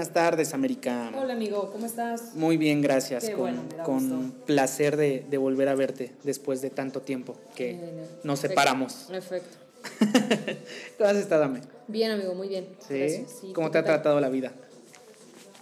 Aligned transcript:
buenas 0.00 0.14
tardes, 0.14 0.54
América. 0.54 1.12
Hola 1.14 1.34
amigo, 1.34 1.70
¿cómo 1.70 1.84
estás? 1.84 2.34
Muy 2.34 2.56
bien, 2.56 2.80
gracias. 2.80 3.22
Qué 3.22 3.32
con 3.32 3.40
bueno, 3.42 3.62
me 3.70 3.76
da 3.76 3.84
con 3.84 4.22
gusto. 4.28 4.44
placer 4.46 4.96
de, 4.96 5.26
de 5.28 5.36
volver 5.36 5.68
a 5.68 5.74
verte 5.74 6.12
después 6.24 6.62
de 6.62 6.70
tanto 6.70 7.02
tiempo 7.02 7.36
que 7.54 7.72
Bien, 7.74 8.06
nos 8.24 8.38
separamos. 8.40 9.08
Perfecto. 9.10 9.58
¿Cómo 10.96 11.10
has 11.10 11.16
estado, 11.18 11.44
Ame? 11.44 11.60
Bien 11.86 12.12
amigo, 12.12 12.34
muy 12.34 12.48
bien. 12.48 12.66
¿Sí? 12.88 13.26
¿Cómo 13.52 13.66
¿tú 13.68 13.72
te 13.72 13.78
ha 13.78 13.84
tratado 13.84 14.18
la 14.20 14.30
vida? 14.30 14.52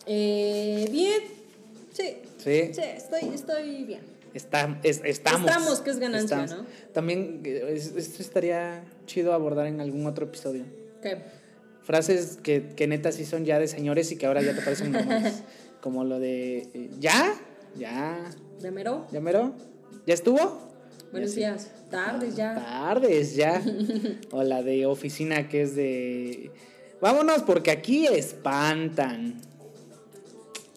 Eh, 0.07 0.87
bien. 0.93 1.21
Sí. 1.93 2.19
¿Sí? 2.37 2.71
Sí, 2.75 2.81
estoy, 2.81 3.35
estoy 3.35 3.83
bien. 3.87 4.03
Está- 4.35 4.79
es- 4.85 5.01
estamos. 5.05 5.51
Estamos, 5.51 5.81
que 5.81 5.91
es 5.91 5.99
ganancia, 5.99 6.47
¿no? 6.47 6.65
También 6.93 7.41
eh, 7.45 7.73
es- 7.75 7.93
esto 7.97 8.23
estaría 8.23 8.85
chido 9.05 9.33
abordar 9.33 9.67
en 9.67 9.81
algún 9.81 10.07
otro 10.07 10.27
episodio. 10.27 10.63
¿Qué? 11.03 11.17
Frases 11.89 12.37
que, 12.43 12.75
que 12.77 12.87
neta 12.87 13.13
sí 13.13 13.25
son 13.25 13.47
ya 13.47 13.59
de 13.59 13.67
señores 13.67 14.13
y 14.13 14.17
que 14.17 14.27
ahora 14.27 14.43
ya 14.43 14.55
te 14.55 14.61
parecen 14.61 14.93
normales. 14.93 15.43
Como 15.81 16.05
lo 16.05 16.21
de, 16.21 16.69
eh, 16.75 16.91
¿ya? 16.99 17.35
¿Ya? 17.79 18.31
¿Ya 18.61 18.71
mero? 18.71 19.07
¿Ya 19.11 19.23
mero? 19.23 19.55
¿Ya 20.07 20.13
estuvo? 20.13 20.69
Buenos 21.13 21.35
días. 21.35 21.71
Tardes 21.91 22.37
ya. 22.37 22.57
Tardes 22.57 23.37
ya. 23.37 23.63
o 24.33 24.43
la 24.43 24.63
de 24.63 24.85
oficina 24.85 25.49
que 25.49 25.63
es 25.63 25.77
de. 25.77 26.51
Vámonos 27.01 27.41
porque 27.45 27.71
aquí 27.71 28.07
espantan. 28.07 29.41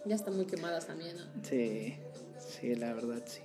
Ya 0.05 0.15
están 0.15 0.37
muy 0.37 0.45
quemadas 0.45 0.87
también, 0.87 1.17
¿no? 1.17 1.23
Sí, 1.43 1.93
sí, 2.39 2.73
la 2.75 2.93
verdad 2.93 3.21
sí. 3.25 3.41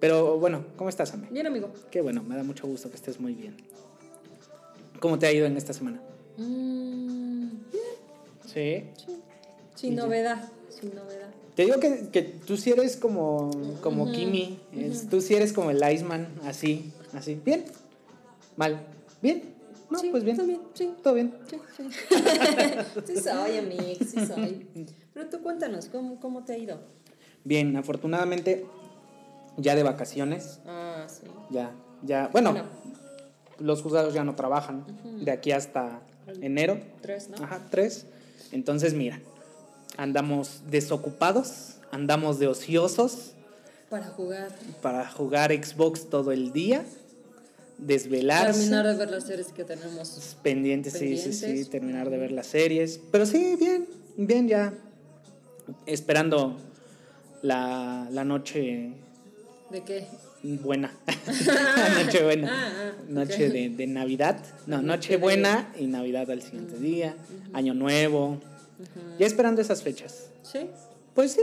Pero 0.00 0.38
bueno, 0.38 0.68
¿cómo 0.76 0.88
estás, 0.88 1.12
Ame? 1.12 1.28
Bien 1.30 1.46
amigo. 1.46 1.70
Qué 1.90 2.00
bueno, 2.00 2.22
me 2.22 2.34
da 2.34 2.44
mucho 2.44 2.66
gusto 2.66 2.88
que 2.88 2.96
estés 2.96 3.20
muy 3.20 3.34
bien. 3.34 3.58
¿Cómo 5.00 5.18
te 5.18 5.26
ha 5.26 5.32
ido 5.32 5.44
en 5.44 5.58
esta 5.58 5.74
semana? 5.74 6.00
Mm, 6.36 7.48
bien, 7.72 7.84
Sí. 8.44 8.84
sí. 8.96 9.20
Sin 9.74 9.96
novedad, 9.96 10.48
sin 10.70 10.94
novedad. 10.94 11.30
Te 11.54 11.64
digo 11.64 11.78
que, 11.78 12.08
que 12.10 12.22
tú 12.22 12.56
sí 12.56 12.70
eres 12.72 12.96
como, 12.96 13.50
como 13.80 14.10
Kimi, 14.10 14.58
es- 14.72 15.08
tú 15.08 15.20
sí 15.20 15.34
eres 15.34 15.52
como 15.52 15.70
el 15.70 15.80
Iceman, 15.92 16.28
así, 16.44 16.92
así. 17.12 17.40
¿Bien? 17.44 17.64
¿Mal? 18.56 18.80
¿Bien? 19.22 19.54
No, 19.90 19.98
Sí, 19.98 20.08
pues 20.10 20.24
bien. 20.24 20.36
todo 20.36 20.46
bien, 20.46 20.60
sí. 20.74 20.94
Todo 21.02 21.14
bien. 21.14 21.34
Sí, 21.48 21.56
sí. 21.76 21.88
sí 23.06 23.16
soy, 23.20 23.58
amigo, 23.58 23.82
sí 24.04 24.26
soy. 24.26 24.66
Pero 25.12 25.28
tú 25.28 25.40
cuéntanos, 25.42 25.86
¿cómo, 25.86 26.18
cómo 26.18 26.44
te 26.44 26.54
ha 26.54 26.58
ido? 26.58 26.80
Bien, 27.44 27.76
afortunadamente 27.76 28.66
ya 29.56 29.76
de 29.76 29.82
vacaciones, 29.84 30.60
Ah, 30.66 31.06
sí. 31.08 31.26
ya, 31.50 31.72
ya, 32.02 32.28
bueno, 32.32 32.50
Bueno. 32.52 32.66
los 33.58 33.82
juzgados 33.82 34.14
ya 34.14 34.24
no 34.24 34.34
trabajan 34.34 34.84
de 35.20 35.30
aquí 35.30 35.52
hasta 35.52 36.00
enero, 36.40 36.78
Tres, 37.02 37.28
¿no? 37.30 37.36
ajá, 37.44 37.60
tres. 37.70 38.06
Entonces, 38.52 38.94
mira, 38.94 39.20
andamos 39.96 40.60
desocupados, 40.70 41.76
andamos 41.90 42.38
de 42.38 42.46
ociosos 42.48 43.32
Para 43.90 44.06
jugar. 44.06 44.48
para 44.82 45.08
jugar 45.10 45.52
Xbox 45.52 46.08
todo 46.10 46.32
el 46.32 46.52
día, 46.52 46.84
desvelarse. 47.78 48.60
Terminar 48.60 48.86
de 48.86 48.94
ver 48.94 49.10
las 49.10 49.24
series 49.26 49.48
que 49.48 49.64
tenemos. 49.64 50.36
Pendientes, 50.42 50.92
sí, 50.94 51.16
sí, 51.16 51.32
sí, 51.32 51.40
Pendientes. 51.40 51.70
terminar 51.70 52.10
de 52.10 52.18
ver 52.18 52.32
las 52.32 52.46
series. 52.46 53.00
Pero 53.10 53.26
sí, 53.26 53.56
bien, 53.58 53.86
bien 54.16 54.48
ya. 54.48 54.72
Esperando 55.86 56.56
la, 57.42 58.06
la 58.10 58.24
noche 58.24 58.92
¿De 59.70 59.82
qué? 59.82 60.06
Buena. 60.52 60.92
noche 62.04 62.22
buena. 62.22 62.50
Ah, 62.50 62.72
ah, 62.76 63.02
Noche 63.08 63.48
de, 63.48 63.70
de 63.70 63.86
Navidad. 63.86 64.38
No, 64.66 64.82
Noche 64.82 65.16
buena 65.16 65.72
y 65.78 65.86
Navidad 65.86 66.30
al 66.30 66.42
siguiente 66.42 66.78
día. 66.78 67.16
Año 67.52 67.74
nuevo. 67.74 68.40
Ya 69.18 69.26
esperando 69.26 69.60
esas 69.60 69.82
fechas. 69.82 70.28
Sí, 70.42 70.68
Pues 71.14 71.32
sí. 71.32 71.40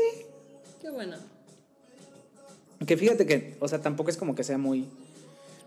qué 0.82 0.90
bueno. 0.90 1.18
Que 2.86 2.98
fíjate 2.98 3.26
que, 3.26 3.56
o 3.60 3.68
sea, 3.68 3.80
tampoco 3.80 4.10
es 4.10 4.18
como 4.18 4.36
que 4.36 4.44
sea 4.44 4.58
muy, 4.58 4.88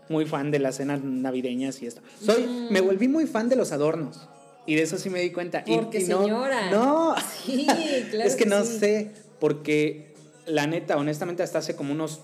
muy 0.09 0.25
fan 0.25 0.51
de 0.51 0.59
las 0.59 0.77
cenas 0.77 1.01
navideñas 1.03 1.81
y 1.81 1.87
esto. 1.87 2.01
Soy, 2.21 2.45
me 2.69 2.81
volví 2.81 3.07
muy 3.07 3.25
fan 3.25 3.49
de 3.49 3.55
los 3.55 3.71
adornos. 3.71 4.27
Y 4.65 4.75
de 4.75 4.81
eso 4.81 4.97
sí 4.97 5.09
me 5.09 5.21
di 5.21 5.31
cuenta. 5.31 5.63
Porque 5.65 5.99
y 5.99 6.05
no, 6.05 6.23
señora. 6.23 6.71
No. 6.71 7.15
Sí, 7.43 7.67
claro. 8.11 8.27
es 8.27 8.35
que 8.35 8.45
no 8.45 8.63
sí. 8.63 8.79
sé, 8.79 9.11
porque 9.39 10.13
la 10.45 10.67
neta, 10.67 10.97
honestamente, 10.97 11.43
hasta 11.43 11.59
hace 11.59 11.75
como 11.75 11.93
unos 11.93 12.21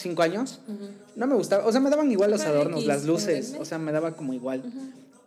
cinco 0.00 0.22
años, 0.22 0.60
no 1.16 1.26
me 1.26 1.34
gustaba. 1.34 1.66
O 1.66 1.72
sea, 1.72 1.80
me 1.80 1.90
daban 1.90 2.10
igual 2.10 2.30
los 2.30 2.42
adornos, 2.42 2.84
las 2.86 3.04
luces. 3.04 3.56
O 3.58 3.64
sea, 3.64 3.78
me 3.78 3.92
daba 3.92 4.14
como 4.14 4.32
igual. 4.34 4.62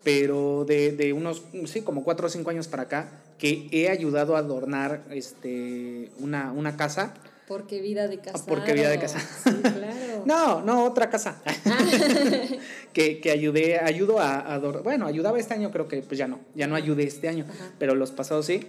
Pero 0.04 0.66
de, 0.66 0.92
de 0.94 1.14
unos, 1.14 1.44
sí, 1.66 1.82
como 1.82 2.04
cuatro 2.04 2.26
o 2.28 2.30
cinco 2.30 2.50
años 2.50 2.68
para 2.68 2.84
acá, 2.84 3.22
que 3.38 3.68
he 3.72 3.90
ayudado 3.90 4.36
a 4.36 4.40
adornar 4.40 5.04
este, 5.12 6.12
una, 6.20 6.52
una 6.52 6.76
casa. 6.76 7.14
Porque 7.48 7.82
vida 7.82 8.08
de 8.08 8.18
casa. 8.18 8.40
Ah, 8.40 8.44
Porque 8.48 8.74
vida 8.74 8.90
de 8.90 9.00
casado. 9.00 9.26
Sí, 9.44 9.62
claro. 9.62 10.24
No, 10.26 10.62
no, 10.62 10.86
otra 10.86 11.09
casa. 11.09 11.42
que, 12.94 13.20
que 13.20 13.32
ayudé, 13.32 13.80
ayudo 13.80 14.20
a, 14.20 14.40
a 14.40 14.59
Bueno, 14.59 15.08
ayudaba 15.08 15.40
este 15.40 15.56
año, 15.56 15.72
creo 15.72 15.88
que 15.88 16.02
pues 16.03 16.18
ya 16.18 16.28
no, 16.28 16.40
ya 16.56 16.68
no 16.68 16.76
ayudé 16.76 17.03
este 17.03 17.28
año, 17.28 17.46
Ajá. 17.50 17.72
pero 17.80 17.96
los 17.96 18.12
pasados 18.12 18.46
sí. 18.46 18.68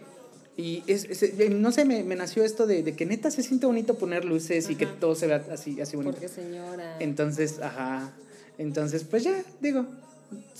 Y 0.56 0.82
es, 0.86 1.04
es- 1.04 1.22
eh, 1.22 1.48
no 1.50 1.72
sé, 1.72 1.84
me, 1.84 2.02
me 2.04 2.14
nació 2.14 2.44
esto 2.44 2.66
de, 2.66 2.82
de 2.82 2.94
que 2.94 3.06
neta 3.06 3.30
se 3.30 3.42
siente 3.42 3.66
bonito 3.66 3.94
poner 3.94 4.24
luces 4.24 4.68
y 4.68 4.74
que 4.76 4.86
todo 4.86 5.14
se 5.14 5.26
vea 5.26 5.42
así, 5.50 5.80
así 5.80 5.96
bonito. 5.96 6.12
Porque 6.12 6.28
señora. 6.28 6.96
Entonces, 7.00 7.58
ajá. 7.60 8.12
Entonces, 8.58 9.04
pues 9.04 9.24
ya, 9.24 9.42
digo. 9.60 9.86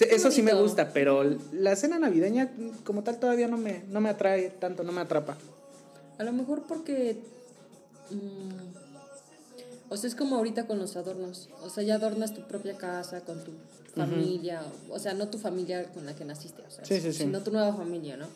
Eso 0.01 0.31
sí 0.31 0.43
me 0.43 0.53
gusta, 0.55 0.93
pero 0.93 1.25
la 1.53 1.77
cena 1.77 1.99
navideña 1.99 2.51
como 2.85 3.03
tal 3.03 3.19
todavía 3.19 3.49
no 3.49 3.57
me, 3.57 3.83
no 3.91 4.01
me 4.03 4.11
atrae 4.11 4.51
tanto, 4.51 4.83
no 4.83 4.93
me 4.93 5.01
atrapa. 5.01 5.37
A 6.19 6.25
lo 6.25 6.33
mejor 6.33 6.63
porque. 6.69 7.17
mm, 8.11 8.73
o 9.93 9.97
sea, 9.97 10.09
es 10.09 10.15
como 10.15 10.37
ahorita 10.37 10.67
con 10.67 10.79
los 10.79 10.97
adornos. 10.97 11.49
O 11.63 11.71
sea, 11.71 11.83
ya 11.85 11.95
adornas 11.97 12.35
tu 12.35 12.43
propia 12.43 12.77
casa 12.77 13.21
con 13.23 13.43
tu 13.45 13.53
familia. 13.95 14.63
O 14.91 14.99
sea, 14.99 15.13
no 15.15 15.29
tu 15.29 15.39
familia 15.39 15.85
con 15.93 16.07
la 16.07 16.15
que 16.15 16.25
naciste, 16.25 16.63
o 16.67 16.71
sea, 16.71 16.85
Sí, 16.85 17.01
sí, 17.01 17.13
sí. 17.13 17.21
sino 17.25 17.43
tu 17.43 17.51
nueva 17.51 17.75
familia, 17.75 18.17
¿no? 18.17 18.27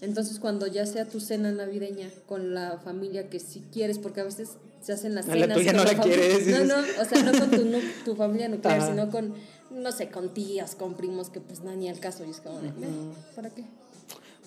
Entonces, 0.00 0.38
cuando 0.38 0.66
ya 0.66 0.84
sea 0.86 1.06
tu 1.06 1.20
cena 1.20 1.50
navideña 1.52 2.08
con 2.26 2.54
la 2.54 2.78
familia 2.84 3.28
que 3.30 3.40
sí 3.40 3.62
quieres, 3.72 3.98
porque 3.98 4.20
a 4.20 4.24
veces 4.24 4.50
se 4.82 4.92
hacen 4.92 5.14
las 5.14 5.26
A 5.28 5.34
la 5.34 5.42
cenas. 5.46 5.56
tuya 5.58 5.72
con 5.72 5.84
no 5.84 5.92
la 5.92 6.00
quieres, 6.02 6.46
No, 6.46 6.64
no, 6.64 6.74
o 7.00 7.04
sea, 7.04 7.22
no 7.22 7.38
con 7.38 7.50
tu, 7.50 7.64
nu- 7.64 7.80
tu 8.04 8.14
familia 8.14 8.48
nuclear, 8.48 8.78
Ajá. 8.78 8.88
sino 8.88 9.10
con, 9.10 9.34
no 9.70 9.92
sé, 9.92 10.08
con 10.10 10.32
tías, 10.34 10.74
con 10.74 10.94
primos, 10.94 11.30
que 11.30 11.40
pues 11.40 11.60
no 11.60 11.74
ni 11.74 11.88
al 11.88 11.98
caso. 11.98 12.24
Y 12.26 12.30
es 12.30 12.40
como, 12.40 12.60
de, 12.60 12.68
"Meh, 12.72 12.86
¿para 13.34 13.50
qué? 13.50 13.64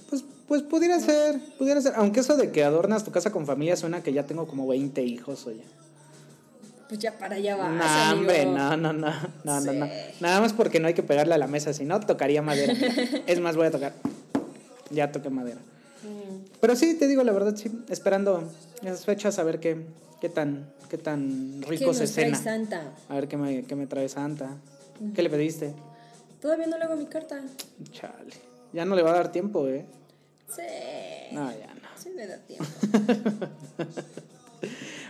Pues, 0.10 0.24
pues 0.48 0.62
pudiera 0.64 1.00
ser, 1.00 1.40
pudiera 1.58 1.82
ser. 1.82 1.94
Aunque 1.96 2.20
eso 2.22 2.38
de 2.38 2.52
que 2.52 2.64
adornas 2.64 3.04
tu 3.04 3.12
casa 3.12 3.32
con 3.32 3.46
familia 3.46 3.76
suena 3.76 4.02
que 4.04 4.14
ya 4.14 4.26
tengo 4.26 4.48
como 4.48 4.68
20 4.68 5.04
hijos, 5.04 5.46
oye. 5.48 5.64
Pues 6.88 7.00
ya 7.00 7.18
para 7.20 7.36
allá 7.36 7.56
vas. 7.56 7.72
No, 7.72 8.18
hombre, 8.20 8.46
no, 8.46 8.76
no, 8.78 8.94
no, 8.94 9.12
no, 9.44 9.62
no, 9.62 9.74
no. 9.74 9.88
Nada 10.22 10.42
más 10.42 10.54
porque 10.54 10.80
no 10.80 10.88
hay 10.88 10.94
que 10.96 11.04
pegarle 11.04 11.36
a 11.36 11.38
la 11.38 11.46
mesa, 11.48 11.74
si 11.74 11.86
no, 11.86 12.00
tocaría 12.00 12.42
madera. 12.42 12.74
es 13.28 13.40
más, 13.40 13.56
voy 13.56 13.68
a 13.68 13.72
tocar. 13.72 13.94
Ya 14.92 15.12
toqué 15.12 15.30
madera. 15.30 15.60
Mm. 16.04 16.46
Pero 16.62 16.76
sí, 16.76 16.96
te 16.98 17.08
digo 17.08 17.24
la 17.24 17.32
verdad, 17.32 17.56
sí, 17.56 17.72
esperando 17.90 18.44
esas 18.82 19.06
fechas 19.06 19.38
a 19.40 19.44
ver 19.44 19.60
qué, 19.60 19.86
qué 20.22 20.30
tan, 20.30 20.72
qué 20.90 20.98
tan 20.98 21.60
¿Qué 21.62 21.68
rico 21.68 21.86
nos 21.88 21.98
se 21.98 22.08
trae 22.08 22.26
cena. 22.26 22.38
Santa? 22.38 22.82
A 23.10 23.16
ver 23.16 23.28
qué 23.28 23.38
me, 23.38 23.64
qué 23.64 23.76
me 23.76 23.86
trae 23.88 24.08
Santa. 24.10 24.58
¿Qué 25.16 25.22
le 25.22 25.30
pediste? 25.30 25.74
Todavía 26.42 26.68
no 26.68 26.78
le 26.78 26.84
hago 26.86 26.96
mi 26.96 27.06
carta. 27.06 27.42
Chale. 27.92 28.34
Ya 28.74 28.86
no 28.86 28.96
le 28.96 29.02
va 29.04 29.12
a 29.12 29.14
dar 29.16 29.32
tiempo, 29.32 29.68
¿eh? 29.68 29.86
Sí. 30.48 30.62
No, 31.34 31.52
ya 31.52 31.74
no. 31.74 31.88
Sí 31.98 32.10
me 32.16 32.26
da 32.28 32.38
tiempo. 32.38 32.66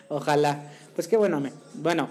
Ojalá. 0.09 0.63
Pues 0.95 1.07
qué 1.07 1.17
bueno, 1.17 1.39
me. 1.39 1.51
Bueno, 1.75 2.09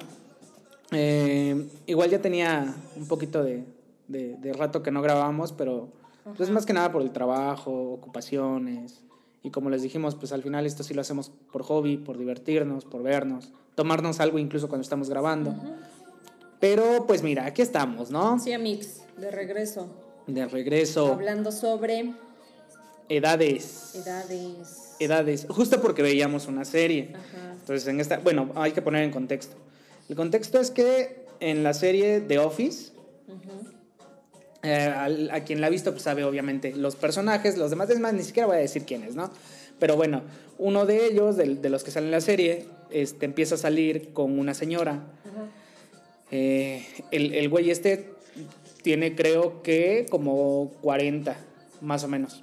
eh, 0.93 1.69
igual 1.87 2.11
ya 2.11 2.21
tenía 2.21 2.75
un 2.97 3.07
poquito 3.09 3.43
de, 3.43 3.65
de- 4.07 4.37
de 4.37 4.53
rato 4.53 4.83
que 4.83 4.91
no 4.91 5.03
grabábamos, 5.03 5.53
pero 5.53 5.89
pues 6.37 6.51
más 6.51 6.67
que 6.67 6.73
nada 6.73 6.93
por 6.93 7.03
el 7.03 7.11
trabajo, 7.13 7.93
ocupaciones. 7.93 9.03
Y 9.43 9.51
como 9.51 9.71
les 9.71 9.83
dijimos, 9.83 10.15
pues 10.15 10.33
al 10.33 10.43
final 10.43 10.67
esto 10.67 10.83
sí 10.83 10.95
lo 10.95 11.01
hacemos 11.01 11.31
por 11.53 11.63
hobby, 11.63 11.97
por 11.97 12.19
divertirnos, 12.19 12.85
por 12.85 13.03
vernos, 13.03 13.53
tomarnos 13.75 14.21
algo 14.21 14.39
incluso 14.39 14.69
cuando 14.69 14.83
estamos 14.83 15.09
grabando. 15.09 15.55
Pero 16.61 17.07
pues 17.07 17.23
mira, 17.23 17.47
aquí 17.47 17.63
estamos, 17.63 18.11
¿no? 18.11 18.39
Sí, 18.41 18.53
Amix, 18.53 19.03
de 19.17 19.31
regreso. 19.31 19.89
De 20.27 20.47
regreso. 20.47 21.13
Hablando 21.13 21.53
sobre 21.53 22.13
edades. 23.09 23.95
Edades. 23.95 24.97
Edades. 24.99 25.47
Justo 25.49 25.81
porque 25.81 26.03
veíamos 26.03 26.47
una 26.49 26.65
serie. 26.65 27.13
Ajá. 27.15 27.53
Entonces, 27.53 27.87
en 27.89 28.01
esta, 28.01 28.19
bueno, 28.19 28.51
hay 28.55 28.73
que 28.73 28.83
poner 28.83 29.05
en 29.05 29.11
contexto. 29.11 29.57
El 30.09 30.17
contexto 30.17 30.59
es 30.59 30.71
que 30.71 31.27
en 31.41 31.63
la 31.63 31.75
serie 31.75 32.21
The 32.21 32.39
Office, 32.39 32.93
Ujú. 33.29 33.78
Eh, 34.63 35.29
a 35.31 35.41
quien 35.45 35.61
la 35.61 35.69
ha 35.69 35.71
visto, 35.71 35.93
pues 35.93 36.03
sabe 36.03 36.25
obviamente 36.25 36.75
los 36.75 36.97
personajes, 36.97 37.57
los 37.57 37.71
demás, 37.71 37.91
es 37.91 38.01
más, 38.01 38.13
ni 38.15 38.23
siquiera 38.23 38.47
voy 38.47 38.57
a 38.57 38.61
decir 38.61 38.85
quiénes, 38.85 39.15
¿no? 39.15 39.31
Pero 39.79 39.97
bueno, 39.97 40.23
uno 40.59 40.87
de 40.87 41.07
ellos, 41.07 41.37
de, 41.37 41.69
los 41.69 41.85
que 41.85 41.91
salen 41.91 42.09
en 42.09 42.13
la 42.13 42.21
serie, 42.21 42.67
este, 42.91 43.27
empieza 43.27 43.55
a 43.55 43.59
salir 43.59 44.13
con 44.13 44.39
una 44.39 44.55
señora. 44.55 44.93
Ajá. 44.93 45.47
Eh, 46.31 46.85
el, 47.11 47.35
el 47.35 47.49
güey 47.49 47.71
este 47.71 48.11
tiene, 48.83 49.15
creo 49.15 49.63
que, 49.63 50.07
como 50.11 50.73
40, 50.83 51.37
más 51.81 52.05
o 52.05 52.09
menos. 52.09 52.43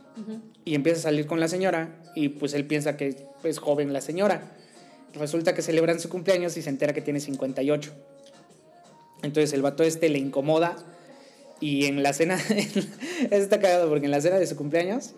Y 0.64 0.76
empieza 0.76 1.00
a 1.00 1.04
salir 1.04 1.28
con 1.28 1.40
la 1.40 1.48
señora 1.48 1.96
y 2.16 2.30
pues 2.30 2.54
él 2.54 2.66
piensa 2.66 2.96
que 2.98 3.28
es 3.44 3.60
joven 3.60 3.94
la 3.94 4.02
señora. 4.02 4.52
Resulta 5.14 5.54
que 5.54 5.62
celebran 5.62 6.00
su 6.00 6.10
cumpleaños 6.10 6.56
y 6.58 6.62
se 6.62 6.70
entera 6.70 6.94
que 6.94 7.02
tiene 7.02 7.20
58. 7.20 7.92
Entonces 9.24 9.54
el 9.54 9.62
vato 9.62 9.84
este 9.84 10.10
le 10.10 10.20
incomoda 10.20 10.76
y 11.60 11.86
en 11.86 12.04
la 12.04 12.13
cena, 12.13 12.36
eso 12.36 12.81
está 13.31 13.60
cagado 13.60 13.90
porque 13.90 14.06
en 14.06 14.12
la 14.12 14.22
cena 14.22 14.38
de 14.38 14.48
su 14.48 14.56
cumpleaños 14.56 15.13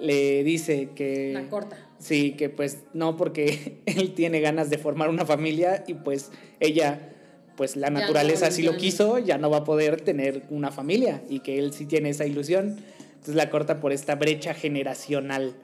le 0.00 0.42
dice 0.44 0.90
que... 0.94 1.32
La 1.32 1.48
corta. 1.48 1.78
Sí, 1.98 2.32
que 2.32 2.48
pues 2.48 2.78
no, 2.92 3.16
porque 3.16 3.78
él 3.86 4.14
tiene 4.14 4.40
ganas 4.40 4.70
de 4.70 4.78
formar 4.78 5.08
una 5.08 5.24
familia 5.24 5.84
y 5.86 5.94
pues 5.94 6.30
ella, 6.60 7.12
pues 7.56 7.76
la 7.76 7.88
Ya 7.88 7.90
no, 7.90 8.00
naturaleza 8.00 8.46
así 8.48 8.62
ya 8.62 8.66
lo 8.70 8.72
no. 8.72 8.78
quiso, 8.78 9.18
ya 9.18 9.38
no 9.38 9.50
va 9.50 9.58
a 9.58 9.64
poder 9.64 10.00
tener 10.00 10.42
una 10.50 10.70
familia 10.70 11.22
y 11.28 11.40
que 11.40 11.58
él 11.58 11.72
sí 11.72 11.86
tiene 11.86 12.10
esa 12.10 12.26
ilusión. 12.26 12.78
Entonces 13.10 13.36
la 13.36 13.50
corta 13.50 13.80
por 13.80 13.92
esta 13.92 14.16
brecha 14.16 14.52
generacional. 14.54 15.54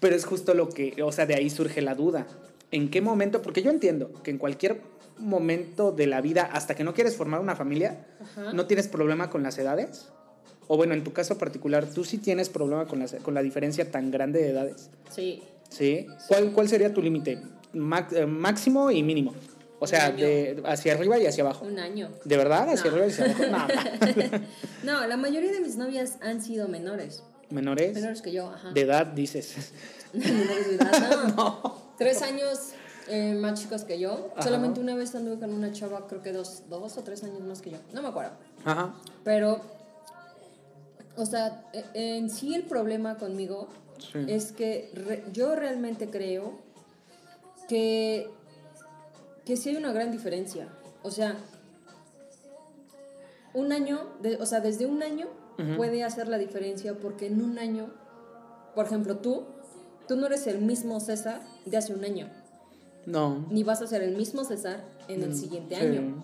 Pero 0.00 0.16
es 0.16 0.24
justo 0.24 0.54
lo 0.54 0.68
que, 0.68 1.00
o 1.02 1.12
sea, 1.12 1.26
de 1.26 1.34
ahí 1.34 1.50
surge 1.50 1.82
la 1.82 1.94
duda. 1.94 2.26
¿En 2.70 2.90
qué 2.90 3.00
momento? 3.00 3.42
Porque 3.42 3.62
yo 3.62 3.70
entiendo 3.70 4.12
que 4.22 4.30
en 4.30 4.38
cualquier 4.38 4.80
momento 5.18 5.92
de 5.92 6.06
la 6.06 6.20
vida, 6.20 6.48
hasta 6.52 6.74
que 6.74 6.84
no 6.84 6.94
quieres 6.94 7.16
formar 7.16 7.40
una 7.40 7.56
familia, 7.56 8.06
Ajá. 8.20 8.52
¿no 8.52 8.66
tienes 8.66 8.88
problema 8.88 9.30
con 9.30 9.42
las 9.42 9.58
edades? 9.58 10.08
O 10.66 10.76
bueno, 10.76 10.94
en 10.94 11.02
tu 11.04 11.12
caso 11.12 11.38
particular, 11.38 11.86
¿tú 11.86 12.04
sí 12.04 12.18
tienes 12.18 12.48
problema 12.48 12.86
con, 12.86 12.98
las- 12.98 13.14
con 13.16 13.34
la 13.34 13.42
diferencia 13.42 13.90
tan 13.90 14.10
grande 14.10 14.40
de 14.40 14.50
edades? 14.50 14.90
Sí. 15.10 15.42
¿Sí? 15.70 16.06
¿Cuál, 16.28 16.52
cuál 16.52 16.68
sería 16.68 16.92
tu 16.92 17.00
límite? 17.02 17.40
Eh, 18.12 18.26
máximo 18.26 18.90
y 18.90 19.02
mínimo. 19.02 19.34
O 19.80 19.86
sea, 19.86 20.10
de 20.10 20.60
hacia 20.66 20.92
arriba 20.94 21.18
y 21.18 21.26
hacia 21.26 21.44
abajo. 21.44 21.64
Un 21.64 21.78
año. 21.78 22.10
¿De 22.24 22.36
verdad? 22.36 22.68
¿Hacia 22.70 22.90
No. 22.90 22.96
arriba 22.96 23.06
y 23.06 23.10
hacia 23.10 23.24
abajo? 23.26 23.68
No, 24.84 24.92
No, 25.00 25.06
la 25.06 25.16
mayoría 25.16 25.52
de 25.52 25.60
mis 25.60 25.76
novias 25.76 26.18
han 26.20 26.42
sido 26.42 26.66
menores. 26.68 27.22
menores. 27.50 27.94
Menores 27.94 28.20
que 28.22 28.32
yo, 28.32 28.50
ajá. 28.50 28.72
De 28.72 28.80
edad, 28.82 29.06
dices. 29.06 29.72
menores 30.12 30.68
de 30.68 30.74
edad, 30.76 31.34
no. 31.36 31.76
Tres 31.96 32.22
años 32.22 32.72
eh, 33.08 33.34
más 33.34 33.60
chicos 33.60 33.84
que 33.84 33.98
yo. 33.98 34.30
Ajá. 34.34 34.42
Solamente 34.42 34.80
una 34.80 34.94
vez 34.94 35.14
anduve 35.14 35.38
con 35.38 35.52
una 35.52 35.72
chava, 35.72 36.06
creo 36.06 36.22
que 36.22 36.32
dos, 36.32 36.62
dos 36.68 36.96
o 36.98 37.02
tres 37.02 37.22
años 37.24 37.40
más 37.40 37.60
que 37.62 37.70
yo. 37.70 37.78
No 37.92 38.02
me 38.02 38.08
acuerdo. 38.08 38.32
Ajá. 38.64 38.94
Pero, 39.24 39.60
o 41.16 41.26
sea, 41.26 41.64
e- 41.72 42.16
en 42.16 42.30
sí 42.30 42.54
el 42.54 42.64
problema 42.64 43.16
conmigo 43.16 43.68
Sí. 44.12 44.24
es 44.28 44.52
que 44.52 44.90
re- 44.94 45.24
yo 45.32 45.56
realmente 45.56 46.08
creo 46.08 46.52
que, 47.68 48.30
que 49.44 49.56
sí 49.56 49.70
hay 49.70 49.76
una 49.76 49.92
gran 49.92 50.12
diferencia. 50.12 50.68
O 51.02 51.10
sea, 51.10 51.36
un 53.54 53.72
año, 53.72 54.00
de- 54.22 54.36
o 54.36 54.46
sea, 54.46 54.60
desde 54.60 54.86
un 54.86 55.02
año 55.02 55.26
puede 55.76 56.04
hacer 56.04 56.28
la 56.28 56.38
diferencia 56.38 56.94
porque 56.94 57.26
en 57.26 57.42
un 57.42 57.58
año, 57.58 57.90
por 58.76 58.86
ejemplo, 58.86 59.16
tú, 59.16 59.44
tú 60.06 60.14
no 60.14 60.26
eres 60.26 60.46
el 60.46 60.60
mismo 60.60 61.00
César 61.00 61.40
de 61.66 61.76
hace 61.76 61.92
un 61.92 62.04
año, 62.04 62.30
No. 63.08 63.46
ni 63.50 63.62
vas 63.62 63.80
a 63.82 63.86
ser 63.86 64.02
el 64.02 64.16
mismo 64.16 64.44
César 64.44 64.84
en 65.08 65.22
el 65.22 65.30
Mm, 65.30 65.34
siguiente 65.34 65.74
sí. 65.76 65.80
año. 65.82 66.22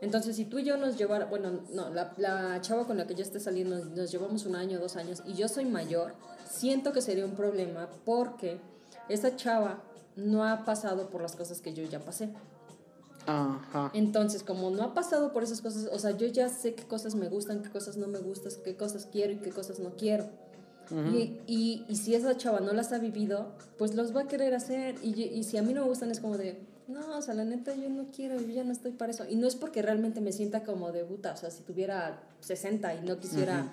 Entonces, 0.00 0.36
si 0.36 0.44
tú 0.44 0.58
y 0.60 0.64
yo 0.64 0.76
nos 0.76 0.96
llevara, 0.96 1.24
bueno, 1.26 1.60
no, 1.72 1.90
la, 1.90 2.12
la 2.18 2.60
chava 2.60 2.86
con 2.86 2.96
la 2.98 3.06
que 3.06 3.14
yo 3.16 3.22
esté 3.22 3.40
saliendo, 3.40 3.84
nos 3.84 4.12
llevamos 4.12 4.46
un 4.46 4.54
año, 4.54 4.78
dos 4.78 4.94
años, 4.96 5.22
y 5.26 5.32
yo 5.34 5.48
soy 5.48 5.64
mayor, 5.64 6.12
siento 6.48 6.92
que 6.92 7.02
sería 7.02 7.24
un 7.24 7.32
problema 7.34 7.88
porque 8.04 8.60
esa 9.08 9.34
chava 9.34 9.82
no 10.14 10.44
ha 10.44 10.64
pasado 10.64 11.10
por 11.10 11.22
las 11.22 11.34
cosas 11.34 11.60
que 11.60 11.72
yo 11.74 11.82
ya 11.84 11.98
pasé. 11.98 12.28
Ajá. 13.26 13.90
Entonces, 13.92 14.42
como 14.42 14.70
no 14.70 14.82
ha 14.84 14.94
pasado 14.94 15.32
por 15.32 15.42
esas 15.42 15.60
cosas, 15.60 15.88
o 15.92 15.98
sea, 15.98 16.12
yo 16.12 16.26
ya 16.28 16.48
sé 16.48 16.74
qué 16.74 16.84
cosas 16.84 17.14
me 17.14 17.28
gustan, 17.28 17.62
qué 17.62 17.70
cosas 17.70 17.96
no 17.96 18.06
me 18.06 18.18
gustan, 18.20 18.52
qué 18.64 18.76
cosas 18.76 19.06
quiero 19.10 19.32
y 19.32 19.36
qué 19.38 19.50
cosas 19.50 19.78
no 19.80 19.96
quiero. 19.96 20.28
Y, 20.90 21.40
y, 21.46 21.84
y 21.88 21.96
si 21.96 22.14
esa 22.14 22.36
chava 22.36 22.60
no 22.60 22.72
las 22.72 22.92
ha 22.92 22.98
vivido, 22.98 23.52
pues 23.78 23.94
los 23.94 24.14
va 24.16 24.22
a 24.22 24.28
querer 24.28 24.54
hacer. 24.54 24.96
Y, 25.02 25.22
y 25.22 25.44
si 25.44 25.56
a 25.58 25.62
mí 25.62 25.72
no 25.74 25.82
me 25.82 25.88
gustan, 25.88 26.10
es 26.10 26.20
como 26.20 26.36
de, 26.38 26.58
no, 26.86 27.18
o 27.18 27.22
sea, 27.22 27.34
la 27.34 27.44
neta, 27.44 27.74
yo 27.74 27.88
no 27.90 28.06
quiero, 28.14 28.40
yo 28.40 28.48
ya 28.48 28.64
no 28.64 28.72
estoy 28.72 28.92
para 28.92 29.12
eso. 29.12 29.24
Y 29.28 29.36
no 29.36 29.46
es 29.46 29.54
porque 29.56 29.82
realmente 29.82 30.20
me 30.20 30.32
sienta 30.32 30.64
como 30.64 30.90
de 30.92 31.04
puta, 31.04 31.32
o 31.32 31.36
sea, 31.36 31.50
si 31.50 31.62
tuviera 31.62 32.20
60 32.40 32.94
y 32.94 33.00
no 33.06 33.18
quisiera, 33.18 33.70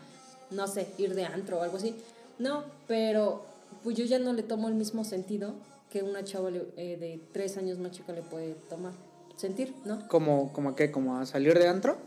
no 0.52 0.68
sé, 0.68 0.88
ir 0.98 1.16
de 1.16 1.26
antro 1.26 1.60
o 1.60 1.62
algo 1.62 1.78
así. 1.78 1.96
No, 2.40 2.64
pero 2.88 3.46
pues 3.84 3.96
yo 3.96 4.04
ya 4.06 4.20
no 4.20 4.34
le 4.34 4.44
tomo 4.44 4.68
el 4.68 4.76
mismo 4.76 5.04
sentido 5.06 5.54
que 5.90 6.04
una 6.04 6.24
chava 6.24 6.50
le- 6.52 6.66
eh, 6.76 6.98
de 6.98 7.22
tres 7.32 7.56
años 7.58 7.78
más 7.80 7.92
chica 7.92 8.12
le 8.12 8.22
puede 8.24 8.56
tomar. 8.70 8.92
Sentir, 9.38 9.74
¿no? 9.86 10.08
¿Como, 10.08 10.52
como 10.54 10.76
qué? 10.76 10.92
¿Como 10.92 11.18
a 11.18 11.26
salir 11.26 11.58
de 11.60 11.68
antro? 11.68 11.98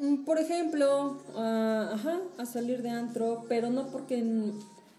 Mm, 0.00 0.24
Por 0.24 0.38
ejemplo, 0.38 1.18
ah, 1.36 1.90
ajá, 1.94 2.20
a 2.38 2.46
salir 2.46 2.82
de 2.82 2.90
antro, 2.90 3.44
pero 3.48 3.70
no 3.70 3.88
porque, 3.88 4.22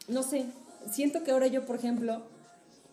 no 0.08 0.24
sé, 0.24 0.46
siento 0.92 1.24
que 1.24 1.32
ahora 1.32 1.48
yo, 1.48 1.66
por 1.66 1.76
ejemplo, 1.78 2.22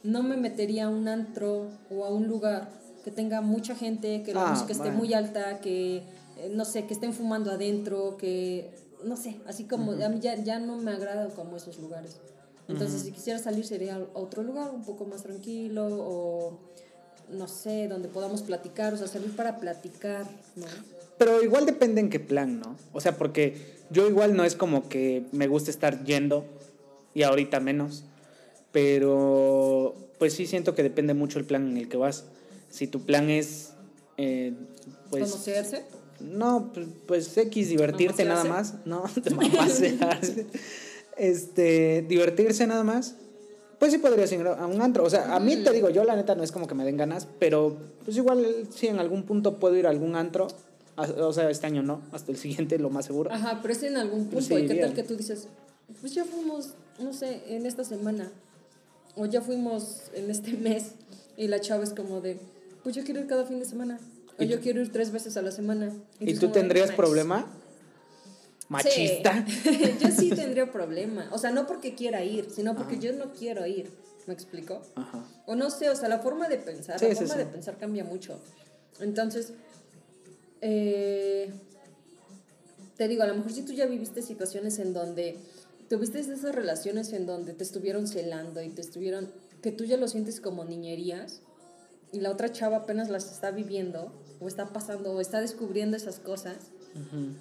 no 0.03 0.23
me 0.23 0.37
metería 0.37 0.85
a 0.87 0.88
un 0.88 1.08
antro 1.08 1.69
o 1.91 2.05
a 2.05 2.11
un 2.11 2.29
lugar 2.29 2.69
que 3.05 3.11
tenga 3.11 3.41
mucha 3.41 3.75
gente, 3.75 4.23
que 4.23 4.35
la 4.35 4.47
Ah, 4.47 4.50
música 4.50 4.73
esté 4.73 4.91
muy 4.91 5.14
alta, 5.14 5.61
que, 5.61 5.99
eh, 6.38 6.50
no 6.55 6.64
sé, 6.64 6.87
que 6.87 6.94
estén 6.94 7.12
fumando 7.12 7.50
adentro, 7.50 8.17
que, 8.17 8.70
no 9.05 9.17
sé, 9.17 9.37
así 9.47 9.64
como, 9.64 9.93
a 9.93 10.08
mí 10.08 10.20
ya, 10.20 10.37
ya 10.37 10.58
no 10.61 10.76
me 10.76 10.93
agrada 10.93 11.29
como 11.31 11.56
esos 11.56 11.79
lugares. 11.79 12.17
Entonces, 12.69 13.03
si 13.03 13.12
quisiera 13.12 13.38
salir 13.38 13.64
sería 13.64 13.94
a 13.97 14.19
otro 14.19 14.43
lugar 14.43 14.70
un 14.73 14.82
poco 14.85 15.05
más 15.06 15.23
tranquilo 15.23 15.87
o, 15.88 16.58
no 17.31 17.47
sé, 17.47 17.87
donde 17.88 18.08
podamos 18.08 18.43
platicar, 18.43 18.93
o 18.94 18.97
sea, 18.97 19.06
salir 19.06 19.35
para 19.37 19.58
platicar, 19.58 20.26
¿no? 20.56 20.67
Pero 21.19 21.43
igual 21.43 21.67
depende 21.67 22.01
en 22.01 22.11
qué 22.11 22.21
plan, 22.21 22.61
¿no? 22.61 22.77
O 22.93 23.01
sea, 23.01 23.17
porque 23.17 23.57
yo 23.91 24.09
igual 24.09 24.37
no 24.37 24.45
es 24.45 24.55
como 24.55 24.89
que 24.89 25.25
me 25.33 25.47
gusta 25.47 25.71
estar 25.71 26.05
yendo 26.05 26.45
y 27.15 27.23
ahorita 27.23 27.61
menos. 27.61 28.05
Pero 28.73 29.94
pues 30.19 30.35
sí 30.35 30.46
siento 30.46 30.75
que 30.75 30.82
depende 30.82 31.15
mucho 31.15 31.39
el 31.39 31.44
plan 31.44 31.67
en 31.69 31.77
el 31.77 31.89
que 31.89 31.96
vas. 31.96 32.25
Si 32.69 32.87
tu 32.87 33.01
plan 33.05 33.31
es, 33.31 33.73
eh, 34.17 34.53
pues... 35.11 35.31
¿Conocerse? 35.31 35.85
No, 36.20 36.70
pues, 36.73 36.87
pues 37.06 37.37
X, 37.37 37.69
divertirte 37.69 38.25
nada 38.25 38.44
más. 38.44 38.75
No, 38.85 39.05
mamasearse. 39.37 40.46
Este, 41.17 42.05
divertirse 42.08 42.67
nada 42.67 42.85
más. 42.85 43.17
Pues 43.79 43.93
sí 43.93 43.99
podrías 43.99 44.32
ir 44.32 44.46
a 44.46 44.67
un 44.67 44.81
antro. 44.81 45.05
O 45.05 45.11
sea, 45.11 45.35
a 45.35 45.41
mí 45.41 45.56
te 45.56 45.70
digo, 45.73 45.91
yo 45.91 46.05
la 46.05 46.17
neta 46.17 46.35
no 46.35 46.43
es 46.43 46.53
como 46.53 46.67
que 46.67 46.75
me 46.75 46.85
den 46.85 46.96
ganas, 46.96 47.29
pero 47.39 47.77
pues 48.05 48.17
igual 48.17 48.67
sí 48.75 48.87
en 48.87 48.99
algún 48.99 49.25
punto 49.25 49.58
puedo 49.58 49.77
ir 49.77 49.87
a 49.87 49.91
algún 49.91 50.17
antro. 50.17 50.49
O 50.96 51.32
sea, 51.32 51.50
este 51.50 51.67
año 51.67 51.82
no, 51.82 52.03
hasta 52.12 52.32
el 52.32 52.38
siguiente 52.38 52.79
lo 52.79 52.91
más 52.91 53.06
seguro. 53.06 53.31
Ajá, 53.32 53.60
pero 53.60 53.72
es 53.72 53.82
en 53.82 53.96
algún 53.96 54.26
punto. 54.26 54.41
Sí, 54.41 54.55
¿Y 54.55 54.67
qué 54.67 54.76
tal 54.76 54.94
que 54.94 55.03
tú 55.03 55.17
dices, 55.17 55.48
pues 56.00 56.15
ya 56.15 56.24
fuimos, 56.24 56.74
no 56.98 57.12
sé, 57.12 57.43
en 57.48 57.67
esta 57.67 57.84
semana, 57.84 58.31
o 59.15 59.26
ya 59.26 59.43
fuimos 59.43 60.05
en 60.15 60.31
este 60.31 60.53
mes, 60.53 60.93
y 61.36 61.48
la 61.48 61.60
chava 61.60 61.84
es 61.84 61.91
como 61.91 62.20
de, 62.20 62.38
pues 62.82 62.94
yo 62.94 63.05
quiero 63.05 63.20
ir 63.20 63.26
cada 63.26 63.44
fin 63.44 63.58
de 63.58 63.67
semana, 63.67 64.00
o 64.38 64.43
¿Y 64.43 64.48
yo 64.48 64.60
quiero 64.60 64.81
ir 64.81 64.93
tres 64.93 65.12
veces 65.12 65.36
a 65.36 65.43
la 65.43 65.50
semana. 65.50 65.93
¿Y 66.20 66.26
dices 66.26 66.41
tú 66.41 66.46
de, 66.48 66.53
tendrías 66.53 66.93
problema? 66.93 67.46
Machista. 68.69 69.44
Sí. 69.46 69.94
yo 70.00 70.08
sí 70.10 70.31
tendría 70.31 70.70
problema. 70.70 71.29
O 71.32 71.38
sea, 71.38 71.50
no 71.50 71.67
porque 71.67 71.94
quiera 71.94 72.22
ir, 72.22 72.50
sino 72.50 72.74
porque 72.74 72.94
Ajá. 72.94 73.03
yo 73.03 73.12
no 73.12 73.32
quiero 73.32 73.67
ir. 73.67 73.91
¿Me 74.26 74.34
explico? 74.34 74.82
Ajá. 74.96 75.24
O 75.46 75.55
no 75.55 75.70
sé, 75.70 75.88
o 75.88 75.96
sea, 75.96 76.08
la 76.08 76.19
forma 76.19 76.48
de 76.48 76.58
pensar, 76.58 76.98
Sí, 76.98 77.06
la 77.08 77.15
forma 77.15 77.36
de 77.36 77.46
pensar 77.46 77.79
cambia 77.79 78.05
mucho. 78.05 78.38
Entonces, 79.00 79.53
eh, 80.60 81.53
te 82.96 83.08
digo, 83.08 83.22
a 83.22 83.27
lo 83.27 83.34
mejor 83.34 83.53
si 83.53 83.63
tú 83.63 83.72
ya 83.72 83.86
viviste 83.86 84.22
situaciones 84.22 84.79
en 84.79 84.93
donde 84.93 85.39
tuviste 85.89 86.19
esas 86.19 86.43
relaciones 86.55 87.13
en 87.13 87.27
donde 87.27 87.53
te 87.53 87.63
estuvieron 87.63 88.08
celando 88.08 88.63
y 88.63 88.70
te 88.70 88.81
estuvieron, 88.81 89.31
que 89.63 89.72
tú 89.72 89.84
ya 89.84 89.96
lo 89.96 90.08
sientes 90.08 90.41
como 90.41 90.65
niñerías 90.65 91.43
y 92.13 92.20
la 92.20 92.31
otra 92.31 92.51
chava 92.51 92.79
apenas 92.79 93.08
las 93.08 93.31
está 93.31 93.51
viviendo 93.51 94.13
o 94.41 94.48
está 94.48 94.67
pasando 94.72 95.13
o 95.13 95.20
está 95.20 95.41
descubriendo 95.41 95.96
esas 95.96 96.19
cosas, 96.19 96.56
Ujú. 96.94 97.34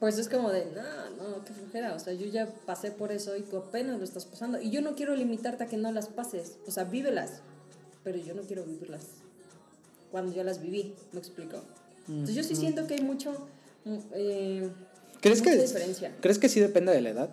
pues 0.00 0.18
es 0.18 0.28
como 0.28 0.50
de, 0.50 0.66
no, 0.66 1.28
no, 1.28 1.44
qué 1.44 1.52
flojera, 1.52 1.94
o 1.94 1.98
sea, 1.98 2.12
yo 2.12 2.26
ya 2.26 2.46
pasé 2.66 2.90
por 2.90 3.12
eso 3.12 3.36
y 3.36 3.42
tú 3.42 3.56
apenas 3.56 3.98
lo 3.98 4.04
estás 4.04 4.24
pasando. 4.24 4.60
Y 4.60 4.70
yo 4.70 4.80
no 4.80 4.94
quiero 4.94 5.14
limitarte 5.14 5.64
a 5.64 5.66
que 5.66 5.76
no 5.76 5.90
las 5.92 6.08
pases, 6.08 6.58
o 6.66 6.70
sea, 6.70 6.84
vívelas, 6.84 7.40
pero 8.04 8.18
yo 8.18 8.34
no 8.34 8.42
quiero 8.42 8.64
vivirlas 8.64 9.02
cuando 10.10 10.32
ya 10.32 10.44
las 10.44 10.60
viví, 10.60 10.94
¿me 11.12 11.18
explico? 11.18 11.62
Entonces 12.08 12.34
yo 12.34 12.42
sí 12.42 12.56
siento 12.56 12.86
que 12.86 12.94
hay 12.94 13.02
mucho, 13.02 13.32
mm, 13.84 13.96
eh, 14.14 14.70
¿Crees 15.20 15.40
mucha 15.40 15.50
que, 15.52 15.56
diferencia. 15.62 16.16
¿Crees 16.20 16.38
que 16.38 16.48
sí 16.48 16.58
depende 16.60 16.92
de 16.92 17.00
la 17.02 17.10
edad? 17.10 17.30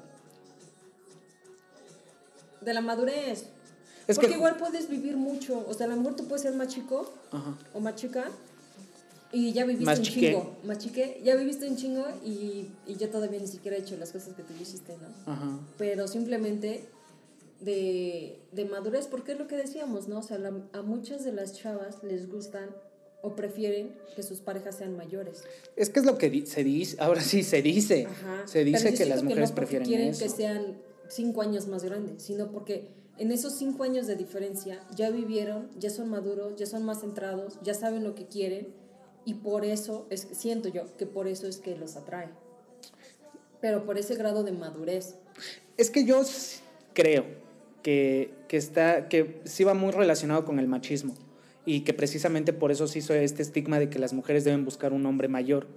de 2.62 2.74
la 2.74 2.82
madurez. 2.82 3.46
Es 4.08 4.16
Porque 4.16 4.30
que- 4.32 4.36
igual 4.38 4.58
puedes 4.58 4.90
vivir 4.90 5.16
mucho. 5.18 5.64
O 5.68 5.74
sea, 5.74 5.86
a 5.86 5.90
lo 5.90 5.98
mejor 5.98 6.16
tú 6.16 6.26
puedes 6.26 6.42
ser 6.42 6.54
más 6.56 6.68
chico 6.68 7.12
Ajá. 7.32 7.56
o 7.74 7.80
más 7.80 7.96
chica 7.96 8.26
y 9.32 9.52
ya 9.54 9.66
viviste 9.66 9.86
Más 9.86 10.00
un 10.00 10.06
chique. 10.06 10.20
chingo. 10.32 10.56
Más 10.64 10.78
chique. 10.80 11.22
Ya 11.24 11.36
viviste 11.36 11.68
un 11.68 11.76
chingo 11.76 12.06
y, 12.24 12.68
y 12.88 12.96
yo 12.98 13.10
todavía 13.10 13.40
ni 13.40 13.48
siquiera 13.48 13.78
he 13.78 13.82
hecho 13.82 13.98
las 13.98 14.12
cosas 14.12 14.34
que 14.36 14.44
tú 14.44 14.54
hiciste, 14.60 14.96
¿no? 14.98 15.32
Ajá. 15.32 15.60
Pero 15.78 16.08
simplemente 16.08 16.86
de, 17.62 18.40
de 18.52 18.66
madurez, 18.66 19.08
porque 19.08 19.34
es 19.34 19.40
lo 19.40 19.48
que 19.48 19.58
decíamos, 19.58 20.08
¿no? 20.08 20.20
O 20.20 20.24
sea, 20.24 20.38
la- 20.40 20.54
a 20.74 20.82
muchas 20.82 21.24
de 21.24 21.32
las 21.34 21.54
chavas 21.54 22.04
les 22.04 22.30
gustan 22.32 22.70
o 23.26 23.36
prefieren 23.36 23.96
que 24.16 24.22
sus 24.24 24.40
parejas 24.40 24.76
sean 24.78 24.96
mayores. 24.96 25.44
Es 25.76 25.90
que 25.90 26.00
es 26.00 26.06
lo 26.06 26.18
que 26.18 26.30
di- 26.30 26.46
se 26.46 26.64
dice, 26.64 26.96
ahora 27.00 27.22
sí 27.22 27.44
se 27.44 27.62
dice. 27.62 28.06
Ajá. 28.06 28.46
Se 28.48 28.64
dice 28.64 28.94
que 28.94 29.06
las 29.06 29.24
mujeres 29.24 29.50
no 29.50 29.56
porque 29.56 29.78
prefieren 29.78 29.88
quieren 29.88 30.08
eso. 30.10 30.24
que 30.24 30.30
sean 30.30 30.78
cinco 31.10 31.42
años 31.42 31.68
más 31.68 31.84
grandes, 31.84 32.22
sino 32.22 32.52
porque 32.52 32.88
en 33.18 33.32
esos 33.32 33.54
cinco 33.58 33.84
años 33.84 34.08
de 34.08 34.16
diferencia 34.16 34.80
ya 34.96 35.10
vivieron, 35.10 35.70
ya 35.80 35.90
son 35.90 36.10
maduros, 36.10 36.56
ya 36.56 36.66
son 36.66 36.84
más 36.84 37.02
centrados, 37.02 37.58
ya 37.64 37.74
saben 37.74 38.04
lo 38.04 38.14
que 38.16 38.26
quieren 38.28 38.68
y 39.26 39.34
por 39.36 39.66
eso, 39.66 40.06
es, 40.12 40.28
siento 40.34 40.70
yo, 40.70 40.84
que 40.98 41.06
por 41.08 41.28
eso 41.28 41.48
es 41.48 41.58
que 41.58 41.76
los 41.76 41.96
atrae. 41.96 42.30
Pero 43.62 43.86
por 43.86 43.98
ese 43.98 44.16
grado 44.16 44.44
de 44.44 44.52
madurez. 44.52 45.16
Es 45.78 45.90
que 45.90 46.06
yo 46.06 46.22
creo 46.94 47.26
que, 47.82 48.32
que 48.48 48.58
está, 48.58 49.10
que 49.10 49.42
sí 49.46 49.64
va 49.64 49.74
muy 49.74 49.92
relacionado 49.92 50.46
con 50.46 50.60
el 50.60 50.68
machismo 50.68 51.16
y 51.66 51.82
que 51.82 51.94
precisamente 51.94 52.54
por 52.54 52.72
eso 52.72 52.88
se 52.88 53.00
hizo 53.00 53.14
este 53.14 53.42
estigma 53.42 53.80
de 53.80 53.90
que 53.90 54.00
las 54.00 54.14
mujeres 54.14 54.44
deben 54.44 54.66
buscar 54.66 54.94
un 54.94 55.06
hombre 55.06 55.28
mayor. 55.28 55.68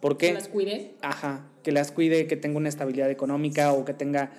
¿Por 0.00 0.16
Que 0.18 0.28
qué? 0.28 0.34
las 0.34 0.48
cuide. 0.48 0.94
Ajá, 1.02 1.46
que 1.62 1.72
las 1.72 1.90
cuide, 1.92 2.26
que 2.26 2.36
tenga 2.36 2.58
una 2.58 2.68
estabilidad 2.68 3.10
económica 3.10 3.72
o 3.72 3.84
que 3.84 3.94
tenga, 3.94 4.30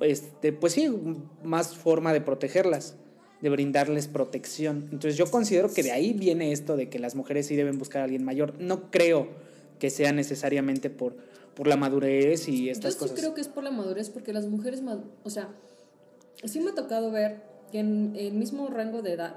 este, 0.00 0.52
pues 0.52 0.72
sí, 0.74 0.88
más 1.44 1.76
forma 1.76 2.12
de 2.12 2.20
protegerlas, 2.20 2.96
de 3.40 3.50
brindarles 3.50 4.08
protección. 4.08 4.88
Entonces 4.92 5.16
yo 5.16 5.30
considero 5.30 5.72
que 5.72 5.82
de 5.82 5.92
ahí 5.92 6.12
viene 6.12 6.52
esto 6.52 6.76
de 6.76 6.88
que 6.88 6.98
las 6.98 7.14
mujeres 7.14 7.46
sí 7.46 7.56
deben 7.56 7.78
buscar 7.78 8.00
a 8.00 8.04
alguien 8.04 8.24
mayor. 8.24 8.54
No 8.58 8.90
creo 8.90 9.28
que 9.78 9.90
sea 9.90 10.12
necesariamente 10.12 10.90
por, 10.90 11.16
por 11.54 11.66
la 11.68 11.76
madurez 11.76 12.48
y 12.48 12.68
estas 12.70 12.94
Yo 12.94 13.00
cosas. 13.00 13.16
sí 13.16 13.22
creo 13.22 13.34
que 13.34 13.40
es 13.42 13.48
por 13.48 13.62
la 13.64 13.70
madurez, 13.70 14.10
porque 14.10 14.32
las 14.32 14.46
mujeres, 14.46 14.82
o 15.22 15.30
sea, 15.30 15.48
sí 16.44 16.60
me 16.60 16.70
ha 16.70 16.74
tocado 16.74 17.10
ver 17.10 17.42
que 17.70 17.78
en 17.80 18.14
el 18.16 18.32
mismo 18.32 18.68
rango 18.68 19.02
de 19.02 19.12
edad, 19.12 19.36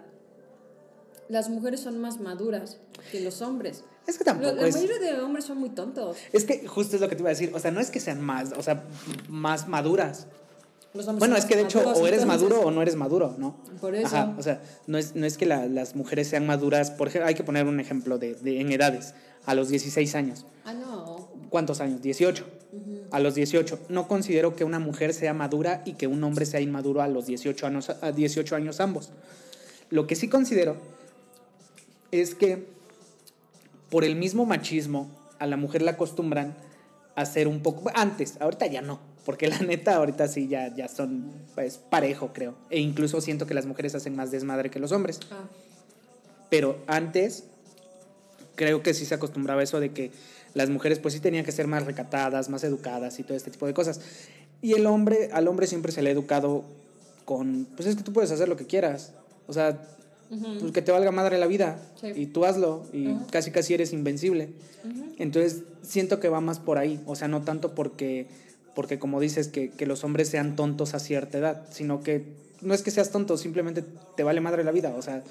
las 1.31 1.50
mujeres 1.50 1.79
son 1.79 2.00
más 2.00 2.19
maduras 2.19 2.77
que 3.11 3.21
los 3.21 3.41
hombres. 3.41 3.83
Es 4.05 4.17
que 4.17 4.23
La, 4.25 4.33
tampoco 4.33 4.55
la 4.55 4.67
es... 4.67 4.75
mayoría 4.75 5.00
de 5.00 5.21
hombres 5.21 5.45
son 5.45 5.57
muy 5.59 5.69
tontos. 5.69 6.17
Es 6.33 6.43
que 6.43 6.67
justo 6.67 6.95
es 6.95 7.01
lo 7.01 7.07
que 7.09 7.15
te 7.15 7.21
iba 7.21 7.29
a 7.29 7.33
decir. 7.33 7.51
O 7.53 7.59
sea, 7.59 7.71
no 7.71 7.79
es 7.79 7.89
que 7.89 8.00
sean 8.00 8.21
más, 8.21 8.51
o 8.57 8.61
sea, 8.61 8.83
más 9.29 9.67
maduras. 9.67 10.27
Los 10.93 11.07
hombres 11.07 11.19
Bueno, 11.19 11.38
es 11.38 11.45
que 11.45 11.55
de 11.55 11.61
hecho 11.61 11.77
maduros, 11.79 12.00
o 12.00 12.07
eres 12.07 12.21
entonces- 12.23 12.41
maduro 12.50 12.67
o 12.67 12.71
no 12.71 12.81
eres 12.81 12.95
maduro, 12.97 13.35
¿no? 13.38 13.55
Por 13.79 13.95
eso. 13.95 14.07
Ajá, 14.07 14.35
o 14.38 14.43
sea, 14.43 14.61
no 14.88 14.97
es, 14.97 15.15
no 15.15 15.25
es 15.25 15.38
que 15.38 15.45
la- 15.45 15.67
las 15.67 15.95
mujeres 15.95 16.27
sean 16.27 16.45
maduras. 16.45 16.91
Por 16.91 17.07
ejemplo, 17.07 17.27
hay 17.29 17.35
que 17.35 17.43
poner 17.45 17.65
un 17.65 17.79
ejemplo 17.79 18.17
de, 18.17 18.35
de- 18.35 18.59
en 18.59 18.71
edades. 18.71 19.13
A 19.45 19.55
los 19.55 19.69
16 19.69 20.13
años. 20.15 20.45
Ah, 20.65 20.73
no. 20.73 21.29
¿Cuántos 21.50 21.79
años? 21.81 22.01
18. 22.01 22.45
A 23.11 23.19
los 23.19 23.35
18. 23.35 23.79
No 23.89 24.07
considero 24.07 24.55
que 24.55 24.63
una 24.65 24.79
mujer 24.79 25.13
sea 25.13 25.33
madura 25.33 25.81
y 25.85 25.93
que 25.93 26.07
un 26.07 26.23
hombre 26.23 26.45
sea 26.45 26.59
inmaduro 26.59 27.01
a 27.01 27.07
los 27.07 27.25
18 27.25 27.65
años, 27.67 27.89
a 27.89 28.11
18 28.11 28.55
años 28.55 28.79
ambos. 28.81 29.11
Lo 29.89 30.05
que 30.07 30.15
sí 30.15 30.27
considero 30.29 30.75
es 32.11 32.35
que 32.35 32.67
por 33.89 34.03
el 34.03 34.15
mismo 34.15 34.45
machismo 34.45 35.09
a 35.39 35.47
la 35.47 35.57
mujer 35.57 35.81
la 35.81 35.91
acostumbran 35.91 36.55
a 37.15 37.25
ser 37.25 37.47
un 37.47 37.61
poco 37.61 37.91
antes, 37.93 38.37
ahorita 38.39 38.67
ya 38.67 38.81
no, 38.81 38.99
porque 39.25 39.47
la 39.47 39.59
neta 39.67 39.95
ahorita 39.95 40.27
sí 40.27 40.47
ya, 40.47 40.73
ya 40.73 40.87
son 40.87 41.31
pues, 41.55 41.77
parejo 41.77 42.31
creo, 42.33 42.55
e 42.69 42.79
incluso 42.79 43.21
siento 43.21 43.45
que 43.45 43.53
las 43.53 43.65
mujeres 43.65 43.95
hacen 43.95 44.15
más 44.15 44.31
desmadre 44.31 44.69
que 44.69 44.79
los 44.79 44.91
hombres, 44.91 45.19
Ah, 45.31 45.43
pero 46.49 46.79
antes 46.87 47.45
creo 48.55 48.83
que 48.83 48.93
sí 48.93 49.05
se 49.05 49.15
acostumbraba 49.15 49.61
a 49.61 49.63
eso 49.63 49.79
de 49.79 49.91
que 49.91 50.11
las 50.53 50.69
mujeres 50.69 50.99
pues 50.99 51.13
sí 51.13 51.19
tenían 51.19 51.45
que 51.45 51.51
ser 51.51 51.67
más 51.67 51.85
recatadas, 51.85 52.49
más 52.49 52.63
educadas 52.63 53.19
y 53.19 53.23
todo 53.23 53.37
este 53.37 53.51
tipo 53.51 53.67
de 53.67 53.73
cosas. 53.73 54.01
Y 54.61 54.73
el 54.73 54.85
hombre, 54.85 55.29
al 55.31 55.47
hombre 55.47 55.65
siempre 55.65 55.91
se 55.91 56.01
le 56.01 56.09
ha 56.09 56.13
educado 56.13 56.63
con, 57.25 57.65
pues 57.75 57.87
es 57.87 57.95
que 57.95 58.03
tú 58.03 58.13
puedes 58.13 58.31
hacer 58.31 58.49
lo 58.49 58.57
que 58.57 58.67
quieras. 58.67 59.13
O 59.47 59.53
sea, 59.53 59.81
pues 60.59 60.71
que 60.71 60.81
te 60.81 60.91
valga 60.91 61.11
madre 61.11 61.38
la 61.38 61.47
vida. 61.47 61.79
Sí. 62.00 62.07
y 62.15 62.25
tú 62.27 62.45
hazlo 62.45 62.85
y 62.93 63.13
casi 63.31 63.51
casi 63.51 63.73
eres 63.73 63.93
invencible. 63.93 64.50
Entonces 65.17 65.63
siento 65.83 66.19
que 66.19 66.29
va 66.29 66.41
más 66.41 66.59
por 66.59 66.77
ahí, 66.77 67.00
o 67.05 67.15
sea, 67.15 67.27
no 67.27 67.41
tanto 67.41 67.75
porque, 67.75 68.27
porque 68.75 68.97
como 68.97 69.19
dices, 69.19 69.47
que, 69.47 69.69
que 69.69 69.85
los 69.85 70.03
hombres 70.03 70.29
sean 70.29 70.55
tontos 70.55 70.93
a 70.93 71.00
cierta 71.00 71.38
edad, 71.38 71.67
sino 71.71 72.01
que 72.01 72.23
no 72.61 72.73
es 72.73 72.81
que 72.81 72.91
seas 72.91 73.11
tonto, 73.11 73.38
simplemente 73.38 73.83
te 74.15 74.23
vale 74.23 74.41
madre 74.41 74.63
la 74.63 74.71
vida, 74.71 74.93
o 74.97 75.01
sea, 75.01 75.23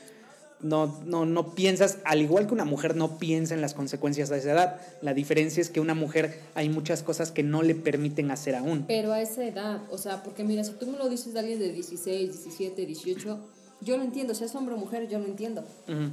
no, 0.62 1.00
no, 1.06 1.24
no 1.24 1.54
piensas, 1.54 1.98
al 2.04 2.20
igual 2.20 2.46
que 2.46 2.52
una 2.52 2.64
mujer 2.64 2.94
no 2.94 3.18
piensa 3.18 3.54
en 3.54 3.60
las 3.60 3.74
consecuencias 3.74 4.28
de 4.28 4.38
esa 4.38 4.52
edad, 4.52 4.80
la 5.00 5.14
diferencia 5.14 5.60
es 5.60 5.70
que 5.70 5.80
una 5.80 5.94
mujer 5.94 6.38
hay 6.54 6.68
muchas 6.68 7.02
cosas 7.02 7.32
que 7.32 7.42
no 7.42 7.62
le 7.62 7.74
permiten 7.74 8.30
hacer 8.30 8.54
aún. 8.54 8.84
Pero 8.86 9.12
a 9.12 9.22
esa 9.22 9.44
edad, 9.44 9.80
o 9.90 9.98
sea, 9.98 10.22
porque 10.22 10.44
mira, 10.44 10.62
si 10.64 10.72
tú 10.72 10.86
me 10.86 10.98
lo 10.98 11.08
dices 11.08 11.32
de 11.32 11.40
alguien 11.40 11.58
de 11.58 11.72
16, 11.72 12.32
17, 12.32 12.86
18, 12.86 13.38
yo 13.80 13.96
lo 13.96 14.02
entiendo, 14.04 14.34
si 14.34 14.44
es 14.44 14.54
hombre 14.54 14.74
o 14.74 14.78
mujer, 14.78 15.08
yo 15.08 15.18
lo 15.18 15.26
entiendo. 15.26 15.62
Ujú. 15.88 16.10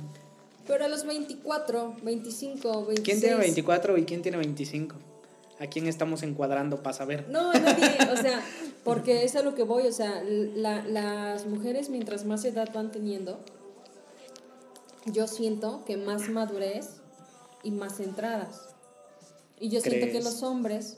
Pero 0.68 0.86
a 0.86 0.88
los 0.88 1.06
24, 1.06 1.96
25, 2.04 2.86
26... 2.88 3.00
¿Quién 3.06 3.20
tiene 3.22 3.36
24 3.38 3.98
y 3.98 4.06
quién 4.06 4.22
tiene 4.22 4.38
25? 4.38 4.96
¿A 5.60 5.68
quién 5.68 5.88
estamos 5.88 6.24
encuadrando 6.24 6.84
para 6.84 6.94
saber? 6.96 7.28
No, 7.30 7.52
nadie, 7.54 7.98
o 8.12 8.18
sea, 8.18 8.42
porque 8.84 9.24
es 9.24 9.36
a 9.36 9.42
lo 9.44 9.56
que 9.56 9.64
voy, 9.64 9.88
o 9.88 9.92
sea, 9.94 10.22
la- 10.24 10.84
las 10.86 11.46
mujeres 11.46 11.90
mientras 11.90 12.26
más 12.26 12.44
edad 12.46 12.70
van 12.74 12.92
teniendo, 12.92 13.40
yo 15.06 15.28
siento 15.28 15.84
que 15.86 15.96
más 15.98 16.30
madurez 16.30 16.98
y 17.64 17.72
más 17.72 17.96
centradas. 17.98 18.76
Y 19.60 19.70
yo 19.70 19.82
siento 19.82 20.08
que 20.12 20.22
los 20.22 20.44
hombres 20.44 20.98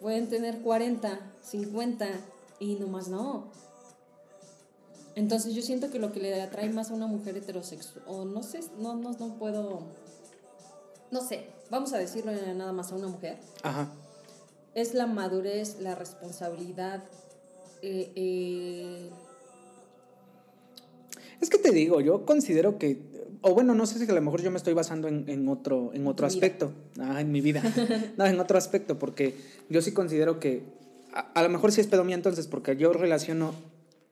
pueden 0.00 0.28
tener 0.28 0.58
40, 0.60 1.20
50 1.42 2.08
y 2.58 2.74
nomás 2.74 3.08
no. 3.08 3.50
Entonces 5.14 5.54
yo 5.54 5.62
siento 5.62 5.90
que 5.90 5.98
lo 5.98 6.10
que 6.12 6.20
le 6.20 6.40
atrae 6.40 6.70
más 6.70 6.90
a 6.90 6.94
una 6.94 7.06
mujer 7.06 7.36
heterosexual, 7.36 8.02
o 8.06 8.24
no 8.24 8.42
sé, 8.42 8.60
no, 8.78 8.94
no, 8.96 9.12
no 9.12 9.34
puedo, 9.38 9.82
no 11.10 11.20
sé, 11.20 11.46
vamos 11.70 11.92
a 11.92 11.98
decirlo 11.98 12.32
nada 12.54 12.72
más 12.72 12.92
a 12.92 12.94
una 12.94 13.08
mujer, 13.08 13.36
Ajá. 13.62 13.88
es 14.74 14.94
la 14.94 15.06
madurez, 15.06 15.80
la 15.80 15.94
responsabilidad. 15.94 17.04
eh, 17.82 18.10
eh, 18.16 19.10
Es 21.40 21.50
que 21.50 21.58
te 21.58 21.72
digo, 21.72 22.00
yo 22.00 22.24
considero 22.24 22.78
que, 22.78 23.02
o 23.42 23.52
bueno, 23.52 23.74
no 23.74 23.84
sé 23.84 23.98
si 23.98 24.10
a 24.10 24.14
lo 24.14 24.22
mejor 24.22 24.40
yo 24.40 24.50
me 24.50 24.56
estoy 24.56 24.72
basando 24.72 25.08
en, 25.08 25.28
en 25.28 25.48
otro, 25.48 25.90
en 25.92 26.06
otro 26.06 26.26
aspecto, 26.26 26.72
ah, 27.00 27.20
en 27.20 27.30
mi 27.32 27.40
vida, 27.42 27.62
no, 28.16 28.24
en 28.24 28.40
otro 28.40 28.56
aspecto, 28.56 28.98
porque 28.98 29.34
yo 29.68 29.82
sí 29.82 29.92
considero 29.92 30.40
que, 30.40 30.62
a, 31.12 31.20
a 31.34 31.42
lo 31.42 31.50
mejor 31.50 31.70
sí 31.70 31.82
es 31.82 31.86
pedo 31.86 32.04
mía 32.04 32.14
entonces, 32.14 32.46
porque 32.46 32.76
yo 32.76 32.92
relaciono, 32.94 33.52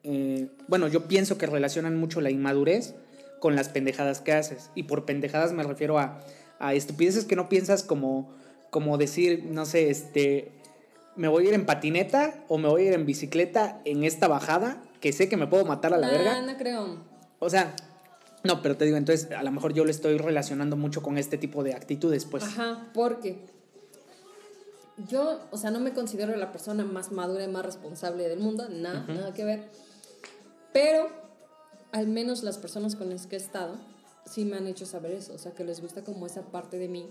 eh, 0.04 0.49
bueno, 0.69 0.88
yo 0.88 1.07
pienso 1.07 1.38
que 1.38 1.47
relacionan 1.47 1.97
mucho 1.97 2.21
la 2.21 2.30
inmadurez 2.30 2.95
con 3.38 3.57
las 3.57 3.69
pendejadas 3.69 4.21
que 4.21 4.33
haces, 4.33 4.71
y 4.75 4.85
por 4.85 5.04
pendejadas 5.04 5.52
me 5.52 5.62
refiero 5.62 5.99
a, 5.99 6.21
a 6.59 6.75
estupideces 6.75 7.25
que 7.25 7.37
no 7.37 7.49
piensas 7.49 7.83
como, 7.83 8.30
como 8.71 8.99
decir, 8.99 9.45
no 9.47 9.64
sé, 9.64 9.90
este, 9.90 10.52
me 11.16 11.28
voy 11.28 11.47
a 11.47 11.49
ir 11.49 11.54
en 11.54 11.66
patineta 11.66 12.45
o 12.49 12.59
me 12.59 12.69
voy 12.69 12.83
a 12.83 12.87
ir 12.88 12.92
en 12.92 13.07
bicicleta 13.07 13.80
en 13.85 14.04
esta 14.04 14.28
bajada, 14.28 14.83
que 15.00 15.12
sé 15.12 15.28
que 15.28 15.37
me 15.37 15.47
puedo 15.47 15.64
matar 15.64 15.95
a 15.95 15.99
la 15.99 16.09
verga. 16.09 16.42
no 16.42 16.57
creo. 16.57 16.99
O 17.38 17.49
sea, 17.49 17.75
no, 18.45 18.62
pero 18.62 18.76
te 18.76 18.85
digo, 18.85 18.97
entonces 18.97 19.30
a 19.33 19.42
lo 19.42 19.50
mejor 19.50 19.73
yo 19.73 19.85
lo 19.85 19.90
estoy 19.90 20.16
relacionando 20.19 20.76
mucho 20.76 21.02
con 21.02 21.19
este 21.19 21.38
tipo 21.38 21.62
de 21.62 21.75
actitudes, 21.75 22.25
pues. 22.25 22.45
Ajá, 22.45 22.90
porque 22.95 23.38
yo, 25.09 25.40
o 25.50 25.57
sea, 25.57 25.71
no 25.71 25.80
me 25.80 25.92
considero 25.92 26.35
la 26.37 26.52
persona 26.52 26.85
más 26.85 27.12
madura 27.12 27.45
y 27.45 27.49
más 27.49 27.64
responsable 27.64 28.28
del 28.28 28.38
mundo, 28.38 28.69
nada, 28.69 29.04
nada 29.09 29.35
que 29.35 29.45
ver. 29.45 29.69
Pero 30.72 31.08
al 31.92 32.06
menos 32.06 32.42
las 32.42 32.58
personas 32.58 32.96
con 32.96 33.10
las 33.10 33.26
que 33.26 33.36
he 33.36 33.38
estado 33.38 33.76
sí 34.24 34.44
me 34.44 34.56
han 34.56 34.66
hecho 34.66 34.86
saber 34.86 35.12
eso, 35.12 35.34
o 35.34 35.38
sea, 35.38 35.52
que 35.52 35.64
les 35.64 35.80
gusta 35.80 36.02
como 36.04 36.26
esa 36.26 36.42
parte 36.42 36.78
de 36.78 36.88
mí, 36.88 37.08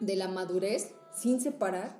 de 0.00 0.16
la 0.16 0.28
madurez, 0.28 0.90
sin 1.20 1.40
separar, 1.40 1.96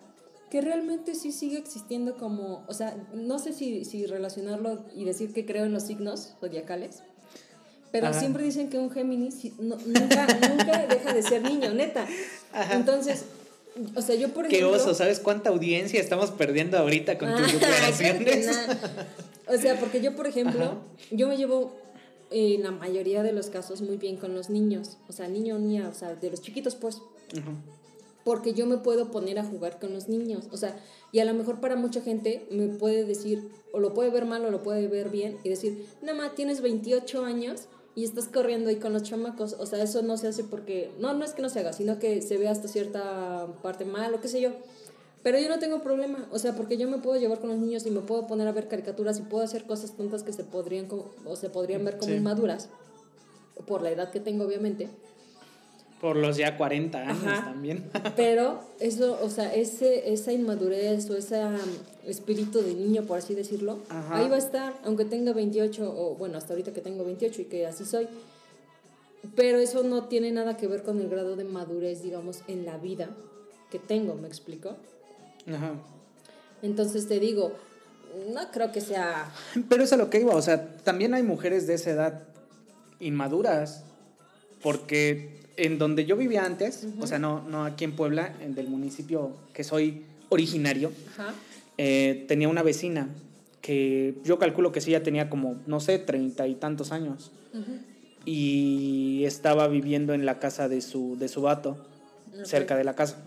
que 0.50 0.60
realmente 0.60 1.14
sí 1.16 1.32
sigue 1.32 1.58
existiendo 1.58 2.16
como, 2.16 2.64
o 2.68 2.74
sea, 2.74 2.96
no 3.14 3.38
sé 3.40 3.52
si, 3.52 3.84
si 3.84 4.06
relacionarlo 4.06 4.84
y 4.94 5.04
decir 5.04 5.32
que 5.32 5.44
creo 5.44 5.64
en 5.64 5.72
los 5.72 5.84
signos 5.84 6.34
zodiacales, 6.40 7.02
pero 7.90 8.08
Ajá. 8.08 8.20
siempre 8.20 8.44
dicen 8.44 8.70
que 8.70 8.78
un 8.78 8.90
Géminis 8.90 9.58
no- 9.58 9.76
nunca, 9.76 10.26
nunca 10.26 10.86
deja 10.88 11.12
de 11.12 11.22
ser 11.22 11.42
niño, 11.42 11.72
neta. 11.74 12.06
Entonces, 12.72 13.24
o 13.96 14.02
sea, 14.02 14.14
yo 14.14 14.28
por 14.32 14.46
Qué 14.46 14.58
ejemplo... 14.58 14.76
oso, 14.76 14.94
¿sabes 14.94 15.18
cuánta 15.18 15.50
audiencia 15.50 16.00
estamos 16.00 16.30
perdiendo 16.30 16.78
ahorita 16.78 17.18
con 17.18 17.34
tus 17.34 17.48
Ah, 17.48 17.52
declaraciones? 17.52 18.48
O 19.48 19.56
sea, 19.56 19.78
porque 19.78 20.00
yo, 20.00 20.14
por 20.16 20.26
ejemplo, 20.26 20.64
Ajá. 20.64 20.78
yo 21.10 21.28
me 21.28 21.36
llevo 21.36 21.72
en 22.30 22.62
la 22.62 22.70
mayoría 22.70 23.22
de 23.22 23.32
los 23.32 23.48
casos 23.48 23.80
muy 23.80 23.96
bien 23.96 24.16
con 24.16 24.34
los 24.34 24.50
niños. 24.50 24.96
O 25.08 25.12
sea, 25.12 25.28
niño, 25.28 25.58
niña, 25.58 25.88
o 25.88 25.94
sea, 25.94 26.14
de 26.14 26.30
los 26.30 26.40
chiquitos, 26.40 26.74
pues. 26.74 27.00
Porque 28.24 28.54
yo 28.54 28.66
me 28.66 28.78
puedo 28.78 29.10
poner 29.10 29.38
a 29.38 29.44
jugar 29.44 29.78
con 29.78 29.92
los 29.92 30.08
niños. 30.08 30.44
O 30.50 30.56
sea, 30.56 30.76
y 31.12 31.18
a 31.20 31.24
lo 31.24 31.34
mejor 31.34 31.60
para 31.60 31.76
mucha 31.76 32.00
gente 32.00 32.46
me 32.50 32.68
puede 32.68 33.04
decir, 33.04 33.50
o 33.72 33.80
lo 33.80 33.92
puede 33.92 34.10
ver 34.10 34.24
mal 34.24 34.44
o 34.44 34.50
lo 34.50 34.62
puede 34.62 34.88
ver 34.88 35.10
bien, 35.10 35.36
y 35.44 35.48
decir, 35.48 35.86
nada 36.02 36.16
más 36.16 36.34
tienes 36.34 36.62
28 36.62 37.24
años 37.24 37.68
y 37.94 38.04
estás 38.04 38.26
corriendo 38.26 38.70
ahí 38.70 38.76
con 38.76 38.92
los 38.92 39.02
chamacos. 39.02 39.54
O 39.58 39.66
sea, 39.66 39.82
eso 39.82 40.02
no 40.02 40.16
se 40.16 40.28
hace 40.28 40.42
porque, 40.42 40.90
no, 40.98 41.12
no 41.12 41.24
es 41.24 41.32
que 41.32 41.42
no 41.42 41.48
se 41.48 41.60
haga, 41.60 41.72
sino 41.72 41.98
que 41.98 42.22
se 42.22 42.38
ve 42.38 42.48
hasta 42.48 42.66
cierta 42.66 43.46
parte 43.62 43.84
mal 43.84 44.14
o 44.14 44.20
qué 44.20 44.28
sé 44.28 44.40
yo. 44.40 44.50
Pero 45.24 45.38
yo 45.38 45.48
no 45.48 45.58
tengo 45.58 45.82
problema, 45.82 46.28
o 46.30 46.38
sea, 46.38 46.54
porque 46.54 46.76
yo 46.76 46.86
me 46.86 46.98
puedo 46.98 47.18
llevar 47.18 47.40
con 47.40 47.48
los 47.48 47.58
niños 47.58 47.86
y 47.86 47.90
me 47.90 48.00
puedo 48.00 48.26
poner 48.26 48.46
a 48.46 48.52
ver 48.52 48.68
caricaturas 48.68 49.18
y 49.18 49.22
puedo 49.22 49.42
hacer 49.42 49.64
cosas 49.64 49.96
tontas 49.96 50.22
que 50.22 50.34
se 50.34 50.44
podrían, 50.44 50.86
o 51.24 51.34
se 51.34 51.48
podrían 51.48 51.82
ver 51.82 51.96
como 51.96 52.12
inmaduras, 52.12 52.68
por 53.66 53.80
la 53.80 53.90
edad 53.90 54.10
que 54.10 54.20
tengo, 54.20 54.44
obviamente. 54.44 54.90
Por 55.98 56.16
los 56.16 56.36
ya 56.36 56.58
40 56.58 56.98
años 56.98 57.22
también. 57.42 57.90
Pero 58.16 58.60
eso, 58.80 59.18
o 59.22 59.30
sea, 59.30 59.54
ese, 59.54 60.12
esa 60.12 60.30
inmadurez 60.30 61.08
o 61.08 61.16
ese 61.16 61.42
um, 61.42 61.56
espíritu 62.06 62.60
de 62.60 62.74
niño, 62.74 63.04
por 63.04 63.16
así 63.16 63.34
decirlo, 63.34 63.78
ahí 64.10 64.28
va 64.28 64.36
a 64.36 64.38
estar, 64.38 64.74
aunque 64.84 65.06
tenga 65.06 65.32
28, 65.32 65.90
o 65.90 66.16
bueno, 66.16 66.36
hasta 66.36 66.52
ahorita 66.52 66.74
que 66.74 66.82
tengo 66.82 67.02
28 67.02 67.40
y 67.40 67.44
que 67.46 67.66
así 67.66 67.86
soy. 67.86 68.08
Pero 69.34 69.56
eso 69.56 69.84
no 69.84 70.04
tiene 70.04 70.32
nada 70.32 70.58
que 70.58 70.66
ver 70.66 70.82
con 70.82 71.00
el 71.00 71.08
grado 71.08 71.34
de 71.34 71.44
madurez, 71.44 72.02
digamos, 72.02 72.40
en 72.46 72.66
la 72.66 72.76
vida 72.76 73.08
que 73.70 73.78
tengo, 73.78 74.14
¿me 74.16 74.28
explico? 74.28 74.76
Ajá. 75.48 75.72
Entonces 76.62 77.08
te 77.08 77.20
digo, 77.20 77.52
no 78.32 78.50
creo 78.50 78.72
que 78.72 78.80
sea... 78.80 79.30
Pero 79.68 79.84
es 79.84 79.92
a 79.92 79.96
lo 79.96 80.10
que 80.10 80.20
iba, 80.20 80.34
o 80.34 80.42
sea, 80.42 80.76
también 80.78 81.14
hay 81.14 81.22
mujeres 81.22 81.66
de 81.66 81.74
esa 81.74 81.90
edad 81.90 82.22
inmaduras, 83.00 83.84
porque 84.62 85.40
en 85.56 85.78
donde 85.78 86.06
yo 86.06 86.16
vivía 86.16 86.44
antes, 86.44 86.86
o 87.00 87.06
sea, 87.06 87.18
no, 87.18 87.42
no 87.48 87.64
aquí 87.64 87.84
en 87.84 87.94
Puebla, 87.94 88.34
en 88.40 88.54
del 88.54 88.68
municipio 88.68 89.32
que 89.52 89.64
soy 89.64 90.04
originario, 90.30 90.90
eh, 91.78 92.24
tenía 92.28 92.48
una 92.48 92.62
vecina 92.62 93.08
que 93.60 94.14
yo 94.24 94.38
calculo 94.38 94.72
que 94.72 94.80
sí 94.80 94.90
ya 94.90 95.02
tenía 95.02 95.30
como, 95.30 95.56
no 95.66 95.80
sé, 95.80 95.98
treinta 95.98 96.46
y 96.46 96.54
tantos 96.54 96.92
años. 96.92 97.30
Y 98.24 99.22
estaba 99.24 99.68
viviendo 99.68 100.12
en 100.14 100.26
la 100.26 100.38
casa 100.38 100.68
de 100.68 100.80
su, 100.80 101.16
de 101.18 101.28
su 101.28 101.42
vato, 101.42 101.76
cerca 102.44 102.76
de 102.76 102.84
la 102.84 102.94
casa. 102.94 103.18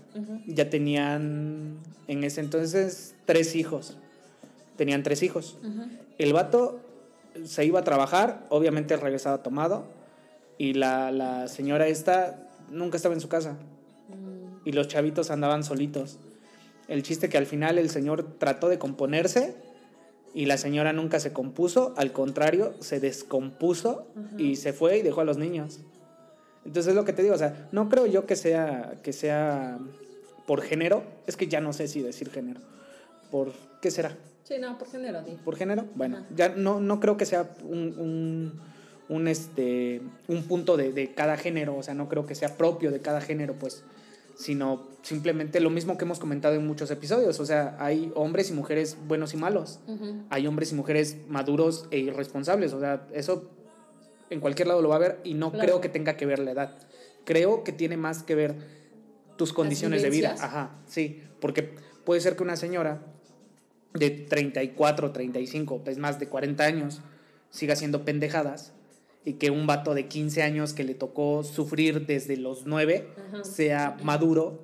Ya 0.45 0.69
tenían 0.69 1.77
en 2.07 2.23
ese 2.23 2.41
entonces 2.41 3.15
tres 3.25 3.55
hijos. 3.55 3.97
Tenían 4.75 5.03
tres 5.03 5.23
hijos. 5.23 5.57
El 6.17 6.33
vato 6.33 6.79
se 7.45 7.65
iba 7.65 7.79
a 7.79 7.83
trabajar, 7.83 8.45
obviamente 8.49 8.97
regresaba 8.97 9.43
tomado, 9.43 9.85
y 10.57 10.73
la, 10.73 11.11
la 11.11 11.47
señora 11.47 11.87
esta 11.87 12.49
nunca 12.69 12.97
estaba 12.97 13.13
en 13.15 13.21
su 13.21 13.29
casa. 13.29 13.57
Y 14.65 14.71
los 14.71 14.87
chavitos 14.87 15.31
andaban 15.31 15.63
solitos. 15.63 16.17
El 16.87 17.03
chiste 17.03 17.29
que 17.29 17.37
al 17.37 17.45
final 17.45 17.77
el 17.77 17.89
señor 17.89 18.37
trató 18.37 18.69
de 18.69 18.79
componerse 18.79 19.55
y 20.33 20.45
la 20.45 20.57
señora 20.57 20.93
nunca 20.93 21.19
se 21.19 21.33
compuso, 21.33 21.93
al 21.97 22.11
contrario, 22.11 22.73
se 22.79 22.99
descompuso 22.99 24.07
y 24.37 24.57
se 24.57 24.73
fue 24.73 24.97
y 24.99 25.01
dejó 25.01 25.21
a 25.21 25.25
los 25.25 25.37
niños. 25.37 25.79
Entonces 26.67 26.91
es 26.91 26.95
lo 26.95 27.05
que 27.05 27.13
te 27.13 27.23
digo, 27.23 27.33
o 27.33 27.39
sea, 27.39 27.67
no 27.71 27.89
creo 27.89 28.05
yo 28.05 28.25
que 28.25 28.35
sea, 28.35 28.99
que 29.01 29.13
sea 29.13 29.79
por 30.45 30.61
género, 30.61 31.03
es 31.25 31.35
que 31.35 31.47
ya 31.47 31.61
no 31.61 31.73
sé 31.73 31.87
si 31.87 32.01
decir 32.01 32.29
género. 32.29 32.59
¿Por 33.31 33.53
qué 33.81 33.89
será? 33.89 34.15
Sí, 34.43 34.55
no, 34.59 34.77
por 34.77 34.89
género. 34.89 35.23
¿Por 35.43 35.55
género? 35.55 35.85
Bueno, 35.95 36.25
ya 36.35 36.49
no, 36.49 36.79
no 36.79 36.99
creo 36.99 37.17
que 37.17 37.25
sea 37.25 37.49
un 37.63 38.53
un, 39.09 39.27
este, 39.27 40.01
un 40.27 40.43
punto 40.43 40.77
de, 40.77 40.91
de, 40.91 41.13
cada 41.13 41.37
género, 41.37 41.77
o 41.77 41.83
sea, 41.83 41.93
no 41.93 42.09
creo 42.09 42.25
que 42.25 42.35
sea 42.35 42.57
propio 42.57 42.91
de 42.91 42.99
cada 42.99 43.21
género, 43.21 43.55
pues, 43.55 43.83
sino 44.35 44.87
simplemente 45.01 45.59
lo 45.59 45.69
mismo 45.69 45.97
que 45.97 46.05
hemos 46.05 46.19
comentado 46.19 46.55
en 46.55 46.67
muchos 46.67 46.91
episodios, 46.91 47.39
o 47.39 47.45
sea, 47.45 47.75
hay 47.79 48.11
hombres 48.15 48.49
y 48.49 48.53
mujeres 48.53 48.97
buenos 49.07 49.33
y 49.33 49.37
malos, 49.37 49.79
hay 50.29 50.47
hombres 50.47 50.71
y 50.71 50.75
mujeres 50.75 51.17
maduros 51.27 51.87
e 51.91 51.99
irresponsables, 51.99 52.73
o 52.73 52.79
sea, 52.79 53.07
eso 53.13 53.49
en 54.29 54.39
cualquier 54.39 54.67
lado 54.67 54.81
lo 54.81 54.89
va 54.89 54.95
a 54.95 54.99
ver 54.99 55.19
y 55.23 55.33
no 55.33 55.51
creo 55.51 55.81
que 55.81 55.89
tenga 55.89 56.17
que 56.17 56.25
ver 56.25 56.39
la 56.39 56.51
edad, 56.51 56.77
creo 57.25 57.63
que 57.63 57.71
tiene 57.71 57.97
más 57.97 58.23
que 58.23 58.35
ver 58.35 58.55
tus 59.37 59.53
condiciones 59.53 60.01
de 60.01 60.09
vida, 60.09 60.35
ajá, 60.39 60.75
sí, 60.87 61.23
porque 61.39 61.75
puede 62.03 62.21
ser 62.21 62.35
que 62.35 62.43
una 62.43 62.55
señora 62.55 63.01
de 63.93 64.09
34, 64.09 65.11
35, 65.11 65.81
pues 65.83 65.97
más 65.97 66.19
de 66.19 66.27
40 66.27 66.63
años, 66.63 67.01
siga 67.49 67.73
haciendo 67.73 68.05
pendejadas 68.05 68.73
y 69.25 69.33
que 69.33 69.51
un 69.51 69.67
vato 69.67 69.93
de 69.93 70.07
15 70.07 70.43
años 70.43 70.73
que 70.73 70.83
le 70.83 70.93
tocó 70.93 71.43
sufrir 71.43 72.05
desde 72.05 72.37
los 72.37 72.65
9 72.65 73.09
sea 73.43 73.97
maduro 74.03 74.63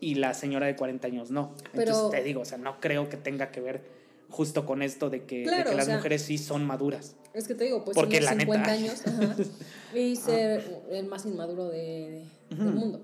y 0.00 0.16
la 0.16 0.34
señora 0.34 0.66
de 0.66 0.76
40 0.76 1.06
años 1.06 1.30
no. 1.30 1.54
Entonces 1.72 2.10
te 2.10 2.22
digo, 2.22 2.42
o 2.42 2.44
sea, 2.44 2.58
no 2.58 2.80
creo 2.80 3.08
que 3.08 3.16
tenga 3.16 3.50
que 3.50 3.60
ver 3.60 3.82
justo 4.28 4.66
con 4.66 4.82
esto 4.82 5.10
de 5.10 5.24
que, 5.24 5.46
las 5.46 5.88
mujeres 5.88 6.22
sí 6.22 6.38
son 6.38 6.64
maduras. 6.66 7.16
Es 7.34 7.48
que 7.48 7.54
te 7.54 7.64
digo, 7.64 7.84
pues 7.84 7.94
Porque 7.94 8.20
tener 8.20 8.40
50 8.40 8.70
años 8.70 9.02
y 9.94 10.16
ser 10.16 10.82
el 10.90 11.06
más 11.06 11.24
inmaduro 11.24 11.68
de, 11.68 12.24
del 12.50 12.74
mundo. 12.74 13.00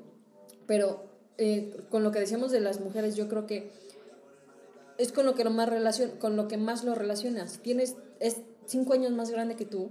Pero 0.66 1.06
eh, 1.38 1.74
con 1.90 2.02
lo 2.02 2.12
que 2.12 2.20
decíamos 2.20 2.52
de 2.52 2.60
las 2.60 2.80
mujeres, 2.80 3.16
yo 3.16 3.28
creo 3.28 3.46
que 3.46 3.70
es 4.98 5.12
con 5.12 5.24
lo 5.24 5.34
que, 5.34 5.44
lo 5.44 5.50
más 5.50 5.68
relacion 5.68 6.10
con 6.18 6.36
lo 6.36 6.48
que 6.48 6.56
más 6.56 6.84
lo 6.84 6.94
relacionas. 6.94 7.60
Tienes, 7.60 7.96
es 8.20 8.38
cinco 8.66 8.92
años 8.92 9.12
más 9.12 9.30
grande 9.30 9.56
que 9.56 9.64
tú, 9.64 9.90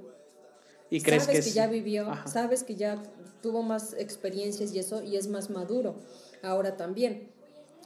y 0.89 1.01
crees 1.01 1.23
sabes 1.23 1.45
que, 1.45 1.51
ya 1.51 1.67
vivió, 1.67 2.07
sabes 2.25 2.63
que 2.63 2.75
ya 2.75 3.01
tuvo 3.41 3.63
más 3.63 3.93
experiencias 3.93 4.73
y 4.73 4.79
eso, 4.79 5.03
y 5.03 5.15
es 5.15 5.27
más 5.27 5.49
maduro. 5.49 5.95
Ahora 6.43 6.77
también, 6.77 7.29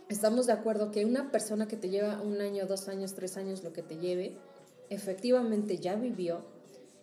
estamos 0.10 0.48
de 0.48 0.54
acuerdo 0.54 0.92
que 0.92 1.06
una 1.06 1.32
persona 1.32 1.68
que 1.68 1.78
te 1.78 1.90
lleva 1.90 2.22
un 2.22 2.42
año, 2.42 2.66
dos 2.68 2.88
años, 2.88 3.14
tres 3.14 3.38
años, 3.38 3.64
lo 3.64 3.74
que 3.74 3.82
te 3.82 3.98
lleve, 3.98 4.38
efectivamente 4.92 5.78
ya 5.78 5.96
vivió. 5.96 6.44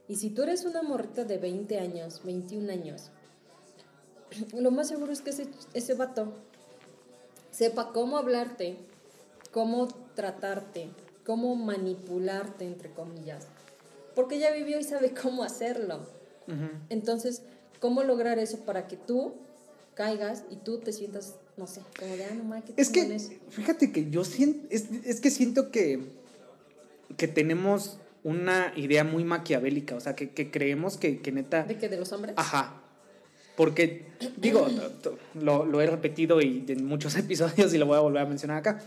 Y 0.06 0.16
si 0.16 0.30
tú 0.30 0.44
eres 0.44 0.64
una 0.64 0.82
morrita 0.82 1.24
de 1.24 1.38
20 1.38 1.78
años, 1.80 2.22
21 2.24 2.70
años, 2.70 3.10
lo 4.56 4.70
más 4.70 4.88
seguro 4.88 5.12
es 5.12 5.20
que 5.20 5.30
ese, 5.30 5.48
ese 5.74 5.94
vato 5.94 6.32
sepa 7.50 7.92
cómo 7.92 8.16
hablarte, 8.16 8.76
cómo 9.50 9.88
tratarte, 10.14 10.90
cómo 11.24 11.56
manipularte, 11.56 12.64
entre 12.64 12.92
comillas 12.92 13.48
porque 14.18 14.40
ya 14.40 14.50
vivió 14.50 14.80
y 14.80 14.82
sabe 14.82 15.14
cómo 15.22 15.44
hacerlo. 15.44 16.00
Entonces, 16.88 17.42
¿cómo 17.78 18.02
lograr 18.02 18.40
eso 18.40 18.58
para 18.64 18.88
que 18.88 18.96
tú 18.96 19.34
caigas 19.94 20.42
y 20.50 20.56
tú 20.56 20.78
te 20.80 20.92
sientas, 20.92 21.36
no 21.56 21.68
sé, 21.68 21.82
como 21.96 22.16
de, 22.16 22.24
ah, 22.24 22.34
no 22.34 22.64
que 22.64 22.72
Es 22.76 22.90
que, 22.90 23.38
fíjate 23.50 23.92
que 23.92 24.10
yo 24.10 24.24
siento, 24.24 24.66
es, 24.70 25.20
que 25.20 25.30
siento 25.30 25.70
que, 25.70 26.08
que 27.18 27.28
tenemos 27.28 27.98
una 28.24 28.72
idea 28.76 29.04
muy 29.04 29.24
maquiavélica, 29.24 29.96
o 29.96 30.00
sea, 30.00 30.14
que, 30.14 30.50
creemos 30.50 30.96
que, 30.96 31.20
que, 31.20 31.32
neta... 31.32 31.64
¿De 31.64 31.76
qué? 31.76 31.88
¿De 31.88 31.98
los 31.98 32.12
hombres? 32.12 32.34
Ajá. 32.38 32.80
Porque, 33.56 34.06
digo, 34.36 34.68
lo, 35.34 35.66
lo, 35.66 35.80
he 35.80 35.86
repetido 35.86 36.40
y 36.40 36.64
en 36.68 36.86
muchos 36.86 37.16
episodios 37.18 37.74
y 37.74 37.78
lo 37.78 37.86
voy 37.86 37.96
a 37.96 38.00
volver 38.00 38.22
a 38.22 38.26
mencionar 38.26 38.58
acá. 38.58 38.80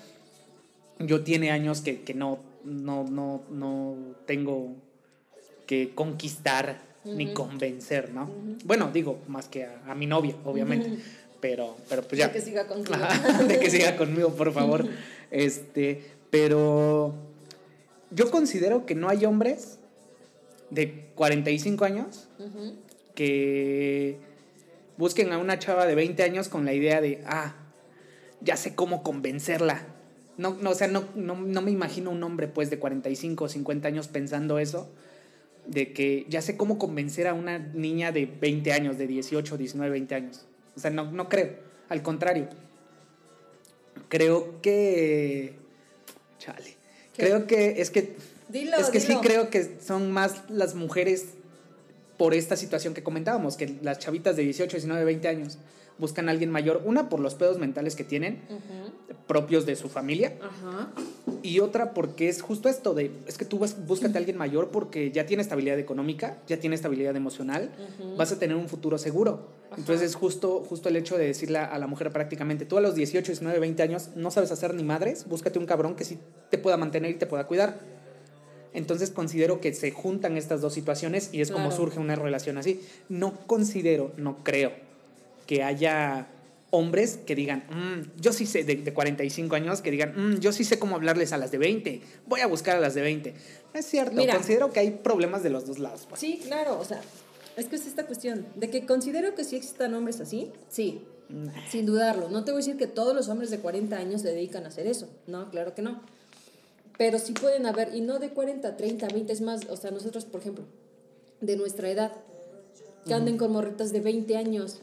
Yo 0.99 1.23
tiene 1.23 1.51
años 1.51 1.81
que, 1.81 2.01
no, 2.15 2.39
no, 2.63 3.03
no, 3.03 3.43
no 3.49 3.97
tengo 4.25 4.75
que 5.67 5.91
conquistar 5.93 6.81
ni 7.03 7.33
convencer, 7.33 8.13
¿no? 8.13 8.29
Bueno, 8.63 8.91
digo, 8.93 9.19
más 9.27 9.47
que 9.47 9.65
a, 9.65 9.95
mi 9.95 10.05
novia, 10.05 10.35
obviamente. 10.45 10.99
Pero, 11.41 11.75
pero 11.89 12.03
pues 12.03 12.19
ya. 12.19 12.27
De 12.27 12.33
que 12.33 12.41
siga 12.41 12.67
conmigo. 12.67 12.93
de 13.47 13.59
que 13.59 13.69
siga 13.69 13.97
conmigo, 13.97 14.35
por 14.35 14.53
favor. 14.53 14.87
este, 15.31 16.05
pero 16.29 17.30
yo 18.12 18.30
considero 18.30 18.86
que 18.86 18.95
no 18.95 19.10
hay 19.10 19.26
hombres 19.26 19.80
de 20.69 21.10
45 21.15 21.86
años 21.86 22.30
que 23.15 24.17
busquen 24.97 25.32
a 25.34 25.38
una 25.38 25.60
chava 25.60 25.86
de 25.86 25.95
20 25.95 26.24
años 26.24 26.50
con 26.50 26.65
la 26.65 26.74
idea 26.74 27.02
de, 27.02 27.24
ah, 27.26 27.56
ya 28.41 28.58
sé 28.58 28.76
cómo 28.76 29.04
convencerla. 29.04 29.86
No, 30.38 30.56
no, 30.62 30.71
o 30.71 30.76
sea, 30.76 30.88
no, 30.88 31.06
no, 31.15 31.36
no 31.36 31.62
me 31.62 31.71
imagino 31.71 32.12
un 32.12 32.24
hombre 32.24 32.47
pues 32.47 32.69
de 32.69 32.80
45 32.80 33.43
o 33.43 33.50
50 33.50 33.88
años 33.88 34.08
pensando 34.08 34.60
eso 34.60 34.89
de 35.65 35.93
que 35.93 36.26
ya 36.30 36.41
sé 36.41 36.58
cómo 36.58 36.78
convencer 36.78 37.28
a 37.28 37.34
una 37.34 37.60
niña 37.60 38.12
de 38.12 38.26
20 38.26 38.74
años, 38.74 38.97
de 38.97 39.08
18, 39.08 39.58
19, 39.58 39.91
20 39.91 40.15
años. 40.15 40.45
O 40.76 40.80
sea, 40.80 40.91
no, 40.91 41.12
no 41.12 41.30
creo. 41.30 41.56
Al 41.89 42.02
contrario. 42.02 42.50
Creo 44.10 44.62
que... 44.62 45.56
Chale. 46.39 46.80
Creo 47.15 47.47
que 47.47 47.82
es 47.82 47.91
que... 47.91 48.15
es 48.54 48.89
que 48.89 49.00
sí 49.00 49.15
creo 49.21 49.50
que 49.50 49.78
son 49.86 50.12
más 50.12 50.43
las 50.50 50.76
mujeres 50.76 51.26
por 52.17 52.34
esta 52.34 52.56
situación 52.56 52.93
que 52.93 53.04
comentábamos, 53.04 53.58
que 53.58 53.76
las 53.82 54.00
chavitas 54.00 54.36
de 54.36 54.43
18, 54.43 54.78
19, 54.78 55.06
20 55.06 55.28
años 55.28 55.58
buscan 56.01 56.27
a 56.27 56.31
alguien 56.31 56.49
mayor, 56.49 56.81
una 56.83 57.07
por 57.07 57.21
los 57.21 57.35
pedos 57.35 57.59
mentales 57.59 57.95
que 57.95 58.03
tienen, 58.03 58.41
propios 59.27 59.65
de 59.65 59.77
su 59.77 59.87
familia, 59.87 60.33
y 61.43 61.59
otra 61.59 61.93
porque 61.93 62.27
es 62.27 62.41
justo 62.41 62.67
esto 62.67 62.93
de, 62.93 63.11
es 63.27 63.37
que 63.37 63.45
tú 63.45 63.59
vas, 63.59 63.85
búscate 63.85 64.17
a 64.17 64.19
alguien 64.19 64.35
mayor 64.35 64.69
porque 64.69 65.11
ya 65.11 65.25
tiene 65.25 65.43
estabilidad 65.43 65.79
económica, 65.79 66.39
ya 66.47 66.59
tiene 66.59 66.75
estabilidad 66.75 67.15
emocional, 67.15 67.71
vas 68.17 68.31
a 68.31 68.39
tener 68.39 68.57
un 68.57 68.67
futuro 68.67 68.97
seguro. 68.97 69.61
Entonces 69.77 70.09
es 70.09 70.15
justo, 70.15 70.65
justo 70.67 70.89
el 70.89 70.97
hecho 70.97 71.17
de 71.17 71.27
decirle 71.27 71.59
a 71.59 71.77
la 71.77 71.87
mujer 71.87 72.11
prácticamente, 72.11 72.65
tú 72.65 72.77
a 72.77 72.81
los 72.81 72.95
18, 72.95 73.31
19, 73.31 73.59
20 73.59 73.83
años 73.83 74.09
no 74.15 74.31
sabes 74.31 74.51
hacer 74.51 74.73
ni 74.73 74.83
madres, 74.83 75.27
búscate 75.27 75.59
un 75.59 75.65
cabrón 75.65 75.95
que 75.95 76.03
sí 76.03 76.17
te 76.49 76.57
pueda 76.57 76.75
mantener 76.75 77.11
y 77.11 77.13
te 77.13 77.27
pueda 77.27 77.47
cuidar. 77.47 77.79
Entonces 78.73 79.11
considero 79.11 79.61
que 79.61 79.73
se 79.73 79.91
juntan 79.91 80.35
estas 80.35 80.61
dos 80.61 80.73
situaciones 80.73 81.29
y 81.31 81.41
es 81.41 81.51
como 81.51 81.71
surge 81.71 81.99
una 81.99 82.15
relación 82.15 82.57
así. 82.57 82.81
No 83.07 83.33
considero, 83.45 84.13
no 84.17 84.43
creo 84.43 84.90
que 85.51 85.63
haya 85.63 86.27
hombres 86.69 87.17
que 87.25 87.35
digan, 87.35 87.65
"Mm, 87.69 88.21
yo 88.21 88.31
sí 88.31 88.45
sé, 88.45 88.63
de, 88.63 88.77
de 88.77 88.93
45 88.93 89.53
años, 89.57 89.81
que 89.81 89.91
digan, 89.91 90.13
"Mm, 90.15 90.39
yo 90.39 90.53
sí 90.53 90.63
sé 90.63 90.79
cómo 90.79 90.95
hablarles 90.95 91.33
a 91.33 91.37
las 91.37 91.51
de 91.51 91.57
20, 91.57 91.99
voy 92.25 92.39
a 92.39 92.47
buscar 92.47 92.77
a 92.77 92.79
las 92.79 92.93
de 92.93 93.01
20. 93.01 93.33
No 93.73 93.77
es 93.81 93.85
cierto, 93.85 94.15
Mira. 94.15 94.33
considero 94.35 94.71
que 94.71 94.79
hay 94.79 94.91
problemas 94.91 95.43
de 95.43 95.49
los 95.49 95.67
dos 95.67 95.77
lados. 95.77 96.05
pues. 96.07 96.21
Sí, 96.21 96.39
claro, 96.41 96.79
o 96.79 96.85
sea, 96.85 97.01
es 97.57 97.65
que 97.65 97.75
es 97.75 97.85
esta 97.85 98.05
cuestión 98.05 98.45
de 98.55 98.69
que 98.69 98.85
considero 98.85 99.35
que 99.35 99.43
sí 99.43 99.57
existan 99.57 99.93
hombres 99.93 100.21
así, 100.21 100.53
sí, 100.69 101.01
sin 101.69 101.85
dudarlo. 101.85 102.29
No 102.29 102.45
te 102.45 102.51
voy 102.53 102.61
a 102.61 102.63
decir 102.65 102.77
que 102.77 102.87
todos 102.87 103.13
los 103.13 103.27
hombres 103.27 103.49
de 103.51 103.59
40 103.59 103.97
años 103.97 104.21
se 104.21 104.29
dedican 104.29 104.63
a 104.63 104.69
hacer 104.69 104.87
eso, 104.87 105.09
no, 105.27 105.49
claro 105.49 105.75
que 105.75 105.81
no. 105.81 106.01
Pero 106.97 107.19
sí 107.19 107.33
pueden 107.33 107.65
haber, 107.65 107.93
y 107.93 107.99
no 107.99 108.19
de 108.19 108.29
40, 108.29 108.77
30, 108.77 109.09
20, 109.09 109.33
es 109.33 109.41
más, 109.41 109.65
o 109.69 109.75
sea, 109.75 109.91
nosotros, 109.91 110.23
por 110.23 110.39
ejemplo, 110.39 110.63
de 111.41 111.57
nuestra 111.57 111.89
edad, 111.89 112.13
que 113.05 113.13
anden 113.13 113.37
con 113.37 113.51
morritas 113.51 113.91
de 113.91 113.99
20 113.99 114.37
años. 114.37 114.79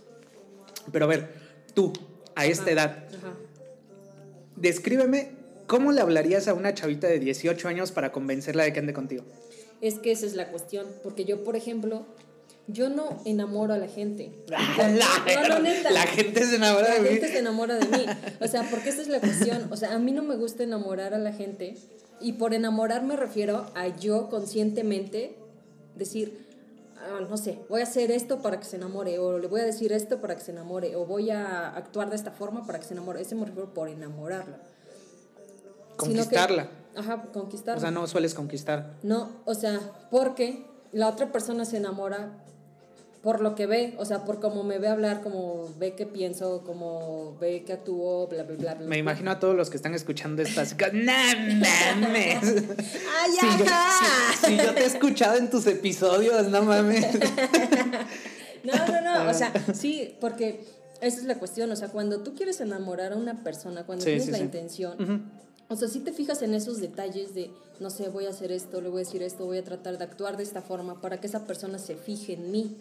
Pero 0.92 1.04
a 1.04 1.08
ver, 1.08 1.28
tú, 1.74 1.92
a 2.34 2.46
esta 2.46 2.62
Ajá, 2.64 2.70
edad, 2.72 3.04
Ajá. 3.18 3.34
descríbeme 4.56 5.30
cómo 5.66 5.92
le 5.92 6.00
hablarías 6.00 6.48
a 6.48 6.54
una 6.54 6.74
chavita 6.74 7.06
de 7.06 7.18
18 7.18 7.68
años 7.68 7.92
para 7.92 8.12
convencerla 8.12 8.64
de 8.64 8.72
que 8.72 8.80
ande 8.80 8.92
contigo. 8.92 9.24
Es 9.80 9.94
que 9.98 10.10
esa 10.12 10.26
es 10.26 10.34
la 10.34 10.48
cuestión, 10.50 10.86
porque 11.02 11.24
yo, 11.24 11.44
por 11.44 11.54
ejemplo, 11.56 12.04
yo 12.66 12.88
no 12.90 13.22
enamoro 13.24 13.74
a 13.74 13.78
la 13.78 13.88
gente. 13.88 14.32
La, 14.48 14.58
No, 14.58 15.48
no, 15.48 15.58
neta. 15.60 15.90
la 15.90 16.02
gente 16.02 16.44
se 16.44 16.56
enamora 16.56 16.88
La 16.88 16.94
de 16.94 17.00
mí. 17.00 17.08
gente 17.08 17.28
se 17.28 17.38
enamora 17.38 17.76
de 17.76 17.86
mí. 17.86 18.06
O 18.40 18.48
sea, 18.48 18.62
porque 18.70 18.88
esta 18.90 19.02
es 19.02 19.08
la 19.08 19.20
cuestión. 19.20 19.68
O 19.70 19.76
sea, 19.76 19.94
a 19.94 19.98
mí 19.98 20.12
no 20.12 20.22
me 20.22 20.36
gusta 20.36 20.64
enamorar 20.64 21.14
a 21.14 21.18
la 21.18 21.32
gente. 21.32 21.76
Y 22.20 22.32
por 22.34 22.52
enamorar 22.54 23.04
me 23.04 23.14
refiero 23.16 23.70
a 23.76 23.86
yo 23.96 24.28
conscientemente 24.28 25.36
decir, 25.94 26.46
ah, 27.02 27.20
no 27.28 27.36
sé, 27.36 27.60
voy 27.68 27.80
a 27.80 27.84
hacer 27.84 28.10
esto 28.10 28.40
para 28.42 28.58
que 28.58 28.64
se 28.66 28.76
enamore. 28.76 29.18
O 29.18 29.38
le 29.38 29.46
voy 29.48 29.60
a 29.60 29.64
decir 29.64 29.92
esto 29.92 30.20
para 30.20 30.34
que 30.36 30.42
se 30.42 30.50
enamore. 30.52 30.96
O 30.96 31.06
voy 31.06 31.30
a 31.30 31.68
actuar 31.70 32.10
de 32.10 32.16
esta 32.16 32.30
forma 32.30 32.66
para 32.66 32.78
que 32.78 32.84
se 32.86 32.94
enamore. 32.94 33.20
Ese 33.20 33.34
me 33.34 33.44
refiero 33.46 33.72
por 33.74 33.88
enamorarla. 33.88 34.56
Que- 34.56 35.96
Conquistarla. 35.96 36.68
ajá, 36.96 37.22
conquistarla. 37.32 37.78
O 37.78 37.80
sea, 37.80 37.90
no 37.90 38.06
sueles 38.06 38.34
conquistar. 38.34 38.94
No, 39.02 39.30
o 39.44 39.54
sea, 39.54 39.80
porque 40.10 40.64
la 40.92 41.08
otra 41.08 41.32
persona 41.32 41.64
se 41.64 41.76
enamora 41.76 42.44
por 43.22 43.40
lo 43.40 43.54
que 43.54 43.66
ve, 43.66 43.94
o 43.98 44.04
sea, 44.04 44.24
por 44.24 44.38
cómo 44.40 44.62
me 44.62 44.78
ve 44.78 44.88
hablar, 44.88 45.22
como 45.22 45.68
ve 45.78 45.94
que 45.94 46.06
pienso, 46.06 46.62
como 46.64 47.36
ve 47.40 47.64
que 47.64 47.72
actúo, 47.72 48.28
bla, 48.28 48.44
bla, 48.44 48.56
bla, 48.56 48.74
bla. 48.74 48.86
Me 48.86 48.98
imagino 48.98 49.30
a 49.32 49.40
todos 49.40 49.56
los 49.56 49.70
que 49.70 49.76
están 49.76 49.94
escuchando 49.94 50.40
estas 50.42 50.74
cosas. 50.74 50.92
¡No 50.94 51.12
mames! 51.12 52.38
¡Ay, 53.18 53.32
Si 53.40 53.46
yo, 53.58 53.64
si- 53.66 54.46
si 54.46 54.56
yo 54.56 54.74
te 54.74 54.82
he 54.82 54.86
escuchado 54.86 55.36
en 55.36 55.50
tus 55.50 55.66
episodios, 55.66 56.46
no 56.48 56.62
mames. 56.62 57.06
No, 58.64 58.72
no, 58.86 59.00
no, 59.24 59.30
o 59.30 59.34
sea, 59.34 59.52
sí, 59.74 60.16
porque 60.20 60.64
esa 61.00 61.18
es 61.18 61.24
la 61.24 61.36
cuestión, 61.38 61.70
o 61.70 61.76
sea, 61.76 61.88
cuando 61.88 62.20
tú 62.22 62.34
quieres 62.34 62.60
enamorar 62.60 63.12
a 63.12 63.16
una 63.16 63.42
persona, 63.44 63.84
cuando 63.86 64.04
Sí, 64.04 64.10
tienes 64.10 64.26
sí, 64.26 64.30
la 64.32 64.38
sí. 64.38 64.44
intención, 64.44 65.30
o 65.68 65.76
sea, 65.76 65.86
si 65.88 66.00
te 66.00 66.12
fijas 66.12 66.42
en 66.42 66.54
esos 66.54 66.80
detalles 66.80 67.34
de, 67.34 67.50
no 67.78 67.88
sé, 67.90 68.08
voy 68.08 68.26
a 68.26 68.30
hacer 68.30 68.50
esto, 68.50 68.80
le 68.80 68.88
voy 68.88 69.02
a 69.02 69.04
decir 69.04 69.22
esto, 69.22 69.46
voy 69.46 69.58
a 69.58 69.64
tratar 69.64 69.96
de 69.96 70.04
actuar 70.04 70.36
de 70.36 70.42
esta 70.42 70.60
forma 70.60 71.00
para 71.00 71.20
que 71.20 71.28
esa 71.28 71.46
persona 71.46 71.78
se 71.78 71.94
fije 71.94 72.32
en 72.34 72.50
mí. 72.50 72.76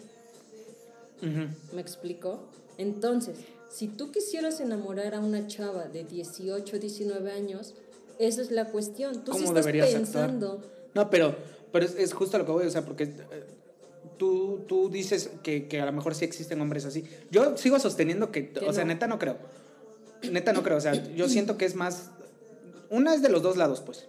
¿Me 1.20 1.80
explico? 1.80 2.48
Entonces, 2.76 3.38
si 3.70 3.88
tú 3.88 4.12
quisieras 4.12 4.60
enamorar 4.60 5.14
a 5.14 5.20
una 5.20 5.46
chava 5.46 5.84
de 5.84 6.04
18, 6.04 6.78
19 6.78 7.32
años, 7.32 7.74
esa 8.18 8.42
es 8.42 8.50
la 8.50 8.66
cuestión. 8.66 9.24
Tú 9.24 9.32
sí 9.32 9.38
¿Cómo 9.38 9.44
estás 9.44 9.64
deberías 9.66 9.90
pensando. 9.90 10.52
actuar? 10.52 10.72
No, 10.94 11.10
pero, 11.10 11.36
pero 11.72 11.84
es, 11.84 11.94
es 11.96 12.12
justo 12.12 12.38
lo 12.38 12.46
que 12.46 12.52
voy, 12.52 12.66
o 12.66 12.70
sea, 12.70 12.84
porque 12.84 13.04
eh, 13.04 13.44
tú, 14.16 14.64
tú 14.66 14.88
dices 14.88 15.30
que, 15.42 15.68
que 15.68 15.80
a 15.80 15.86
lo 15.86 15.92
mejor 15.92 16.14
sí 16.14 16.24
existen 16.24 16.60
hombres 16.60 16.84
así. 16.84 17.04
Yo 17.30 17.56
sigo 17.56 17.78
sosteniendo 17.78 18.30
que, 18.30 18.50
Que 18.50 18.66
o 18.66 18.72
sea, 18.72 18.84
neta 18.84 19.06
no 19.06 19.18
creo. 19.18 19.36
Neta 20.30 20.52
no 20.52 20.62
creo, 20.62 20.76
o 20.76 20.80
sea, 20.80 20.94
yo 21.14 21.28
siento 21.28 21.56
que 21.56 21.64
es 21.64 21.74
más... 21.74 22.10
Una 22.90 23.14
es 23.14 23.22
de 23.22 23.28
los 23.28 23.42
dos 23.42 23.56
lados, 23.56 23.82
pues. 23.82 24.06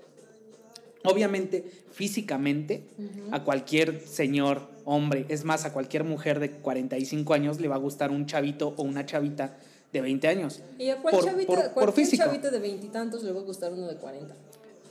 Obviamente, 1.03 1.65
físicamente, 1.91 2.83
a 3.31 3.43
cualquier 3.43 4.01
señor, 4.05 4.67
hombre, 4.95 5.25
es 5.29 5.45
más, 5.45 5.65
a 5.65 5.73
cualquier 5.73 6.03
mujer 6.03 6.39
de 6.39 6.51
45 6.51 7.33
años 7.33 7.59
le 7.59 7.67
va 7.67 7.75
a 7.75 7.79
gustar 7.79 8.11
un 8.11 8.25
chavito 8.25 8.73
o 8.77 8.83
una 8.83 9.05
chavita 9.05 9.55
de 9.93 10.01
20 10.01 10.27
años. 10.27 10.61
¿Y 10.77 10.89
a 10.89 10.97
cuál 10.97 11.13
Por- 11.15 11.25
chavita, 11.25 11.47
por- 11.53 11.73
por 11.73 11.93
físico. 11.93 12.23
chavita 12.23 12.49
de 12.49 12.59
veintitantos 12.59 13.23
le 13.23 13.31
va 13.31 13.39
a 13.39 13.43
gustar 13.43 13.71
uno 13.73 13.87
de 13.87 13.95
40? 13.95 14.33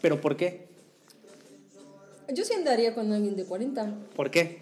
¿Pero 0.00 0.20
por 0.20 0.36
qué? 0.36 0.66
Yo 2.32 2.44
sí 2.44 2.52
andaría 2.54 2.94
con 2.94 3.10
alguien 3.12 3.36
de 3.36 3.44
40, 3.44 3.94
¿Por 4.14 4.30
qué? 4.30 4.58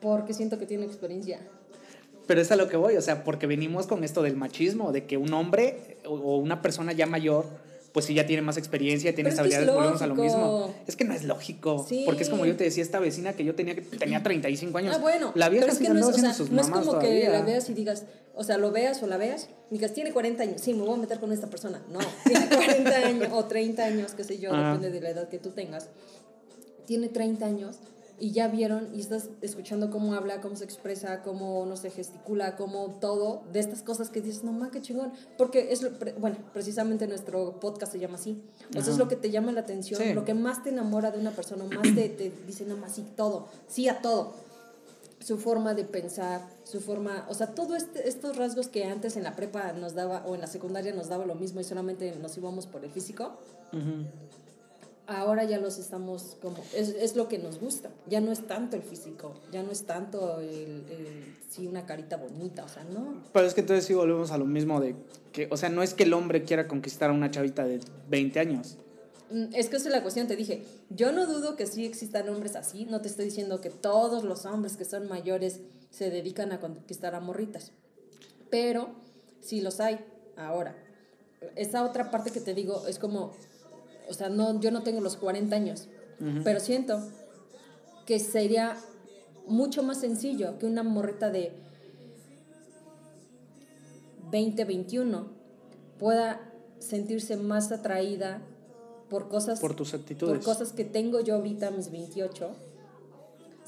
porque 0.00 0.32
siento 0.32 0.58
que 0.58 0.66
tiene 0.66 0.84
experiencia. 0.86 1.40
Pero 2.26 2.40
es 2.40 2.50
a 2.52 2.56
lo 2.56 2.68
que 2.68 2.76
voy, 2.76 2.96
o 2.96 3.02
sea, 3.02 3.24
porque 3.24 3.46
venimos 3.46 3.86
con 3.86 4.04
esto 4.04 4.22
del 4.22 4.36
machismo, 4.36 4.92
de 4.92 5.06
que 5.06 5.16
un 5.16 5.32
hombre 5.32 5.96
o 6.06 6.36
una 6.36 6.62
persona 6.62 6.92
ya 6.92 7.06
mayor, 7.06 7.46
pues 7.98 8.04
sí 8.06 8.14
ya 8.14 8.26
tiene 8.26 8.42
más 8.42 8.56
experiencia, 8.56 9.12
tiene 9.12 9.30
Pero 9.30 9.42
es 9.42 9.42
que 9.42 9.48
es 9.48 9.52
estabilidad, 9.60 9.74
volvemos 9.74 10.02
a 10.02 10.06
lo 10.06 10.14
mismo. 10.14 10.72
Es 10.86 10.94
que 10.94 11.02
no 11.04 11.14
es 11.14 11.24
lógico, 11.24 11.84
Sí. 11.88 12.02
porque 12.06 12.22
es 12.22 12.28
como 12.28 12.46
yo 12.46 12.56
te 12.56 12.62
decía, 12.62 12.84
esta 12.84 13.00
vecina 13.00 13.32
que 13.32 13.44
yo 13.44 13.56
tenía 13.56 13.74
que 13.74 13.80
tenía 13.82 14.22
35 14.22 14.78
años. 14.78 14.94
Ah, 14.96 15.00
bueno, 15.00 15.32
la 15.34 15.48
vieja 15.48 15.66
pero 15.66 15.72
es 15.72 15.78
que 15.80 15.88
no 15.88 15.98
es, 15.98 16.06
o 16.06 16.12
sea, 16.12 16.32
sus 16.32 16.50
no 16.52 16.60
es 16.60 16.68
como 16.68 16.98
que 17.00 17.06
todavía. 17.08 17.30
la 17.30 17.42
veas 17.42 17.68
y 17.68 17.74
digas, 17.74 18.04
o 18.36 18.44
sea, 18.44 18.56
lo 18.56 18.70
veas 18.70 19.02
o 19.02 19.08
la 19.08 19.16
veas, 19.16 19.48
y 19.72 19.74
digas, 19.74 19.92
tiene 19.94 20.12
40 20.12 20.44
años, 20.44 20.60
sí, 20.60 20.74
me 20.74 20.82
voy 20.82 20.94
a 20.94 20.96
meter 20.96 21.18
con 21.18 21.32
esta 21.32 21.48
persona. 21.48 21.82
No, 21.90 21.98
tiene 22.24 22.48
40 22.54 22.96
años 22.98 23.28
o 23.32 23.44
30 23.46 23.84
años, 23.84 24.12
qué 24.12 24.22
sé 24.22 24.38
yo, 24.38 24.52
depende 24.52 24.92
de 24.92 25.00
la 25.00 25.10
edad 25.10 25.28
que 25.28 25.38
tú 25.40 25.50
tengas. 25.50 25.88
Tiene 26.86 27.08
30 27.08 27.44
años 27.46 27.78
y 28.20 28.32
ya 28.32 28.48
vieron 28.48 28.88
y 28.94 29.00
estás 29.00 29.30
escuchando 29.42 29.90
cómo 29.90 30.14
habla, 30.14 30.40
cómo 30.40 30.56
se 30.56 30.64
expresa, 30.64 31.22
cómo, 31.22 31.64
no 31.66 31.76
sé, 31.76 31.90
gesticula, 31.90 32.56
cómo 32.56 32.98
todo, 33.00 33.42
de 33.52 33.60
estas 33.60 33.82
cosas 33.82 34.10
que 34.10 34.20
dices, 34.20 34.44
no 34.44 34.52
ma, 34.52 34.70
qué 34.70 34.82
chingón. 34.82 35.12
Porque 35.36 35.72
es, 35.72 35.82
lo, 35.82 35.90
bueno, 36.18 36.36
precisamente 36.52 37.06
nuestro 37.06 37.60
podcast 37.60 37.92
se 37.92 37.98
llama 37.98 38.16
así. 38.16 38.42
O 38.76 38.82
sea, 38.82 38.92
es 38.92 38.98
lo 38.98 39.08
que 39.08 39.16
te 39.16 39.30
llama 39.30 39.52
la 39.52 39.60
atención, 39.60 40.00
Sí. 40.02 40.12
lo 40.14 40.24
que 40.24 40.34
más 40.34 40.62
te 40.62 40.70
enamora 40.70 41.10
de 41.10 41.18
una 41.18 41.30
persona, 41.30 41.64
más 41.64 41.82
te, 41.94 42.08
te 42.08 42.32
dice, 42.46 42.64
no 42.64 42.76
más, 42.76 42.92
sí, 42.92 43.06
todo, 43.16 43.46
sí 43.68 43.88
a 43.88 44.00
todo 44.02 44.32
su 45.20 45.36
forma 45.36 45.74
de 45.74 45.84
pensar, 45.84 46.40
su 46.64 46.80
forma, 46.80 47.26
o 47.28 47.34
sea, 47.34 47.48
todos 47.48 47.76
este, 47.76 48.08
estos 48.08 48.36
rasgos 48.36 48.68
que 48.68 48.84
antes 48.84 49.16
en 49.16 49.24
la 49.24 49.34
prepa 49.34 49.72
nos 49.72 49.94
daba 49.94 50.24
o 50.26 50.34
en 50.36 50.40
la 50.40 50.46
secundaria 50.46 50.94
nos 50.94 51.08
daba 51.08 51.26
lo 51.26 51.34
mismo 51.34 51.60
y 51.60 51.64
solamente 51.64 52.14
nos 52.20 52.36
íbamos 52.36 52.66
por 52.66 52.84
el 52.84 52.90
físico, 52.90 53.32
Ujú. 53.72 54.06
Ahora 55.08 55.44
ya 55.44 55.58
los 55.58 55.78
estamos 55.78 56.36
como, 56.42 56.58
es, 56.74 56.90
es 56.90 57.16
lo 57.16 57.28
que 57.28 57.38
nos 57.38 57.58
gusta, 57.58 57.90
ya 58.06 58.20
no 58.20 58.30
es 58.30 58.46
tanto 58.46 58.76
el 58.76 58.82
físico, 58.82 59.34
ya 59.50 59.62
no 59.62 59.72
es 59.72 59.84
tanto 59.84 60.38
el, 60.38 60.84
el 60.90 61.36
sí, 61.48 61.66
una 61.66 61.86
carita 61.86 62.18
bonita, 62.18 62.64
o 62.64 62.68
sea, 62.68 62.84
no. 62.84 63.22
Pero 63.32 63.46
es 63.46 63.54
que 63.54 63.62
entonces 63.62 63.86
sí 63.86 63.94
volvemos 63.94 64.30
a 64.30 64.38
lo 64.38 64.44
mismo 64.44 64.80
de 64.80 64.94
que, 65.32 65.48
o 65.50 65.56
sea, 65.56 65.70
no 65.70 65.82
es 65.82 65.94
que 65.94 66.04
el 66.04 66.12
hombre 66.12 66.44
quiera 66.44 66.68
conquistar 66.68 67.08
a 67.08 67.14
una 67.14 67.30
chavita 67.30 67.64
de 67.64 67.80
20 68.10 68.38
años. 68.38 68.76
Mm, 69.30 69.54
Es 69.54 69.70
que 69.70 69.76
esa 69.76 69.88
es 69.88 69.94
la 69.94 70.02
cuestión, 70.02 70.26
te 70.26 70.36
dije, 70.36 70.62
yo 70.90 71.10
no 71.10 71.26
dudo 71.26 71.56
que 71.56 71.66
sí 71.66 71.86
existan 71.86 72.28
hombres 72.28 72.54
así, 72.54 72.84
no 72.84 73.00
te 73.00 73.08
estoy 73.08 73.24
diciendo 73.24 73.62
que 73.62 73.70
todos 73.70 74.24
los 74.24 74.44
hombres 74.44 74.76
que 74.76 74.84
son 74.84 75.08
mayores 75.08 75.60
se 75.90 76.10
dedican 76.10 76.52
a 76.52 76.60
conquistar 76.60 77.14
a 77.14 77.20
morritas, 77.20 77.72
pero 78.50 78.90
sí 79.40 79.62
los 79.62 79.80
hay 79.80 80.04
ahora. 80.36 80.76
Esa 81.56 81.82
otra 81.82 82.10
parte 82.10 82.30
que 82.30 82.40
te 82.40 82.52
digo 82.52 82.86
es 82.88 82.98
como, 82.98 83.32
o 84.08 84.14
sea, 84.14 84.28
no, 84.28 84.60
yo 84.60 84.70
no 84.70 84.82
tengo 84.82 85.00
los 85.00 85.16
40 85.16 85.54
años, 85.54 85.88
pero 86.42 86.58
siento 86.58 87.00
que 88.06 88.18
sería 88.18 88.76
mucho 89.46 89.82
más 89.82 90.00
sencillo 90.00 90.58
que 90.58 90.66
una 90.66 90.82
morrita 90.82 91.30
de 91.30 91.52
20, 94.30 94.64
21 94.64 95.26
pueda 95.98 96.52
sentirse 96.78 97.36
más 97.36 97.72
atraída 97.72 98.42
por 99.08 99.28
cosas 99.28 99.60
Por 99.60 99.74
tus 99.74 99.94
actitudes. 99.94 100.34
por 100.34 100.44
cosas 100.44 100.72
que 100.72 100.84
tengo 100.84 101.20
yo 101.20 101.36
ahorita 101.36 101.68
a 101.68 101.70
mis 101.70 101.90
28 101.90 102.50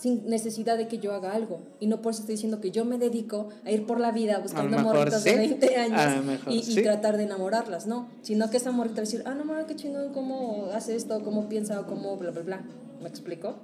sin 0.00 0.26
necesidad 0.26 0.78
de 0.78 0.88
que 0.88 0.98
yo 0.98 1.12
haga 1.12 1.32
algo 1.32 1.60
y 1.78 1.86
no 1.86 2.00
por 2.00 2.12
eso 2.12 2.22
estoy 2.22 2.36
diciendo 2.36 2.60
que 2.60 2.70
yo 2.70 2.86
me 2.86 2.96
dedico 2.96 3.50
a 3.66 3.70
ir 3.70 3.84
por 3.84 4.00
la 4.00 4.12
vida 4.12 4.38
buscando 4.38 4.78
morritas 4.78 5.24
de 5.24 5.32
sí, 5.32 5.36
20 5.36 5.76
a 5.76 5.88
lo 5.88 5.94
años 5.94 6.24
mejor 6.24 6.52
y, 6.52 6.82
tratar 6.82 7.18
de 7.18 7.24
enamorarlas, 7.24 7.86
no, 7.86 8.08
sino 8.22 8.48
que 8.48 8.56
esa 8.56 8.70
morrita 8.70 8.96
va 8.96 9.02
a 9.02 9.04
decir, 9.04 9.22
ah, 9.26 9.34
no 9.34 9.44
mames, 9.44 9.66
qué 9.66 9.76
chingón, 9.76 10.12
cómo 10.14 10.68
hace 10.72 10.96
esto, 10.96 11.22
cómo 11.22 11.50
piensa 11.50 11.82
cómo 11.82 12.16
bla, 12.16 12.30
bla, 12.30 12.42
bla. 12.42 12.64
¿Me 13.02 13.08
explico? 13.08 13.56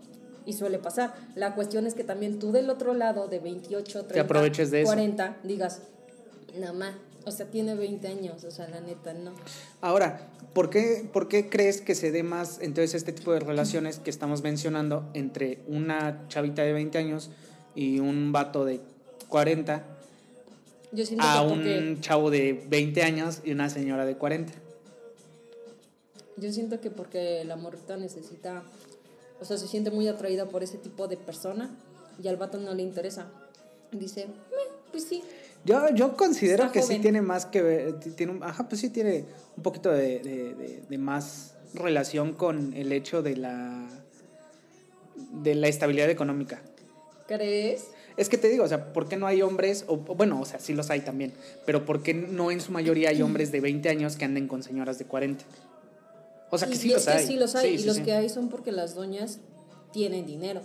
Y 0.44 0.53
suele 0.53 0.79
pasar. 0.79 1.14
La 1.35 1.55
cuestión 1.55 1.87
es 1.87 1.94
que 1.94 2.05
también 2.05 2.38
tú 2.38 2.53
del 2.53 2.68
otro 2.68 2.92
lado, 2.92 3.29
de 3.29 3.38
28, 3.38 4.05
30, 4.05 4.20
aproveches 4.20 4.70
de 4.70 4.83
eso. 4.83 4.88
40, 4.88 5.38
digas, 5.42 5.83
nada 6.59 6.72
más, 6.72 6.94
o 7.26 7.30
sea, 7.32 7.46
tiene 7.46 7.74
20 7.74 8.06
años, 8.06 8.44
o 8.44 8.50
sea, 8.52 8.68
la 8.68 8.80
neta, 8.80 9.12
no. 9.12 9.32
Ahora, 9.80 10.30
¿por 10.54 10.70
qué, 10.70 11.04
¿por 11.12 11.26
qué 11.26 11.48
crees 11.48 11.80
que 11.80 11.96
se 11.96 12.12
dé 12.12 12.22
más 12.22 12.58
entonces 12.60 12.94
este 12.94 13.12
tipo 13.12 13.32
de 13.32 13.40
relaciones 13.40 13.98
que 13.98 14.10
estamos 14.10 14.42
mencionando 14.42 15.10
entre 15.12 15.58
una 15.66 16.28
chavita 16.28 16.62
de 16.62 16.72
20 16.72 16.96
años 16.98 17.30
y 17.74 17.98
un 17.98 18.30
vato 18.30 18.64
de 18.64 18.80
40 19.28 19.84
Yo 20.92 21.04
siento 21.04 21.26
a 21.26 21.42
que 21.42 21.48
porque, 21.48 21.78
un 21.78 22.00
chavo 22.00 22.30
de 22.30 22.64
20 22.68 23.02
años 23.02 23.40
y 23.44 23.50
una 23.50 23.68
señora 23.68 24.06
de 24.06 24.16
40? 24.16 24.52
yo 26.38 26.52
siento 26.52 26.80
que 26.80 26.90
porque 26.90 27.44
la 27.44 27.56
morrita 27.56 27.96
necesita, 27.96 28.62
o 29.40 29.44
sea, 29.44 29.56
se 29.56 29.66
siente 29.66 29.90
muy 29.90 30.06
atraída 30.06 30.46
por 30.46 30.62
ese 30.62 30.76
tipo 30.78 31.08
de 31.08 31.16
persona 31.16 31.74
y 32.22 32.28
al 32.28 32.36
vato 32.36 32.58
no 32.58 32.74
le 32.74 32.82
interesa. 32.82 33.26
Dice, 33.90 34.26
"Meh, 34.26 34.76
pues 34.90 35.04
sí, 35.04 35.22
Yo, 35.66 35.88
yo 35.94 36.16
considero 36.16 36.64
Está 36.64 36.72
que 36.72 36.83
sí 36.83 36.98
tiene 37.00 37.20
más 37.22 37.44
que 37.46 37.61
ver, 37.62 37.98
ti- 38.00 38.11
tiene, 38.11 38.38
ajá, 38.42 38.68
pues 38.68 38.81
sí 38.81 38.90
tiene 38.90 39.24
un 39.57 39.62
poquito 39.62 39.90
de, 39.90 40.20
de- 40.20 40.55
de- 40.55 40.83
de 40.88 40.98
más 40.98 41.55
relación 41.74 42.33
con 42.33 42.72
el 42.74 42.92
hecho 42.92 43.22
de 43.22 43.37
la, 43.37 43.87
de 45.33 45.55
la 45.55 45.68
estabilidad 45.68 46.09
económica. 46.11 46.62
¿crees? 47.26 47.87
Es 48.16 48.29
que 48.29 48.38
te 48.38 48.48
digo, 48.48 48.64
o 48.64 48.68
sea, 48.68 48.92
¿por 48.92 49.09
qué 49.09 49.16
no 49.16 49.26
hay 49.26 49.42
hombres? 49.42 49.85
O, 49.88 49.96
bueno, 49.96 50.40
o 50.40 50.44
sea, 50.46 50.61
sí 50.61 50.72
los 50.72 50.88
hay 50.90 51.00
también, 51.00 51.33
pero 51.66 51.85
¿por 51.85 52.02
qué 52.02 52.14
no 52.14 52.50
en 52.52 52.61
su 52.61 52.70
mayoría 52.72 53.11
hay 53.11 53.20
hombres 53.20 53.50
de 53.52 53.61
20 53.61 53.88
años 53.88 54.16
que 54.16 54.24
anden 54.24 54.46
con 54.48 54.62
señoras 54.62 54.98
de 54.98 55.05
40? 55.07 55.44
O 56.50 56.57
sea, 56.59 56.68
que 56.68 56.74
Y- 56.74 56.79
sí 56.79 56.88
y 56.88 56.92
los 56.92 57.05
que 57.05 57.11
hay. 57.11 57.26
sí 57.26 57.35
los 57.37 57.55
hay, 57.57 57.68
Sí, 57.70 57.74
y 57.74 57.79
sí, 57.81 57.87
los 57.87 57.96
sí. 57.96 58.02
que 58.05 58.12
hay 58.12 58.29
son 58.29 58.48
porque 58.48 58.70
las 58.72 58.94
doñas 58.94 59.40
tienen 59.92 60.24
dinero. 60.26 60.62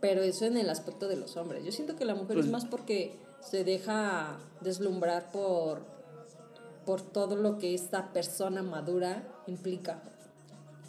Pero 0.00 0.22
eso 0.22 0.44
en 0.46 0.56
el 0.56 0.70
aspecto 0.70 1.08
de 1.08 1.16
los 1.16 1.36
hombres. 1.36 1.64
Yo 1.64 1.72
siento 1.72 1.96
que 1.96 2.04
la 2.04 2.14
mujer 2.14 2.34
Pues- 2.34 2.46
es 2.46 2.52
más 2.52 2.64
porque 2.64 3.16
se 3.40 3.64
deja 3.64 4.36
deslumbrar 4.60 5.30
por, 5.32 5.80
por 6.84 7.00
todo 7.00 7.36
lo 7.36 7.58
que 7.58 7.74
esta 7.74 8.12
persona 8.12 8.62
madura 8.62 9.22
implica. 9.46 9.98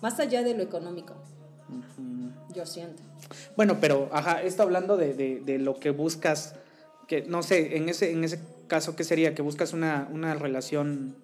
Más 0.01 0.19
allá 0.19 0.43
de 0.43 0.53
lo 0.55 0.63
económico. 0.63 1.13
Yo 2.53 2.65
siento. 2.65 3.01
Bueno, 3.55 3.77
pero, 3.79 4.09
ajá, 4.11 4.41
esto 4.41 4.63
hablando 4.63 4.97
de, 4.97 5.13
de- 5.13 5.39
de 5.41 5.59
lo 5.59 5.79
que 5.79 5.91
buscas, 5.91 6.55
que 7.07 7.21
no 7.23 7.43
sé, 7.43 7.77
en 7.77 7.89
ese, 7.89 8.11
en 8.11 8.23
ese 8.23 8.39
caso, 8.67 8.95
¿qué 8.95 9.03
sería? 9.03 9.35
¿Que 9.35 9.41
buscas 9.41 9.73
una, 9.73 10.07
una 10.11 10.33
relación 10.33 11.15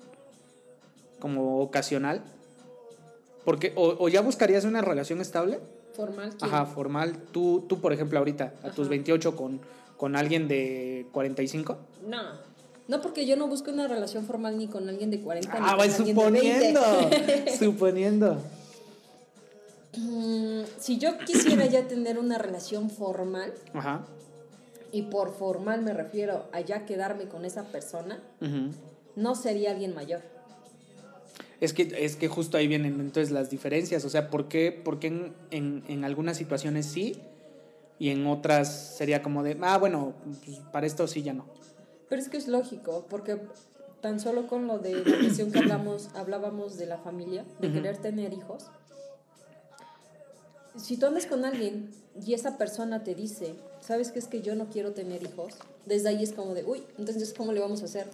como 1.20 1.62
ocasional? 1.62 2.22
Porque, 3.44 3.74
o, 3.76 3.96
o 4.00 4.10
ya 4.10 4.22
buscarías 4.22 4.66
una 4.66 4.82
relación 4.82 5.22
estable, 5.22 5.60
Formal. 5.96 6.36
¿quién? 6.38 6.54
ajá, 6.54 6.66
formal. 6.66 7.16
Tú, 7.32 7.66
tú 7.68 7.80
por 7.80 7.94
ejemplo, 7.94 8.20
ahorita, 8.20 8.54
a 8.64 8.70
tus 8.72 8.82
Ajá. 8.86 8.90
28 8.90 9.36
con, 9.36 9.60
con 9.98 10.16
alguien 10.16 10.48
de 10.48 11.08
45. 11.12 11.78
No. 12.08 12.22
No, 12.88 13.02
porque 13.02 13.26
yo 13.26 13.36
no 13.36 13.48
busco 13.48 13.72
una 13.72 13.88
relación 13.88 14.26
formal 14.26 14.58
ni 14.58 14.68
con 14.68 14.88
alguien 14.90 15.10
de 15.10 15.20
40 15.20 15.50
ni 15.60 15.66
Ah, 15.66 15.70
con 15.70 15.78
voy 15.78 15.88
alguien 15.88 16.16
de 16.16 16.24
20. 16.24 16.80
suponiendo, 16.80 16.82
suponiendo. 17.60 18.38
Mm, 19.98 20.62
si 20.80 20.98
yo 20.98 21.18
quisiera 21.20 21.66
ya 21.66 21.88
tener 21.88 22.20
una 22.20 22.38
relación 22.38 22.90
formal, 22.90 23.54
Ajá. 23.74 24.06
y 24.92 25.04
por 25.04 25.34
formal 25.34 25.82
me 25.82 25.94
refiero 25.94 26.46
a 26.52 26.62
ya 26.62 26.86
quedarme 26.86 27.26
con 27.26 27.46
esa 27.46 27.64
persona, 27.64 28.20
no 29.16 29.36
sería 29.36 29.72
alguien 29.72 29.96
mayor. 29.96 30.22
Es 31.62 31.72
que, 31.74 31.90
es 31.98 32.18
que 32.18 32.28
justo 32.28 32.58
ahí 32.58 32.68
vienen 32.68 33.00
entonces 33.00 33.32
las 33.32 33.50
diferencias. 33.50 34.04
O 34.04 34.10
sea, 34.10 34.30
¿por 34.30 34.50
qué, 34.50 34.72
por 34.74 35.00
qué 35.00 35.08
en, 35.08 35.34
en, 35.52 35.84
en 35.88 36.04
algunas 36.04 36.36
situaciones 36.38 36.86
sí 36.86 37.16
y 38.00 38.10
en 38.10 38.26
otras 38.28 38.96
sería 38.98 39.22
como 39.22 39.44
de, 39.44 39.58
ah, 39.62 39.78
bueno, 39.78 40.14
pues 40.44 40.60
para 40.72 40.86
esto 40.88 41.08
sí 41.08 41.24
ya 41.24 41.34
no? 41.34 41.46
Pero 42.10 42.22
es 42.22 42.30
que 42.30 42.38
es 42.38 42.48
lógico, 42.48 43.06
porque 43.10 43.40
tan 44.02 44.20
solo 44.20 44.48
con 44.48 44.68
lo 44.68 44.78
de 44.80 45.04
la 45.06 45.18
cuestión 45.18 45.52
que 45.52 45.60
hablamos, 45.60 46.10
hablábamos 46.16 46.78
de 46.78 46.86
la 46.86 46.98
familia, 46.98 47.46
de 47.60 47.68
Ujú. 47.68 47.76
querer 47.78 47.98
tener 47.98 48.34
hijos, 48.34 48.66
si 50.78 50.98
tú 50.98 51.06
andas 51.06 51.26
con 51.26 51.46
alguien 51.46 51.90
y 52.26 52.34
esa 52.34 52.58
persona 52.58 53.04
te 53.04 53.16
dice, 53.16 53.56
¿sabes 53.82 54.12
qué 54.12 54.20
es 54.20 54.28
que 54.28 54.42
yo 54.42 54.56
no 54.56 54.68
quiero 54.70 54.92
tener 54.92 55.24
hijos? 55.24 55.54
Desde 55.86 56.10
ahí 56.10 56.22
es 56.24 56.34
como 56.34 56.54
de, 56.54 56.64
uy, 56.66 56.84
entonces 56.98 57.34
¿cómo 57.34 57.54
le 57.54 57.62
vamos 57.62 57.82
a 57.82 57.86
hacer? 57.86 58.08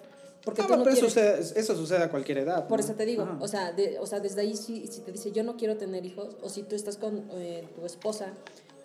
Porque 0.46 0.62
Ah, 0.62 0.68
tú 0.68 0.76
no 0.78 0.84
pero 0.84 0.96
eso, 0.96 1.08
sucede, 1.08 1.40
eso 1.60 1.76
sucede 1.76 2.04
a 2.04 2.10
cualquier 2.10 2.40
edad. 2.40 2.68
Por 2.68 2.80
¿no? 2.80 2.86
eso 2.86 2.94
te 2.96 3.06
digo, 3.06 3.28
o 3.40 3.48
sea, 3.48 3.72
de- 3.72 3.98
o 4.00 4.06
sea, 4.08 4.20
desde 4.20 4.42
ahí 4.42 4.56
si, 4.56 4.88
si 4.88 5.02
te 5.02 5.12
dice 5.12 5.32
yo 5.32 5.44
no 5.44 5.56
quiero 5.58 5.78
tener 5.78 6.06
hijos, 6.06 6.36
o 6.42 6.50
si 6.50 6.64
tú 6.64 6.76
estás 6.76 6.98
con 6.98 7.24
eh, 7.34 7.68
tu 7.76 7.86
esposa 7.86 8.28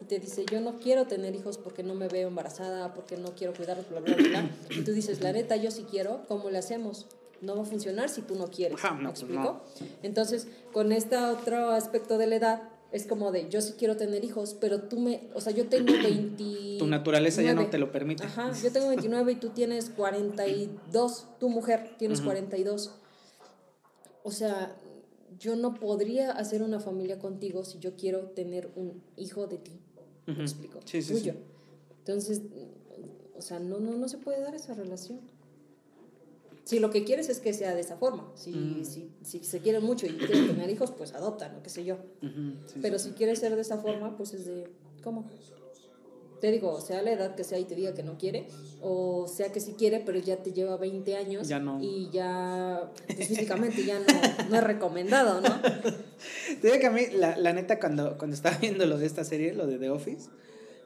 y 0.00 0.04
te 0.04 0.18
dice 0.18 0.44
yo 0.50 0.60
no 0.60 0.78
quiero 0.78 1.06
tener 1.06 1.34
hijos 1.34 1.58
porque 1.58 1.82
no 1.82 1.94
me 1.94 2.08
veo 2.08 2.28
embarazada, 2.28 2.94
porque 2.94 3.16
no 3.16 3.34
quiero 3.34 3.54
cuidarlos, 3.54 3.88
bla, 3.88 4.00
bla, 4.00 4.14
bla, 4.14 4.28
bla, 4.28 4.50
y 4.70 4.82
tú 4.82 4.92
dices, 4.92 5.20
la 5.20 5.32
neta, 5.32 5.56
yo 5.56 5.70
sí 5.70 5.86
quiero, 5.90 6.22
¿cómo 6.28 6.50
le 6.50 6.58
hacemos? 6.58 7.06
No 7.40 7.56
va 7.56 7.62
a 7.62 7.66
funcionar 7.66 8.08
si 8.08 8.22
tú 8.22 8.34
no 8.34 8.46
quieres. 8.46 8.82
No, 8.82 8.94
¿Me 8.94 9.08
pues 9.08 9.20
explico? 9.20 9.60
Entonces, 10.02 10.48
con 10.72 10.92
este 10.92 11.16
otro 11.16 11.70
aspecto 11.70 12.18
de 12.18 12.26
la 12.26 12.36
edad, 12.36 12.62
es 12.92 13.06
como 13.06 13.32
de 13.32 13.48
yo 13.50 13.60
sí 13.60 13.74
quiero 13.78 13.96
tener 13.96 14.24
hijos, 14.24 14.56
pero 14.58 14.82
tú 14.82 14.98
me, 14.98 15.28
o 15.34 15.40
sea, 15.40 15.52
yo 15.52 15.68
tengo 15.68 15.92
20. 16.02 16.78
Tu 16.78 16.86
naturaleza 16.86 17.42
ya 17.42 17.54
no 17.54 17.66
te 17.66 17.78
lo 17.78 17.92
permite. 17.92 18.24
Ajá, 18.24 18.52
yo 18.62 18.72
tengo 18.72 18.88
29 18.88 19.32
y 19.32 19.36
tú 19.36 19.50
tienes 19.50 19.90
42, 19.90 21.26
tu 21.38 21.48
mujer 21.48 21.94
tienes 21.98 22.20
42. 22.20 22.94
O 24.22 24.30
sea, 24.30 24.74
yo 25.38 25.56
no 25.56 25.74
podría 25.74 26.32
hacer 26.32 26.62
una 26.62 26.80
familia 26.80 27.18
contigo 27.18 27.64
si 27.64 27.78
yo 27.78 27.96
quiero 27.96 28.30
tener 28.30 28.70
un 28.76 29.02
hijo 29.16 29.46
de 29.46 29.58
ti. 29.58 29.80
¿Me 30.26 30.32
Ujú. 30.32 30.42
explico? 30.42 30.80
Sí, 30.84 31.02
sí, 31.02 31.12
Tuyo. 31.14 31.32
sí. 31.32 31.38
Entonces, 31.98 32.42
o 33.36 33.42
sea, 33.42 33.58
no, 33.58 33.78
no, 33.78 33.92
no 33.96 34.08
se 34.08 34.18
puede 34.18 34.40
dar 34.40 34.54
esa 34.54 34.74
relación. 34.74 35.20
Si 36.64 36.80
lo 36.80 36.90
que 36.90 37.04
quieres 37.04 37.28
es 37.28 37.38
que 37.38 37.52
sea 37.52 37.74
de 37.74 37.80
esa 37.80 37.96
forma, 37.96 38.32
si, 38.34 38.52
Mm. 38.52 38.84
si, 38.84 39.10
si 39.22 39.44
se 39.44 39.60
quieren 39.60 39.84
mucho 39.84 40.06
y 40.06 40.10
quieren 40.10 40.46
tener 40.46 40.68
hijos, 40.68 40.90
pues 40.90 41.14
adoptan, 41.14 41.54
o 41.56 41.62
qué 41.62 41.70
sé 41.70 41.84
yo. 41.84 41.94
Ujú, 42.22 42.54
sí, 42.66 42.78
Pero 42.82 42.98
sí. 42.98 43.10
si 43.10 43.14
quieres 43.14 43.38
ser 43.38 43.54
de 43.54 43.60
esa 43.62 43.78
forma, 43.78 44.16
pues 44.16 44.34
es 44.34 44.46
de, 44.46 44.68
¿cómo? 45.02 45.30
Te 46.40 46.50
digo, 46.50 46.80
sea 46.80 47.02
la 47.02 47.12
edad 47.12 47.34
que 47.36 47.44
sea 47.44 47.58
y 47.58 47.64
te 47.64 47.74
diga 47.76 47.94
que 47.94 48.02
no 48.02 48.18
quiere, 48.18 48.46
o 48.82 49.26
sea 49.28 49.52
que 49.52 49.60
sí 49.60 49.74
quiere, 49.78 50.00
pero 50.00 50.18
ya 50.18 50.42
te 50.42 50.52
lleva 50.52 50.76
20 50.76 51.16
años 51.16 51.48
Ya 51.48 51.58
no. 51.60 51.80
y 51.82 52.10
ya, 52.10 52.92
pues 53.16 53.28
físicamente 53.28 53.84
ya 53.84 53.98
no, 54.00 54.06
no 54.50 54.56
es 54.56 54.62
recomendado, 54.64 55.40
¿no? 55.40 55.48
Te 56.60 56.66
digo 56.66 56.80
que 56.80 56.86
a 56.86 56.90
mí, 56.90 57.02
la, 57.12 57.36
la 57.36 57.52
neta, 57.52 57.78
cuando, 57.78 58.16
cuando 58.18 58.34
estaba 58.34 58.56
viendo 58.58 58.86
lo 58.86 58.98
de 58.98 59.06
esta 59.06 59.24
serie, 59.24 59.54
lo 59.54 59.66
de 59.66 59.78
The 59.78 59.90
Office, 59.90 60.28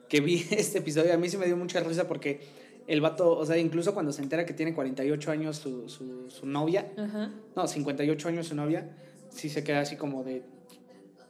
que 0.09 0.21
vi 0.21 0.47
este 0.51 0.79
episodio, 0.79 1.13
a 1.15 1.17
mí 1.17 1.29
sí 1.29 1.37
me 1.37 1.47
dio 1.47 1.57
mucha 1.57 1.81
risa 1.81 2.07
porque 2.07 2.41
el 2.87 3.01
vato, 3.01 3.37
o 3.37 3.47
sea, 3.47 3.57
incluso 3.57 3.95
cuando 3.95 4.13
se 4.13 4.23
entera 4.23 4.45
que 4.45 4.53
tiene 4.53 4.75
48 4.75 5.31
años 5.31 5.57
su, 5.57 5.89
su, 5.89 6.31
su 6.31 6.47
novia, 6.47 6.91
Ajá. 6.97 7.33
no, 7.55 7.67
58 7.67 8.29
años 8.29 8.49
su 8.49 8.55
novia, 8.55 8.89
sí 9.31 9.49
se 9.49 9.63
queda 9.63 9.81
así 9.81 9.97
como 9.97 10.25
de... 10.25 10.43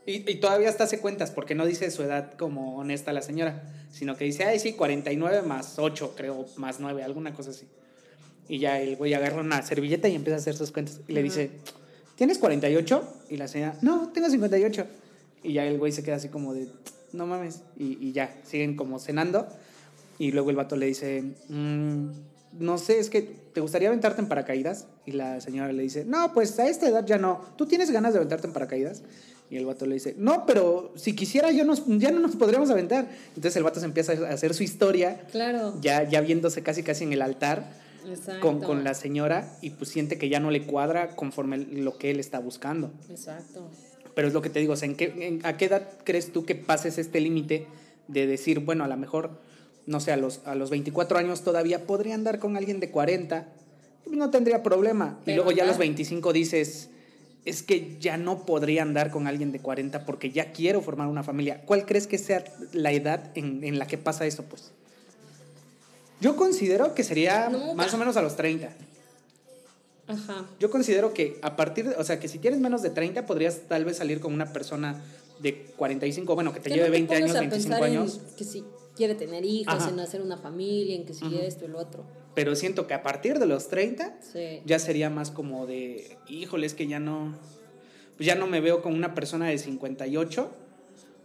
Y, 0.07 0.29
y 0.31 0.37
todavía 0.37 0.71
hasta 0.71 0.85
hace 0.85 0.99
cuentas, 0.99 1.31
porque 1.31 1.55
no 1.55 1.67
dice 1.67 1.91
su 1.91 2.03
edad 2.03 2.33
como 2.33 2.79
honesta 2.79 3.13
la 3.13 3.21
señora, 3.21 3.63
sino 3.91 4.17
que 4.17 4.25
dice, 4.25 4.45
ay, 4.45 4.59
sí, 4.59 4.73
49 4.73 5.43
más 5.43 5.79
8, 5.79 6.15
creo, 6.17 6.47
más 6.57 6.81
9, 6.81 7.03
alguna 7.03 7.35
cosa 7.35 7.51
así. 7.51 7.67
Y 8.49 8.59
ya 8.59 8.81
el 8.81 8.97
güey 8.97 9.13
agarra 9.15 9.41
una 9.43 9.63
servilleta 9.63 10.09
y 10.09 10.15
empieza 10.15 10.37
a 10.37 10.41
hacer 10.41 10.57
sus 10.57 10.73
cuentas. 10.73 11.03
Y 11.07 11.13
le 11.13 11.23
dice, 11.23 11.51
¿tienes 12.21 12.37
48? 12.37 13.03
Y 13.31 13.39
la 13.39 13.49
señora, 13.49 13.79
no, 13.81 14.11
tengo 14.13 14.29
58. 14.29 14.87
Y 15.43 15.55
ya 15.55 15.65
el 15.65 15.79
güey 15.79 15.91
se 15.91 16.03
queda 16.03 16.17
así 16.17 16.29
como 16.29 16.53
de, 16.53 16.69
no 17.15 17.25
mames. 17.27 17.63
Y, 17.79 17.97
y 17.99 18.13
ya, 18.13 18.37
siguen 18.45 18.77
como 18.77 18.99
cenando. 18.99 19.49
Y 20.19 20.33
luego 20.33 20.51
el 20.51 20.57
vato 20.57 20.77
le 20.77 20.85
dice, 20.85 21.23
"Mm, 21.49 22.09
no 22.59 22.77
sé, 22.77 22.99
es 22.99 23.09
que 23.09 23.23
te 23.23 23.63
gustaría 23.63 23.89
aventarte 23.89 24.21
en 24.21 24.29
paracaídas. 24.29 24.87
Y 25.07 25.13
la 25.13 25.41
señora 25.41 25.73
le 25.73 25.83
dice, 25.83 26.05
no, 26.05 26.35
pues 26.35 26.59
a 26.59 26.69
esta 26.69 26.87
edad 26.87 27.07
ya 27.07 27.17
no. 27.17 27.41
¿Tú 27.57 27.65
tienes 27.65 27.91
ganas 27.91 28.13
de 28.13 28.19
aventarte 28.19 28.47
en 28.49 28.53
paracaídas? 28.53 29.01
Y 29.49 29.57
el 29.57 29.65
vato 29.65 29.87
le 29.87 29.95
dice, 29.95 30.15
no, 30.19 30.45
pero 30.45 30.93
si 30.97 31.17
quisiera 31.17 31.51
yo 31.53 31.65
nos, 31.65 31.85
ya 31.87 32.11
no 32.13 32.21
nos 32.21 32.37
podríamos 32.37 32.69
aventar. 32.71 33.09
Entonces 33.29 33.57
el 33.57 33.63
vato 33.63 33.81
se 33.81 33.87
empieza 33.87 34.13
a 34.13 34.35
hacer 34.35 34.53
su 34.53 34.63
historia, 34.63 35.23
Claro. 35.33 35.75
ya, 35.81 36.07
ya 36.07 36.21
viéndose 36.21 36.63
casi 36.63 36.83
casi 36.83 37.05
en 37.05 37.15
el 37.15 37.23
altar. 37.23 37.73
Con, 38.41 38.61
con 38.61 38.85
la 38.85 38.95
señora 38.95 39.57
y 39.61 39.71
pues 39.71 39.91
siente 39.91 40.19
que 40.19 40.29
ya 40.29 40.41
no 40.41 40.51
le 40.51 40.67
cuadra 40.67 41.17
conforme 41.17 41.59
lo 41.59 41.99
que 41.99 42.11
él 42.11 42.21
está 42.21 42.39
buscando. 42.39 42.91
Exacto. 43.11 43.69
Pero 44.15 44.29
es 44.29 44.35
lo 44.35 44.43
que 44.43 44.51
te 44.51 44.59
digo, 44.61 44.73
o 44.73 44.77
sea, 44.77 44.87
¿en 44.89 44.97
qué, 44.97 45.15
en- 45.27 45.45
¿a 45.47 45.57
qué 45.57 45.67
edad 45.67 45.89
crees 46.05 46.33
tú 46.33 46.45
que 46.45 46.55
pases 46.55 46.99
este 46.99 47.21
límite 47.21 47.67
de 48.09 48.27
decir, 48.27 48.61
bueno, 48.61 48.83
a 48.85 48.89
lo 48.89 48.97
mejor, 48.97 49.31
no 49.87 50.01
sé, 50.01 50.13
a 50.13 50.17
los, 50.17 50.41
a 50.47 50.55
los 50.55 50.71
24 50.71 51.19
años 51.19 51.43
todavía 51.43 51.87
podría 51.87 52.15
andar 52.15 52.39
con 52.39 52.57
alguien 52.57 52.81
de 52.81 52.91
40, 52.91 53.47
no 54.11 54.31
tendría 54.31 54.63
problema. 54.63 55.21
y 55.27 55.35
luego 55.35 55.53
ya 55.53 55.63
a 55.63 55.67
los 55.67 55.75
andar. 55.77 55.87
25 55.87 56.33
dices, 56.33 56.91
es 57.45 57.63
que 57.63 57.97
ya 58.01 58.17
no 58.17 58.45
podría 58.45 58.83
andar 58.83 59.11
con 59.11 59.27
alguien 59.27 59.53
de 59.53 59.61
40 59.61 60.05
porque 60.05 60.31
ya 60.31 60.53
quiero 60.53 60.81
formar 60.83 61.07
una 61.07 61.23
familia. 61.23 61.63
¿Cuál 61.65 61.87
crees 61.87 62.07
que 62.07 62.19
sea 62.19 62.45
la 62.73 62.91
edad 62.93 63.31
en, 63.37 63.63
en 63.65 63.79
la 63.79 63.87
que 63.87 63.97
pasa 63.97 64.27
eso, 64.27 64.45
pues? 64.45 64.73
Yo 66.21 66.37
considero 66.37 66.95
que 66.95 67.03
sería 67.05 67.49
Nunca. 67.49 67.75
más 67.75 67.95
o 67.95 67.99
menos 67.99 68.17
a 68.17 68.23
los 68.23 68.37
30. 68.37 68.71
Ajá. 70.07 70.45
Yo 70.59 70.71
considero 70.71 71.15
que 71.15 71.39
a 71.43 71.57
partir 71.57 71.89
de, 71.89 71.95
o 71.97 72.05
sea, 72.05 72.19
que 72.19 72.29
si 72.29 72.39
tienes 72.39 72.61
menos 72.61 72.83
de 72.83 72.91
30 72.91 73.27
podrías 73.27 73.61
tal 73.69 73.85
vez 73.85 73.97
salir 73.99 74.21
con 74.21 74.33
una 74.35 74.53
persona 74.53 75.01
de 75.41 75.67
45, 75.77 76.35
bueno, 76.35 76.53
que 76.53 76.61
te 76.61 76.69
Que 76.71 76.77
lleve 76.77 76.89
no 76.89 76.93
te 76.93 77.15
20 77.15 77.15
pongas 77.15 77.31
años, 77.31 77.37
a 77.37 77.41
25 77.41 77.71
pensar 77.75 77.89
en 77.89 77.99
años. 77.99 78.21
que 78.37 78.45
si 78.45 78.65
quiere 78.97 79.15
tener 79.15 79.45
hijos, 79.45 79.73
Ajá. 79.75 79.89
en 79.89 80.01
hacer 80.01 80.21
una 80.21 80.37
familia, 80.37 80.97
en 80.97 81.07
que 81.07 81.15
si 81.15 81.25
esto 81.39 81.65
y 81.65 81.69
lo 81.69 81.79
otro. 81.79 82.05
Pero 82.35 82.55
siento 82.57 82.87
que 82.87 82.95
a 82.95 83.03
partir 83.03 83.39
de 83.39 83.47
los 83.47 83.69
30 83.69 84.19
Sí. 84.21 84.61
ya 84.67 84.79
sería 84.79 85.11
más 85.11 85.31
como 85.31 85.67
de, 85.67 86.19
híjole, 86.29 86.67
es 86.67 86.75
que 86.75 86.87
ya 86.87 86.99
no, 86.99 87.35
pues 88.17 88.27
ya 88.27 88.35
no 88.35 88.47
me 88.47 88.61
veo 88.61 88.83
como 88.83 88.97
una 88.97 89.15
persona 89.15 89.47
de 89.49 89.59
58, 89.59 90.51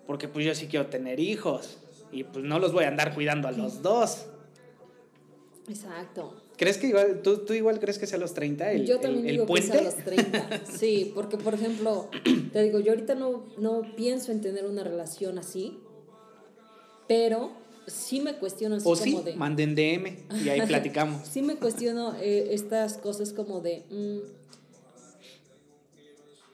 porque 0.08 0.28
pues 0.28 0.46
yo 0.46 0.54
sí 0.56 0.68
quiero 0.68 0.88
tener 0.88 1.20
hijos 1.20 1.80
y 2.12 2.24
pues 2.24 2.46
no 2.46 2.60
los 2.60 2.72
voy 2.72 2.86
a 2.86 2.88
andar 2.90 3.14
cuidando 3.16 3.48
a 3.48 3.52
los 3.52 3.82
dos. 3.82 4.28
Exacto. 5.68 6.34
¿Crees 6.58 6.78
que 6.78 6.88
igual, 6.88 7.22
tú, 7.22 7.40
tú 7.40 7.54
igual 7.54 7.80
crees 7.80 7.98
que 7.98 8.08
sea 8.08 8.18
a 8.18 8.22
los 8.22 8.34
30 8.34 8.72
el, 8.72 8.86
yo 8.86 9.00
también 9.00 9.26
el 9.26 9.32
digo 9.34 9.46
que 9.46 9.48
puente? 9.48 9.78
a 9.78 9.82
los 9.82 9.96
30. 9.96 10.62
Sí, 10.78 11.12
porque 11.14 11.38
por 11.38 11.54
ejemplo, 11.54 12.10
te 12.54 12.64
digo, 12.64 12.80
yo 12.80 12.92
ahorita 12.92 13.16
no, 13.16 13.46
no 13.58 13.82
pienso 13.96 14.32
en 14.32 14.42
tener 14.42 14.66
una 14.66 14.84
relación 14.84 15.38
así, 15.38 15.78
pero 17.08 17.52
sí 17.88 18.22
me 18.22 18.36
cuestiono 18.36 18.76
así 18.76 18.86
O 18.88 18.94
como 18.96 19.04
sí, 19.04 19.24
de... 19.24 19.36
manden 19.36 19.76
DM 19.76 20.18
y 20.44 20.50
ahí 20.50 20.62
platicamos. 20.68 21.28
Sí 21.28 21.42
me 21.42 21.56
cuestiono 21.58 22.16
eh, 22.22 22.50
estas 22.52 22.98
cosas 22.98 23.34
como 23.34 23.62
de... 23.62 23.84
mm, 23.90 24.20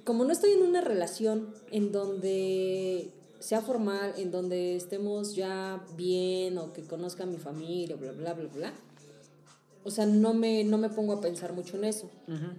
como 0.03 0.23
no 0.25 0.31
estoy 0.31 0.53
en 0.53 0.63
una 0.63 0.81
relación 0.81 1.53
en 1.69 1.91
donde 1.91 3.11
sea 3.39 3.61
formal, 3.61 4.13
en 4.17 4.31
donde 4.31 4.75
estemos 4.75 5.35
ya 5.35 5.83
bien 5.95 6.57
o 6.57 6.73
que 6.73 6.83
conozca 6.83 7.23
a 7.23 7.27
mi 7.27 7.37
familia, 7.37 7.95
bla, 7.95 8.11
bla, 8.11 8.33
bla, 8.33 8.47
bla. 8.47 8.73
O 9.83 9.89
sea, 9.91 10.05
no 10.05 10.33
me, 10.33 10.63
no 10.63 10.77
me 10.77 10.89
pongo 10.89 11.13
a 11.13 11.21
pensar 11.21 11.53
mucho 11.53 11.75
en 11.77 11.85
eso. 11.85 12.09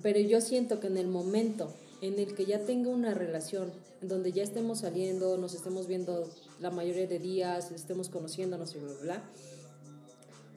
Pero 0.02 0.18
yo 0.20 0.40
siento 0.40 0.80
que 0.80 0.88
en 0.88 0.96
el 0.98 1.06
momento 1.08 1.72
en 2.00 2.18
el 2.18 2.34
que 2.34 2.44
ya 2.46 2.58
tenga 2.64 2.90
una 2.90 3.14
relación, 3.14 3.72
en 4.00 4.08
donde 4.08 4.32
ya 4.32 4.42
estemos 4.42 4.80
saliendo, 4.80 5.36
nos 5.38 5.54
estemos 5.54 5.86
viendo 5.86 6.28
la 6.60 6.70
mayoría 6.70 7.06
de 7.06 7.20
días, 7.20 7.70
estemos 7.70 8.08
conociéndonos 8.08 8.74
y 8.74 8.78
bla, 8.78 8.88
bla, 8.92 9.00
bla, 9.02 9.22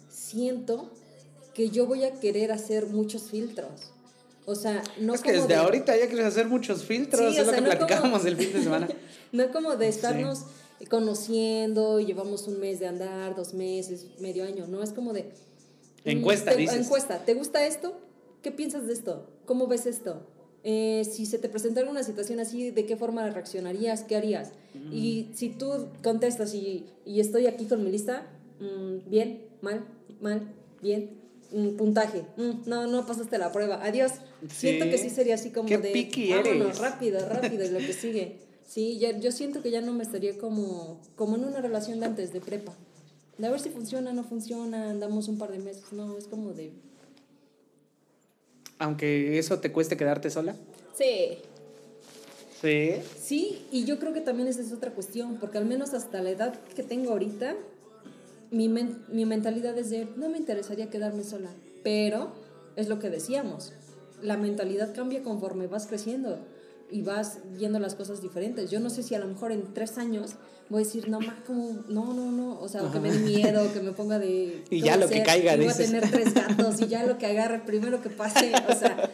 siento 0.10 0.90
que 1.54 1.70
yo 1.70 1.86
voy 1.86 2.04
a 2.04 2.20
querer 2.20 2.52
hacer 2.52 2.88
muchos 2.88 3.24
filtros. 3.30 3.92
O 4.48 4.56
sea, 4.56 4.84
no 5.00 5.14
es 5.16 5.22
que 5.22 5.32
como 5.32 5.42
desde 5.44 5.56
de- 5.56 5.60
ahorita 5.62 5.98
ya 5.98 6.08
quieres 6.08 6.26
hacer 6.28 6.48
muchos 6.48 6.84
filtros, 6.84 7.22
Sí, 7.22 7.26
o 7.26 7.30
es 7.30 7.38
lo 7.48 7.54
sea, 7.54 7.62
que 7.62 7.96
no 7.96 8.02
como- 8.02 8.18
el 8.18 8.36
fin 8.38 8.54
de 8.54 8.64
semana. 8.64 8.88
No 9.32 9.52
como 9.52 9.76
de 9.76 9.88
estarnos 9.90 10.46
conociendo 10.90 12.00
y 12.00 12.06
llevamos 12.06 12.48
un 12.48 12.60
mes 12.60 12.80
de 12.80 12.88
andar, 12.88 13.36
dos 13.36 13.54
meses, 13.54 14.06
medio 14.20 14.46
año, 14.46 14.66
no, 14.68 14.82
es 14.82 14.92
como 14.92 15.12
de... 15.14 15.30
Encuesta, 16.06 16.52
te- 16.52 16.58
dices. 16.58 16.80
Encuesta, 16.86 17.26
¿te 17.26 17.34
gusta 17.34 17.66
esto? 17.66 18.00
¿Qué 18.42 18.52
piensas 18.52 18.88
de 18.88 18.94
esto? 18.94 19.28
¿Cómo 19.46 19.68
ves 19.68 19.86
esto? 19.86 20.26
Eh, 20.64 21.04
si 21.10 21.26
se 21.26 21.38
te 21.38 21.48
presentara 21.50 21.90
una 21.90 22.04
situación 22.04 22.40
así, 22.40 22.72
¿de 22.72 22.86
qué 22.86 22.98
forma 22.98 23.30
reaccionarías? 23.30 24.04
¿Qué 24.04 24.16
harías? 24.16 24.52
Mm. 24.74 24.94
Y 24.94 25.30
si 25.36 25.50
tú 25.50 25.88
contestas 26.04 26.54
y, 26.56 26.86
y 27.06 27.20
estoy 27.20 27.46
aquí 27.48 27.66
con 27.66 27.84
mi 27.84 27.92
lista, 27.92 28.26
mm, 28.60 29.10
bien, 29.10 29.46
mal, 29.62 29.86
mal, 30.22 30.52
bien, 30.82 31.12
mm, 31.52 31.76
puntaje, 31.76 32.24
mm, 32.38 32.68
no, 32.68 32.88
no 32.88 33.06
pasaste 33.06 33.38
la 33.38 33.52
prueba, 33.52 33.84
adiós. 33.84 34.12
Siento 34.50 34.86
Sí. 34.86 34.92
que 34.92 34.98
sí 34.98 35.10
sería 35.12 35.36
así 35.36 35.52
como 35.52 35.68
Qué 35.70 35.78
de... 35.78 35.92
picky 35.92 36.30
vámonos, 36.32 36.54
eres. 36.68 36.80
rápido, 36.80 37.20
rápido, 37.30 37.64
y 37.66 37.70
lo 37.70 37.80
que 37.80 37.94
sigue. 37.94 38.38
Sí, 38.68 38.98
ya, 38.98 39.18
yo 39.20 39.32
siento 39.32 39.62
que 39.62 39.70
ya 39.70 39.82
no 39.82 39.94
me 39.94 40.02
estaría 40.04 40.36
como, 40.40 41.00
como 41.16 41.36
en 41.36 41.46
una 41.46 41.62
relación 41.62 42.00
de 42.00 42.08
antes, 42.08 42.34
de 42.34 42.42
prepa. 42.42 42.74
De 43.38 43.48
a 43.48 43.52
ver 43.52 43.60
si 43.60 43.70
funciona, 43.70 44.14
no 44.14 44.24
funciona, 44.24 44.90
andamos 44.92 45.28
un 45.28 45.38
par 45.38 45.52
de 45.52 45.60
meses. 45.60 45.92
No, 45.92 46.18
es 46.18 46.28
como 46.28 46.54
de... 46.54 46.72
Aunque 48.80 49.38
eso 49.40 49.60
te 49.60 49.72
cueste 49.72 49.98
quedarte 49.98 50.30
sola. 50.30 50.56
Sí, 50.94 51.38
Sí. 52.62 52.92
sí, 53.22 53.66
y 53.72 53.84
yo 53.86 54.00
creo 54.00 54.14
que 54.14 54.22
también 54.22 54.48
esa 54.48 54.62
es 54.62 54.72
otra 54.72 54.92
cuestión, 54.92 55.38
porque 55.40 55.58
al 55.58 55.66
menos 55.66 55.94
hasta 55.94 56.22
la 56.22 56.30
edad 56.32 56.58
que 56.76 56.84
tengo 56.84 57.12
ahorita, 57.12 57.54
mi, 58.50 58.70
men- 58.70 59.04
mi 59.10 59.26
mentalidad 59.26 59.78
es 59.78 59.90
de, 59.90 60.08
no 60.16 60.30
me 60.30 60.38
interesaría 60.38 60.90
quedarme 60.90 61.24
sola. 61.24 61.50
Pero 61.84 62.32
es 62.78 62.88
lo 62.88 62.98
que 63.00 63.10
decíamos, 63.10 63.74
la 64.22 64.38
mentalidad 64.38 64.96
cambia 64.96 65.22
conforme 65.22 65.68
vas 65.68 65.86
creciendo 65.86 66.40
y 66.92 67.02
vas 67.02 67.40
viendo 67.58 67.80
las 67.80 67.96
cosas 67.96 68.22
diferentes. 68.22 68.70
Yo 68.72 68.80
no 68.80 68.90
sé 68.90 69.04
si 69.04 69.16
a 69.16 69.20
lo 69.20 69.28
mejor 69.28 69.52
en 69.52 69.74
tres 69.74 69.98
años 69.98 70.36
voy 70.70 70.82
a 70.82 70.86
decir, 70.86 71.10
no, 71.10 71.20
ma, 71.20 71.44
como, 71.46 71.84
no, 71.88 72.14
no, 72.14 72.32
no, 72.32 72.60
o 72.60 72.68
sea, 72.68 72.84
o 72.84 72.92
que 72.92 73.00
me 73.00 73.12
dé 73.12 73.20
miedo, 73.20 73.72
que 73.74 73.82
me 73.82 73.92
ponga 73.92 74.20
de... 74.20 74.64
Y 74.70 74.80
¿qué 74.82 74.86
ya 74.86 74.98
lo 74.98 75.08
que 75.08 75.24
caiga, 75.24 75.56
Y 75.56 75.58
voy 75.62 75.68
a 75.70 75.74
tener 75.74 76.10
tres 76.10 76.34
gatos 76.34 76.82
y 76.82 76.88
ya 76.88 77.06
lo 77.06 77.18
que 77.18 77.26
agarre, 77.28 77.60
primero 77.66 78.02
que 78.02 78.10
pase, 78.10 78.52
o 78.70 78.74
sea, 78.76 79.10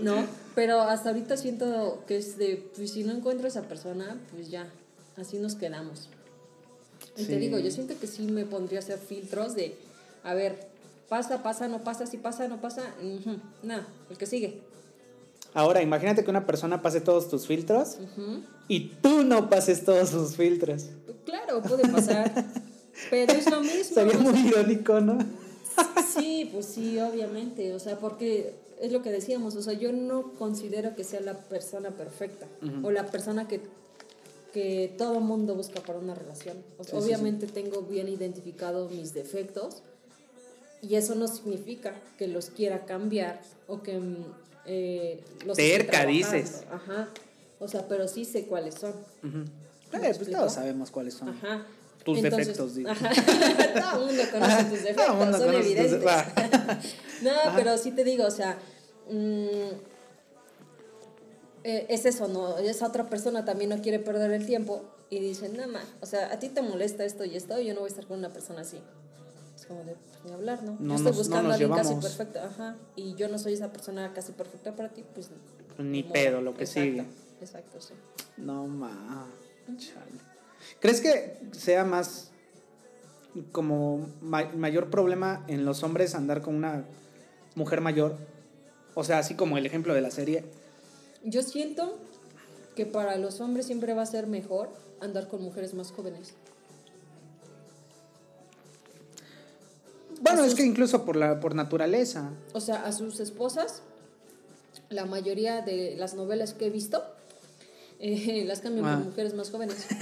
¿no? 0.00 0.24
Pero 0.54 0.80
hasta 0.80 1.10
ahorita 1.10 1.36
siento 1.36 2.04
que 2.06 2.16
es 2.16 2.36
de, 2.38 2.70
pues 2.76 2.92
si 2.92 3.04
no 3.04 3.12
encuentro 3.12 3.46
a 3.46 3.48
esa 3.48 3.62
persona, 3.62 4.20
pues 4.30 4.50
ya, 4.50 4.68
así 5.16 5.38
nos 5.38 5.54
quedamos. 5.54 6.08
Y 7.16 7.24
te 7.24 7.34
Sí. 7.34 7.36
digo, 7.36 7.58
yo 7.58 7.70
siento 7.70 7.98
que 7.98 8.06
sí 8.06 8.22
me 8.22 8.44
pondría 8.44 8.78
a 8.80 8.82
hacer 8.82 8.98
filtros 8.98 9.54
de, 9.54 9.74
a 10.24 10.34
ver, 10.34 10.68
pasa, 11.08 11.42
pasa, 11.42 11.68
no 11.68 11.82
pasa, 11.84 12.06
si 12.06 12.16
pasa, 12.16 12.46
no 12.48 12.60
pasa, 12.60 12.82
ujú, 13.02 13.36
nada, 13.62 13.86
el 14.10 14.18
que 14.18 14.26
sigue. 14.26 14.60
Ahora, 15.54 15.82
imagínate 15.82 16.24
que 16.24 16.30
una 16.30 16.46
persona 16.46 16.80
pase 16.80 17.00
todos 17.00 17.28
tus 17.28 17.46
filtros 17.46 17.98
y 18.68 18.88
tú 19.02 19.22
no 19.22 19.50
pases 19.50 19.84
todos 19.84 20.10
sus 20.10 20.36
filtros. 20.36 20.86
Claro, 21.26 21.62
puede 21.62 21.88
pasar, 21.88 22.32
pero 23.10 23.32
es 23.32 23.50
lo 23.50 23.60
mismo. 23.60 23.94
Sería 23.94 24.18
muy 24.18 24.38
irónico, 24.48 25.00
¿no? 25.00 25.18
Sí, 26.14 26.48
pues 26.52 26.66
sí, 26.66 26.98
obviamente, 27.00 27.74
o 27.74 27.78
sea, 27.78 27.98
porque 27.98 28.54
es 28.80 28.92
lo 28.92 29.02
que 29.02 29.10
decíamos, 29.10 29.54
o 29.56 29.62
sea, 29.62 29.74
yo 29.74 29.92
no 29.92 30.32
considero 30.38 30.94
que 30.94 31.04
sea 31.04 31.20
la 31.20 31.34
persona 31.34 31.90
perfecta 31.90 32.46
o 32.82 32.90
la 32.90 33.06
persona 33.06 33.46
que, 33.46 33.60
que 34.52 34.92
todo 34.98 35.20
mundo 35.20 35.54
busca 35.54 35.80
para 35.80 35.98
una 35.98 36.14
relación. 36.14 36.58
O 36.78 36.84
sea, 36.84 36.94
Sí, 36.94 36.98
sí, 37.00 37.04
obviamente 37.04 37.46
tengo 37.46 37.82
bien 37.82 38.08
identificados 38.08 38.90
mis 38.90 39.14
defectos 39.14 39.82
y 40.82 40.96
eso 40.96 41.14
no 41.14 41.28
significa 41.28 41.94
que 42.18 42.26
los 42.26 42.50
quiera 42.50 42.84
cambiar 42.84 43.40
o 43.68 43.82
que 43.82 44.00
eh, 44.66 45.22
los 45.44 45.56
trabajando. 45.56 46.06
dices. 46.08 46.64
Ajá, 46.70 47.08
o 47.58 47.68
sea, 47.68 47.86
pero 47.88 48.08
sí 48.08 48.24
sé 48.24 48.46
cuáles 48.46 48.74
son. 48.74 48.90
Ujú. 49.22 49.44
¿Me 49.92 50.10
Eh, 50.10 50.14
pues 50.16 50.30
todos 50.30 50.52
sabemos 50.52 50.90
cuáles 50.90 51.14
son. 51.14 51.28
Ajá. 51.28 51.66
Tus 52.04 52.20
defectos, 52.20 52.74
digo. 52.74 52.90
Ajá. 52.90 53.10
Todo 53.92 54.00
el 54.00 54.06
mundo 54.06 54.22
conoce 54.32 54.64
tus 54.64 54.82
defectos, 54.82 55.16
mundo 55.16 55.38
son 55.38 55.46
conoce 55.46 55.70
evidentes. 55.70 56.02
no, 57.22 57.30
pero 57.54 57.78
sí 57.78 57.92
te 57.92 58.02
digo, 58.02 58.24
o 58.26 58.30
sea, 58.30 58.58
mm, 59.08 59.68
eh, 61.64 61.86
es 61.88 62.04
eso, 62.06 62.26
¿no? 62.26 62.58
Esa 62.58 62.88
otra 62.88 63.08
persona 63.08 63.44
también 63.44 63.70
no 63.70 63.80
quiere 63.80 64.00
perder 64.00 64.32
el 64.32 64.46
tiempo 64.46 64.82
y 65.10 65.20
dice, 65.20 65.48
no, 65.48 65.68
ma, 65.68 65.84
o 66.00 66.06
sea, 66.06 66.32
a 66.32 66.38
ti 66.40 66.48
te 66.48 66.62
molesta 66.62 67.04
esto 67.04 67.24
y 67.24 67.36
esto, 67.36 67.60
yo 67.60 67.74
no 67.74 67.80
voy 67.80 67.88
a 67.88 67.90
estar 67.90 68.06
con 68.06 68.18
una 68.18 68.32
persona 68.32 68.62
así. 68.62 68.80
Como 69.72 69.84
de, 69.84 69.94
pues, 69.94 70.24
ni 70.24 70.32
hablar, 70.32 70.62
¿no? 70.62 70.76
No 70.78 70.78
yo 70.78 70.94
estoy 70.96 71.04
nos- 71.04 71.04
no 71.04 71.18
buscando 71.18 71.42
nos 71.48 71.50
a 71.50 71.54
alguien 71.54 71.70
casi 71.72 71.94
perfecto, 71.94 72.40
ajá, 72.40 72.76
y 72.94 73.14
yo 73.14 73.28
no 73.28 73.38
soy 73.38 73.54
esa 73.54 73.72
persona 73.72 74.12
casi 74.12 74.32
perfecta 74.32 74.74
para 74.76 74.90
ti, 74.90 75.02
pues... 75.14 75.30
Pues 75.76 75.88
ni 75.88 76.02
pedo, 76.02 76.40
lo 76.42 76.54
que 76.54 76.64
Exacto, 76.64 76.80
sigue. 76.90 77.06
Exacto, 77.40 77.80
sí. 77.80 77.94
No, 78.36 78.66
ma. 78.66 79.26
Chale. 79.78 80.10
¿Crees 80.80 81.00
que 81.00 81.40
sea 81.52 81.84
más 81.84 82.30
como 83.50 84.06
ma- 84.20 84.50
mayor 84.54 84.90
problema 84.90 85.44
en 85.48 85.64
los 85.64 85.82
hombres 85.82 86.14
andar 86.14 86.42
con 86.42 86.54
una 86.54 86.84
mujer 87.54 87.80
mayor? 87.80 88.16
O 88.94 89.04
sea, 89.04 89.18
así 89.18 89.34
como 89.34 89.56
el 89.56 89.64
ejemplo 89.64 89.94
de 89.94 90.02
la 90.02 90.10
serie. 90.10 90.44
Yo 91.24 91.42
siento 91.42 91.98
que 92.76 92.84
para 92.84 93.16
los 93.16 93.40
hombres 93.40 93.64
siempre 93.66 93.94
va 93.94 94.02
a 94.02 94.06
ser 94.06 94.26
mejor 94.26 94.68
andar 95.00 95.28
con 95.28 95.42
mujeres 95.42 95.72
más 95.72 95.90
jóvenes. 95.92 96.34
Así 100.42 100.52
es 100.52 100.54
que 100.56 100.64
incluso 100.66 101.04
por 101.04 101.16
la 101.16 101.40
por 101.40 101.54
naturaleza. 101.54 102.30
O 102.52 102.60
sea, 102.60 102.84
a 102.86 102.92
sus 102.92 103.20
esposas, 103.20 103.82
la 104.90 105.04
mayoría 105.06 105.60
de 105.62 105.94
las 105.98 106.14
novelas 106.14 106.54
que 106.54 106.66
he 106.66 106.70
visto, 106.70 107.02
eh, 108.00 108.44
las 108.46 108.60
cambian 108.60 108.86
Ah. 108.86 108.96
por 108.98 109.06
mujeres 109.06 109.34
más 109.34 109.50
jóvenes. 109.50 109.86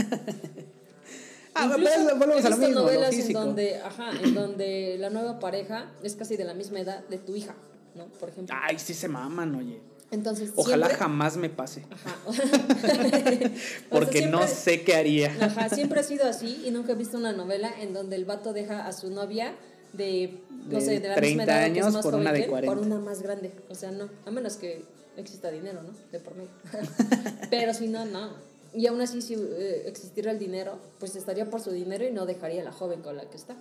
Ah, 1.52 1.68
pero 1.76 2.16
volvemos 2.16 2.44
a 2.44 2.50
lo 2.50 2.56
lo 2.58 2.68
novelas 2.68 3.12
en 3.12 3.32
donde, 3.32 3.80
ajá, 3.80 4.12
en 4.22 4.34
donde 4.34 4.96
la 5.00 5.10
nueva 5.10 5.40
pareja 5.40 5.90
es 6.02 6.14
casi 6.14 6.36
de 6.36 6.44
la 6.44 6.54
misma 6.54 6.78
edad 6.80 7.04
de 7.08 7.18
tu 7.18 7.34
hija, 7.34 7.54
¿no? 7.96 8.06
Por 8.06 8.28
ejemplo. 8.28 8.54
Ay, 8.58 8.78
sí 8.78 8.94
se 8.94 9.08
maman, 9.08 9.56
oye. 9.56 9.80
Entonces, 10.12 10.52
Ojalá 10.54 10.86
siempre- 10.86 10.98
jamás 11.04 11.36
me 11.36 11.50
pase. 11.50 11.84
Ajá. 11.90 12.16
O 12.26 12.32
sea, 12.32 13.50
Porque 13.90 14.26
no 14.26 14.46
sé 14.46 14.82
qué 14.82 14.94
haría. 14.94 15.36
Ajá, 15.40 15.68
siempre 15.68 16.00
ha 16.00 16.02
sido 16.04 16.24
así 16.26 16.62
y 16.64 16.70
nunca 16.70 16.92
he 16.92 16.94
visto 16.94 17.16
una 17.18 17.32
novela 17.32 17.70
en 17.80 17.92
donde 17.94 18.14
el 18.16 18.24
vato 18.24 18.52
deja 18.52 18.86
a 18.86 18.92
su 18.92 19.10
novia 19.10 19.54
de, 19.92 20.38
no 20.66 20.78
De 20.78 20.80
sé, 20.80 21.00
de 21.00 21.08
la 21.08 21.14
30 21.14 21.20
misma 21.20 21.44
edad 21.44 21.56
o 21.56 21.72
que 21.72 21.78
es 21.78 21.84
años 21.84 21.94
más 21.94 22.02
por 22.04 22.14
una 22.14 22.32
de 22.32 22.38
que 22.38 22.44
él, 22.44 22.50
40. 22.50 22.74
por 22.74 22.86
una 22.86 22.98
más 22.98 23.22
grande. 23.22 23.52
O 23.68 23.74
sea, 23.74 23.90
no, 23.90 24.08
a 24.26 24.30
menos 24.30 24.56
que 24.56 24.82
exista 25.16 25.50
dinero, 25.50 25.82
¿no? 25.82 25.90
De 26.12 26.20
por 26.20 26.34
medio. 26.34 26.50
Pero 27.50 27.74
si 27.74 27.88
no, 27.88 28.04
no. 28.04 28.30
Y 28.72 28.86
aún 28.86 29.00
así, 29.00 29.20
si 29.20 29.34
eh, 29.34 29.82
existiera 29.86 30.30
el 30.30 30.38
dinero, 30.38 30.78
pues 31.00 31.16
estaría 31.16 31.50
por 31.50 31.60
su 31.60 31.72
dinero 31.72 32.04
y 32.06 32.12
no 32.12 32.24
dejaría 32.26 32.60
a 32.62 32.64
la 32.64 32.72
joven 32.72 33.02
con 33.02 33.16
la 33.16 33.28
que 33.28 33.36
está. 33.36 33.56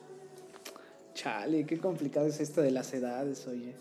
Chale, 1.16 1.66
qué 1.66 1.80
complicado 1.80 2.28
es 2.28 2.40
esto 2.40 2.62
de 2.62 2.72
las 2.72 2.94
edades, 2.94 3.46
oye. 3.48 3.74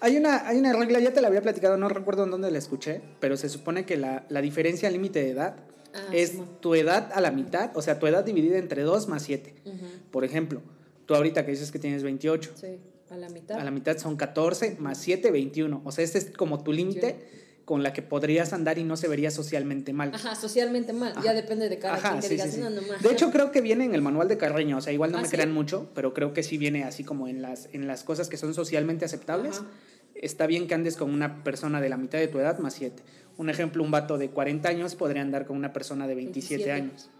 Hay 0.00 0.16
una, 0.16 0.46
hay 0.46 0.58
una 0.58 0.72
regla, 0.72 1.00
ya 1.00 1.12
te 1.12 1.20
la 1.20 1.28
había 1.28 1.40
platicado, 1.42 1.76
no 1.76 1.88
recuerdo 1.88 2.24
en 2.24 2.30
dónde 2.30 2.50
la 2.50 2.58
escuché, 2.58 3.00
pero 3.20 3.36
se 3.36 3.48
supone 3.48 3.84
que 3.86 3.96
la, 3.96 4.24
la 4.28 4.40
diferencia 4.40 4.90
límite 4.90 5.20
de 5.22 5.30
edad 5.30 5.56
Ah, 5.96 6.08
es 6.12 6.30
Simón. 6.30 6.48
tu 6.60 6.74
edad 6.74 7.12
a 7.14 7.20
la 7.20 7.30
mitad, 7.30 7.70
o 7.76 7.80
sea, 7.80 8.00
tu 8.00 8.08
edad 8.08 8.24
dividida 8.24 8.58
entre 8.58 8.82
2 8.82 9.06
más 9.06 9.22
7. 9.22 9.54
Ujú, 9.64 9.74
Por 10.10 10.24
ejemplo, 10.24 10.60
tú 11.06 11.14
ahorita 11.14 11.44
que 11.44 11.50
dices 11.52 11.70
que 11.70 11.78
tienes 11.78 12.02
28, 12.02 12.52
Sí, 12.54 12.78
a 13.10 13.16
la 13.16 13.28
mitad. 13.28 13.58
a 13.58 13.64
la 13.64 13.70
mitad 13.70 13.96
son 13.98 14.16
14 14.16 14.76
más 14.80 14.98
7, 14.98 15.30
21. 15.30 15.82
O 15.84 15.92
sea, 15.92 16.04
este 16.04 16.18
es 16.18 16.30
como 16.30 16.62
tu 16.62 16.72
límite 16.72 17.42
con 17.64 17.82
la 17.82 17.92
que 17.94 18.02
podrías 18.02 18.52
andar 18.52 18.78
y 18.78 18.84
no 18.84 18.96
se 18.96 19.08
vería 19.08 19.30
socialmente 19.30 19.92
mal. 19.94 20.12
Ajá, 20.14 20.34
socialmente 20.34 20.92
mal. 20.92 21.12
Ajá. 21.12 21.22
Ya 21.24 21.32
depende 21.32 21.68
de 21.70 21.78
cada 21.78 21.94
Ajá, 21.94 22.10
quien 22.10 22.20
que 22.20 22.26
sí, 22.28 22.34
digas, 22.34 22.50
sí, 22.50 22.56
sí. 22.56 22.60
no, 22.62 22.68
no 22.68 22.82
más. 22.82 23.02
De 23.02 23.10
hecho, 23.10 23.30
creo 23.30 23.50
que 23.52 23.62
viene 23.62 23.84
en 23.86 23.94
el 23.94 24.02
manual 24.02 24.28
de 24.28 24.36
Carreño, 24.36 24.76
o 24.76 24.80
sea, 24.82 24.92
igual 24.92 25.12
no 25.12 25.18
¿Ah, 25.18 25.22
me 25.22 25.28
crean 25.28 25.52
mucho, 25.52 25.88
pero 25.94 26.12
creo 26.12 26.34
que 26.34 26.42
sí 26.42 26.58
viene 26.58 26.84
así 26.84 27.04
como 27.04 27.26
en 27.26 27.40
las, 27.40 27.68
en 27.72 27.86
las 27.86 28.04
cosas 28.04 28.28
que 28.28 28.36
son 28.36 28.52
socialmente 28.52 29.04
aceptables. 29.06 29.58
Ajá. 29.60 29.66
Está 30.14 30.46
bien 30.46 30.66
que 30.68 30.74
andes 30.74 30.96
con 30.96 31.10
una 31.10 31.42
persona 31.42 31.80
de 31.80 31.88
la 31.88 31.96
mitad 31.96 32.18
de 32.18 32.28
tu 32.28 32.38
edad 32.38 32.58
más 32.58 32.74
7. 32.74 33.02
Un 33.38 33.48
ejemplo, 33.50 33.82
un 33.82 33.90
vato 33.90 34.18
de 34.18 34.28
40 34.30 34.68
años 34.68 34.94
podría 34.94 35.22
andar 35.22 35.46
con 35.46 35.56
una 35.56 35.72
persona 35.72 36.06
de 36.06 36.14
27, 36.14 36.64
27. 36.66 36.72
años. 36.72 37.10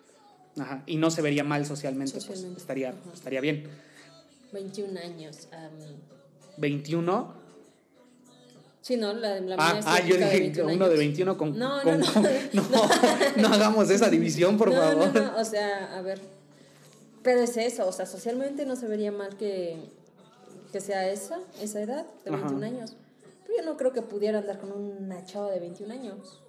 Ajá. 0.59 0.83
Y 0.87 0.97
no 0.97 1.11
se 1.11 1.21
vería 1.23 1.43
mal 1.45 1.67
socialmente, 1.67 2.13
pues, 2.13 2.25
Socialmente. 2.25 2.61
estaría, 2.61 2.91
Ajá. 2.91 2.99
estaría 3.13 3.41
bien. 3.41 3.69
21 4.53 5.01
años. 5.01 5.49
am, 5.53 5.71
21. 6.59 7.35
sí, 8.83 8.97
no, 8.97 9.13
la, 9.15 9.41
la 9.41 9.57
Ah, 9.59 9.81
ah, 9.85 10.01
yo 10.01 10.15
de 10.17 10.25
dije 10.25 10.39
21 10.41 10.73
uno 10.75 10.85
de 10.85 10.95
años. 10.95 10.99
21 10.99 11.37
con... 11.39 11.59
No, 11.59 11.79
no, 11.79 11.83
con- 11.83 12.01
no. 12.01 12.13
con- 12.13 12.23
no, 13.43 13.49
no 13.49 13.55
hagamos 13.55 13.91
esa 13.91 14.09
división, 14.11 14.57
por 14.57 14.69
no, 14.73 14.77
favor. 14.81 15.13
No, 15.15 15.33
no, 15.33 15.39
o 15.41 15.45
sea, 15.45 15.97
a 15.97 16.03
ver. 16.03 16.21
Pero 17.25 17.41
es 17.41 17.57
eso, 17.57 17.89
o 17.89 17.93
sea, 17.93 18.07
socialmente 18.07 18.65
no 18.67 18.77
se 18.77 18.87
vería 18.87 19.11
mal 19.11 19.37
que, 19.37 19.77
que 20.71 20.81
sea 20.81 21.09
esa, 21.11 21.41
esa 21.61 21.81
edad, 21.81 22.07
de 22.25 22.31
Ajá. 22.31 22.47
21 22.49 22.67
años. 22.67 22.97
Pero 23.47 23.59
yo 23.59 23.65
no 23.65 23.77
creo 23.77 23.93
que 23.93 24.03
pudiera 24.03 24.39
andar 24.39 24.61
con 24.61 24.71
una 24.73 25.25
chava 25.25 25.51
de 25.51 25.59
21 25.59 25.93
años. 25.95 26.41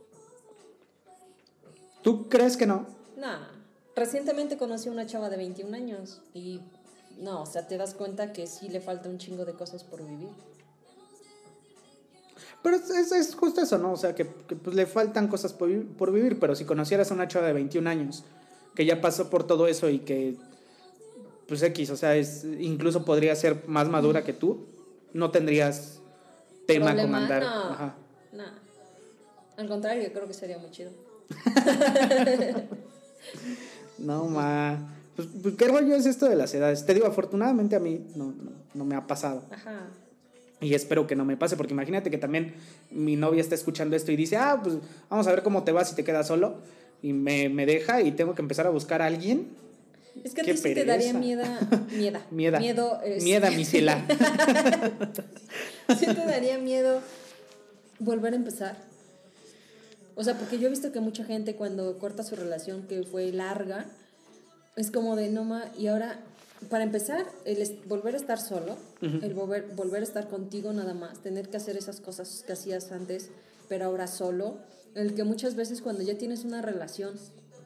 ¿Tú 2.03 2.29
crees 2.29 2.55
que 2.57 2.67
no? 2.67 2.85
Nah. 3.17 3.47
Recientemente 3.95 4.57
conocí 4.57 4.89
a 4.89 4.91
una 4.91 5.05
chava 5.05 5.29
de 5.29 5.37
21 5.37 5.73
años 5.75 6.21
y 6.33 6.59
no, 7.17 7.43
o 7.43 7.45
sea, 7.45 7.67
te 7.67 7.77
das 7.77 7.93
cuenta 7.93 8.33
que 8.33 8.45
sí 8.45 8.67
le 8.69 8.81
falta 8.81 9.07
un 9.09 9.17
chingo 9.17 9.45
de 9.45 9.53
cosas 9.53 9.83
por 9.83 10.05
vivir. 10.05 10.27
Pero 12.61 12.75
es, 12.77 12.89
es- 12.89 13.11
es 13.11 13.35
justo 13.35 13.61
eso, 13.61 13.77
¿no? 13.77 13.93
O 13.93 13.97
sea, 13.97 14.13
que, 14.15 14.27
que, 14.47 14.55
pues, 14.55 14.75
le 14.75 14.85
faltan 14.85 15.27
cosas 15.27 15.53
por, 15.53 15.69
por 15.97 16.11
vivir, 16.11 16.39
pero 16.39 16.55
si 16.55 16.65
conocieras 16.65 17.11
a 17.11 17.13
una 17.13 17.27
chava 17.27 17.47
de 17.47 17.53
21 17.53 17.89
años 17.89 18.23
que 18.75 18.85
ya 18.85 18.99
pasó 18.99 19.29
por 19.29 19.47
todo 19.47 19.67
eso 19.67 19.89
y 19.89 19.99
que, 19.99 20.35
pues 21.47 21.61
X, 21.63 21.89
o 21.91 21.95
sea, 21.95 22.15
es, 22.17 22.43
incluso 22.43 23.05
podría 23.05 23.33
ser 23.35 23.63
más 23.67 23.87
madura 23.87 24.23
que 24.25 24.33
tú, 24.33 24.65
no 25.13 25.31
tendrías 25.31 25.99
tema 26.67 26.87
con 26.87 26.95
¿Problema? 26.95 27.17
andar. 27.19 27.41
No. 27.43 27.47
Ajá. 27.47 27.95
Nah. 28.33 28.51
Al 29.55 29.67
contrario, 29.69 30.11
creo 30.11 30.27
que 30.27 30.33
sería 30.33 30.57
muy 30.57 30.71
chido. 30.71 30.91
No, 33.97 34.25
ma. 34.25 34.91
Pues, 35.15 35.27
pues, 35.41 35.55
¿qué 35.55 35.67
rollo 35.67 35.95
es 35.95 36.05
esto 36.05 36.27
de 36.27 36.35
las 36.35 36.53
edades? 36.53 36.85
Te 36.85 36.93
digo, 36.93 37.05
afortunadamente 37.07 37.75
a 37.75 37.79
mí 37.79 38.05
no, 38.15 38.25
no, 38.25 38.51
no 38.73 38.85
me 38.85 38.95
ha 38.95 39.07
pasado. 39.07 39.43
Ajá. 39.51 39.87
Y 40.61 40.73
espero 40.73 41.05
que 41.07 41.15
no 41.15 41.25
me 41.25 41.37
pase, 41.37 41.55
porque 41.57 41.73
imagínate 41.73 42.09
que 42.09 42.17
también 42.17 42.55
mi 42.91 43.15
novia 43.15 43.41
está 43.41 43.55
escuchando 43.55 43.95
esto 43.95 44.11
y 44.11 44.15
dice, 44.15 44.37
ah, 44.37 44.59
pues 44.63 44.75
vamos 45.09 45.27
a 45.27 45.31
ver 45.31 45.43
cómo 45.43 45.63
te 45.63 45.71
vas 45.71 45.89
si 45.89 45.95
te 45.95 46.03
quedas 46.03 46.27
solo. 46.27 46.55
Y 47.01 47.13
me, 47.13 47.49
me 47.49 47.65
deja 47.65 48.01
y 48.01 48.11
tengo 48.11 48.35
que 48.35 48.41
empezar 48.41 48.65
a 48.67 48.69
buscar 48.71 49.01
a 49.01 49.05
alguien. 49.07 49.47
Es 50.23 50.33
que 50.33 50.41
a 50.41 50.43
Qué 50.45 50.53
ti 50.53 50.57
sí 50.57 50.73
te 50.73 50.85
daría. 50.85 51.13
Mieda. 52.31 52.59
Miedo. 52.59 53.01
es- 53.03 53.23
Mieda, 53.23 53.51
mi 53.51 53.65
ciela. 53.65 54.05
sí 55.99 56.05
te 56.05 56.13
daría 56.25 56.57
miedo 56.57 57.01
volver 57.99 58.33
a 58.33 58.35
empezar. 58.37 58.77
O 60.15 60.23
sea, 60.23 60.37
porque 60.37 60.59
yo 60.59 60.67
he 60.67 60.69
visto 60.69 60.91
que 60.91 60.99
mucha 61.01 61.25
gente 61.25 61.55
cuando 61.55 61.97
corta 61.99 62.23
su 62.23 62.35
relación 62.35 62.87
que 62.87 63.03
fue 63.03 63.31
larga, 63.31 63.85
es 64.75 64.91
como 64.91 65.15
de 65.15 65.29
no 65.29 65.43
ma, 65.43 65.65
y 65.77 65.87
ahora, 65.87 66.19
para 66.69 66.83
empezar, 66.83 67.25
el 67.45 67.79
volver 67.85 68.15
a 68.15 68.17
estar 68.17 68.39
solo, 68.39 68.77
el 69.01 69.33
volver, 69.33 69.67
volver 69.75 70.01
a 70.01 70.03
estar 70.03 70.27
contigo 70.29 70.71
nada 70.73 70.93
más, 70.93 71.21
tener 71.21 71.49
que 71.49 71.57
hacer 71.57 71.77
esas 71.77 71.99
cosas 71.99 72.43
que 72.45 72.53
hacías 72.53 72.91
antes, 72.91 73.29
pero 73.67 73.85
ahora 73.85 74.07
solo, 74.07 74.57
el 74.95 75.15
que 75.15 75.23
muchas 75.23 75.55
veces 75.55 75.81
cuando 75.81 76.01
ya 76.01 76.17
tienes 76.17 76.45
una 76.45 76.61
relación, 76.61 77.15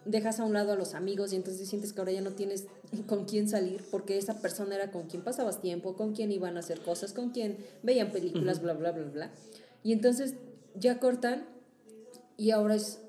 dejas 0.06 0.39
a 0.39 0.43
un 0.43 0.54
lado 0.54 0.72
a 0.72 0.76
los 0.76 0.95
amigos 0.95 1.34
y 1.34 1.36
entonces 1.36 1.68
sientes 1.68 1.93
que 1.93 2.00
ahora 2.00 2.12
ya 2.12 2.22
no 2.22 2.32
tienes 2.32 2.66
con 3.08 3.26
quién 3.26 3.47
salir, 3.47 3.84
porque 3.91 4.18
esa 4.18 4.41
persona 4.41 4.76
era 4.76 4.91
con 4.91 5.08
quien 5.08 5.24
pasabas 5.24 5.62
tiempo, 5.62 5.95
con 5.95 6.14
quien 6.14 6.32
iban 6.32 6.58
a 6.58 6.62
hacer 6.62 6.80
cosas, 6.82 7.14
con 7.14 7.30
quien 7.30 7.58
veían 7.84 8.12
películas, 8.12 8.62
bla, 8.62 8.74
bla, 8.74 8.91
bla, 8.91 9.06
bla. 9.06 9.32
Y 9.84 9.93
entonces 9.93 10.34
ya 10.76 11.00
cortan 11.00 11.45
y 12.40 12.52
ahora 12.52 12.76
es 12.76 13.00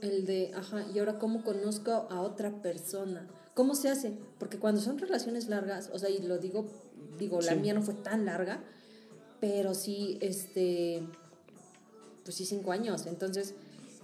el 0.00 0.24
de, 0.24 0.52
ajá, 0.54 0.86
y 0.94 1.00
ahora 1.00 1.18
cómo 1.18 1.42
conozco 1.42 2.06
a 2.10 2.20
otra 2.20 2.62
persona. 2.62 3.26
¿Cómo 3.54 3.74
se 3.74 3.88
hace? 3.88 4.12
Porque 4.38 4.58
cuando 4.58 4.80
son 4.80 4.98
relaciones 4.98 5.48
largas, 5.48 5.90
o 5.92 5.98
sea, 5.98 6.08
y 6.08 6.18
lo 6.18 6.38
digo, 6.38 6.66
digo, 7.18 7.40
la 7.40 7.56
mía 7.56 7.74
no 7.74 7.82
fue 7.82 7.94
tan 7.94 8.24
larga, 8.24 8.60
pero 9.40 9.74
sí, 9.74 10.16
este, 10.20 11.02
pues 12.24 12.36
sí, 12.36 12.46
cinco 12.46 12.70
años. 12.70 13.06
Entonces, 13.06 13.54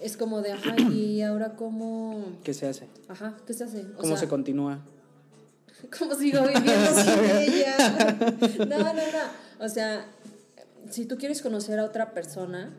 es 0.00 0.16
como 0.16 0.42
de, 0.42 0.52
ajá, 0.52 0.74
y 0.92 1.22
ahora 1.22 1.54
cómo, 1.54 2.20
¿Qué 2.42 2.52
se 2.52 2.66
hace? 2.66 2.88
ajá, 3.06 3.36
¿qué 3.46 3.54
se 3.54 3.62
hace? 3.64 3.82
O 3.82 3.98
¿Cómo 3.98 4.08
sea, 4.08 4.16
se 4.16 4.28
continúa? 4.28 4.80
¿Cómo 5.98 6.16
sigo 6.16 6.40
viviendo 6.42 6.94
sin 6.94 7.24
ella? 7.36 8.16
No, 8.68 8.78
no, 8.78 8.92
no. 8.92 9.64
O 9.64 9.68
sea, 9.68 10.04
si 10.90 11.06
tú 11.06 11.16
quieres 11.16 11.42
conocer 11.42 11.78
a 11.78 11.84
otra 11.84 12.12
persona, 12.12 12.76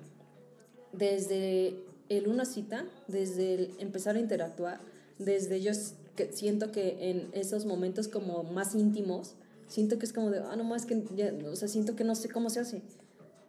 desde 0.93 1.75
el 2.09 2.27
una 2.27 2.45
cita, 2.45 2.85
desde 3.07 3.53
el 3.55 3.71
empezar 3.79 4.15
a 4.15 4.19
interactuar, 4.19 4.79
desde 5.19 5.61
yo 5.61 5.71
que 6.15 6.31
siento 6.33 6.71
que 6.71 7.09
en 7.11 7.29
esos 7.33 7.65
momentos 7.65 8.07
como 8.07 8.43
más 8.43 8.75
íntimos, 8.75 9.35
siento 9.67 9.99
que 9.99 10.05
es 10.05 10.13
como 10.13 10.31
de, 10.31 10.39
ah, 10.39 10.55
no 10.55 10.63
más 10.63 10.85
que, 10.85 11.03
ya, 11.15 11.33
o 11.49 11.55
sea, 11.55 11.67
siento 11.67 11.95
que 11.95 12.03
no 12.03 12.15
sé 12.15 12.29
cómo 12.29 12.49
se 12.49 12.59
hace. 12.61 12.81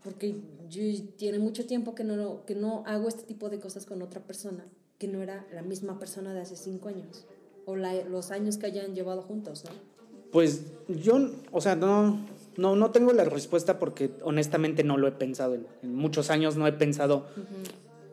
Porque 0.04 0.36
yo 0.70 0.82
tiene 1.16 1.38
mucho 1.38 1.66
tiempo 1.66 1.94
que 1.94 2.04
no, 2.04 2.44
que 2.46 2.54
no 2.54 2.82
hago 2.86 3.08
este 3.08 3.22
tipo 3.24 3.48
de 3.50 3.58
cosas 3.58 3.86
con 3.86 4.02
otra 4.02 4.20
persona, 4.20 4.64
que 4.98 5.08
no 5.08 5.22
era 5.22 5.46
la 5.52 5.62
misma 5.62 5.98
persona 5.98 6.32
de 6.34 6.40
hace 6.40 6.56
cinco 6.56 6.88
años, 6.88 7.24
o 7.66 7.76
la- 7.76 8.04
los 8.04 8.30
años 8.30 8.56
que 8.56 8.66
hayan 8.66 8.94
llevado 8.94 9.22
juntos, 9.22 9.64
¿no? 9.64 9.70
Pues 10.32 10.62
yo, 10.88 11.30
o 11.52 11.60
sea, 11.60 11.74
no, 11.74 12.20
no, 12.60 12.76
no 12.76 12.90
tengo 12.90 13.12
la 13.12 13.24
respuesta 13.24 13.78
porque 13.78 14.10
honestamente 14.22 14.84
no 14.84 14.98
lo 14.98 15.08
he 15.08 15.12
pensado. 15.12 15.54
En, 15.54 15.66
en 15.82 15.94
muchos 15.94 16.30
años 16.30 16.56
no 16.56 16.66
he 16.66 16.72
pensado, 16.72 17.26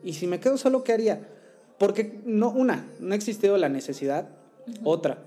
¿y 0.02 0.14
si 0.14 0.26
me 0.26 0.40
quedo 0.40 0.56
solo, 0.56 0.82
qué 0.84 0.92
haría? 0.92 1.28
Porque, 1.78 2.20
no, 2.24 2.50
una, 2.50 2.88
no 2.98 3.12
ha 3.12 3.16
existido 3.16 3.58
la 3.58 3.68
necesidad. 3.68 4.30
Otra, 4.84 5.18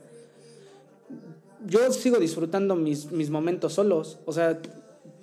yo 1.68 1.92
sigo 1.92 2.18
disfrutando 2.18 2.76
mis, 2.76 3.12
mis 3.12 3.30
momentos 3.30 3.74
solos. 3.74 4.20
O 4.26 4.34
sea, 4.34 4.60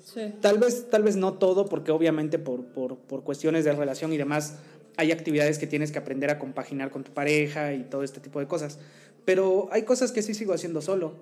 Sí. 0.01 0.33
Tal 0.41 0.57
vez, 0.57 0.89
tal 0.89 1.03
vez 1.03 1.17
no 1.17 1.35
todo, 1.35 1.67
porque 1.67 1.91
obviamente 1.91 2.39
por, 2.39 2.65
por, 2.65 2.97
por 2.97 3.25
cuestiones 3.25 3.67
de 3.67 3.73
relación 3.73 4.11
y 4.11 4.17
demás 4.17 4.55
hay 4.97 5.13
actividades 5.13 5.59
que 5.59 5.67
tienes 5.67 5.93
que 5.93 5.99
aprender 5.99 6.31
a 6.31 6.39
compaginar 6.39 6.91
con 6.91 7.05
tu 7.05 7.13
pareja 7.13 7.75
y 7.75 7.83
todo 7.83 8.03
este 8.03 8.19
tipo 8.19 8.41
de 8.41 8.47
cosas. 8.47 8.79
Pero 9.27 9.69
hay 9.71 9.83
cosas 9.83 10.11
que 10.11 10.23
sí 10.23 10.33
sigo 10.33 10.55
haciendo 10.55 10.81
solo. 10.81 11.13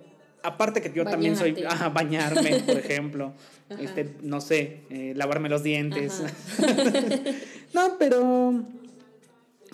Aparte 0.43 0.81
que 0.81 0.93
yo 0.93 1.05
también 1.05 1.37
soy 1.37 1.65
ajá, 1.65 1.89
bañarme, 1.89 2.61
por 2.61 2.77
ejemplo. 2.79 3.33
Este, 3.81 4.15
no 4.23 4.41
sé, 4.41 4.83
eh, 4.91 5.13
lavarme 5.17 5.49
los 5.49 5.63
dientes. 5.63 6.23
No, 7.75 7.99
pero 7.99 8.65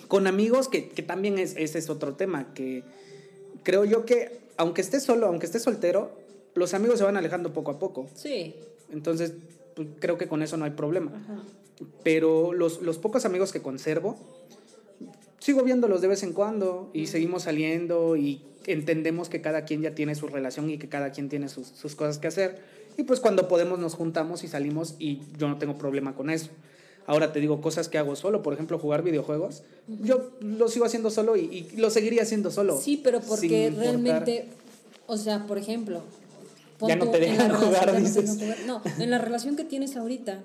con 0.09 0.27
amigos, 0.27 0.67
que, 0.67 0.89
que 0.89 1.03
también 1.03 1.37
es, 1.39 1.55
ese 1.55 1.79
es 1.79 1.89
otro 1.89 2.15
tema, 2.15 2.53
que 2.53 2.83
creo 3.63 3.85
yo 3.85 4.03
que 4.03 4.41
aunque 4.57 4.81
estés 4.81 5.03
solo, 5.03 5.27
aunque 5.27 5.45
estés 5.45 5.63
soltero, 5.63 6.11
los 6.53 6.73
amigos 6.73 6.97
se 6.97 7.05
van 7.05 7.15
alejando 7.15 7.53
poco 7.53 7.71
a 7.71 7.79
poco. 7.79 8.09
Sí. 8.13 8.55
Entonces, 8.91 9.33
pues, 9.75 9.87
creo 9.99 10.17
que 10.17 10.27
con 10.27 10.41
eso 10.41 10.57
no 10.57 10.65
hay 10.65 10.71
problema. 10.71 11.11
Ajá. 11.15 11.43
Pero 12.03 12.53
los, 12.53 12.81
los 12.81 12.97
pocos 12.97 13.25
amigos 13.25 13.51
que 13.51 13.61
conservo, 13.61 14.17
sigo 15.43 15.61
viéndolos 15.61 15.99
de 15.99 16.07
vez 16.07 16.23
en 16.23 16.31
cuando 16.31 16.89
y 16.93 17.07
seguimos 17.07 17.43
saliendo 17.43 18.15
y 18.15 18.41
entendemos 18.65 19.27
que 19.27 19.41
cada 19.41 19.65
quien 19.65 19.81
ya 19.81 19.93
tiene 19.93 20.15
su 20.15 20.27
relación 20.27 20.69
y 20.69 20.77
que 20.77 20.87
cada 20.87 21.11
quien 21.11 21.27
tiene 21.27 21.49
sus, 21.49 21.67
sus 21.67 21.95
cosas 21.95 22.17
que 22.17 22.27
hacer. 22.27 22.61
Y 22.97 23.03
pues 23.03 23.19
cuando 23.19 23.49
podemos 23.49 23.77
nos 23.77 23.93
juntamos 23.93 24.45
y 24.45 24.47
salimos 24.47 24.95
y 24.99 25.19
yo 25.37 25.49
no 25.49 25.57
tengo 25.57 25.77
problema 25.77 26.15
con 26.15 26.29
eso. 26.29 26.49
Ahora 27.07 27.33
te 27.33 27.41
digo 27.41 27.59
cosas 27.59 27.89
que 27.89 27.97
hago 27.97 28.15
solo, 28.15 28.41
por 28.41 28.53
ejemplo, 28.53 28.79
jugar 28.79 29.03
videojuegos. 29.03 29.63
Yo 30.01 30.31
lo 30.39 30.69
sigo 30.69 30.85
haciendo 30.85 31.09
solo 31.09 31.35
y, 31.35 31.41
y 31.73 31.75
lo 31.75 31.89
seguiría 31.89 32.21
haciendo 32.21 32.49
solo. 32.49 32.79
Sí, 32.79 33.01
pero 33.03 33.19
porque 33.19 33.69
realmente, 33.75 34.47
o 35.07 35.17
sea, 35.17 35.45
por 35.45 35.57
ejemplo, 35.57 36.03
Ya 36.87 36.95
no 36.95 37.09
te 37.09 37.19
dejan 37.19 37.51
jugar, 37.53 38.01
dices. 38.01 38.39
No, 38.65 38.81
en 38.97 39.09
la 39.09 39.17
relación 39.17 39.57
que 39.57 39.65
tienes 39.65 39.97
ahorita, 39.97 40.41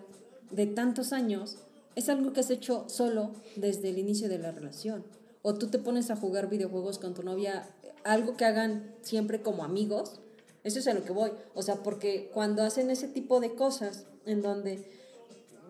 de 0.51 0.67
tantos 0.67 1.13
años, 1.13 1.59
es 1.99 2.09
algo 2.09 2.33
que 2.33 2.39
has 2.39 2.51
hecho 2.51 2.85
solo 2.89 3.33
desde 3.57 3.89
el 3.89 3.99
inicio 3.99 4.29
de 4.29 4.39
la 4.39 4.53
relación. 4.53 5.05
O 5.43 5.55
tú 5.55 5.67
te 5.67 5.81
pones 5.81 6.13
a 6.13 6.17
jugar 6.17 6.49
videojuegos 6.49 7.01
con 7.01 7.13
tu 7.13 7.25
novia, 7.25 7.69
algo 8.05 8.37
que 8.37 8.45
hagan 8.45 8.95
siempre 9.03 9.43
como 9.43 9.65
amigos. 9.65 10.21
Eso 10.63 10.79
es 10.79 10.87
a 10.87 10.95
lo 10.95 11.03
que 11.03 11.11
voy. 11.11 11.33
O 11.55 11.63
sea, 11.63 11.83
porque 11.83 12.31
cuando 12.33 12.63
hacen 12.63 12.93
ese 12.93 13.09
tipo 13.09 13.41
de 13.41 13.57
cosas, 13.57 14.07
en 14.27 14.43
donde 14.43 14.85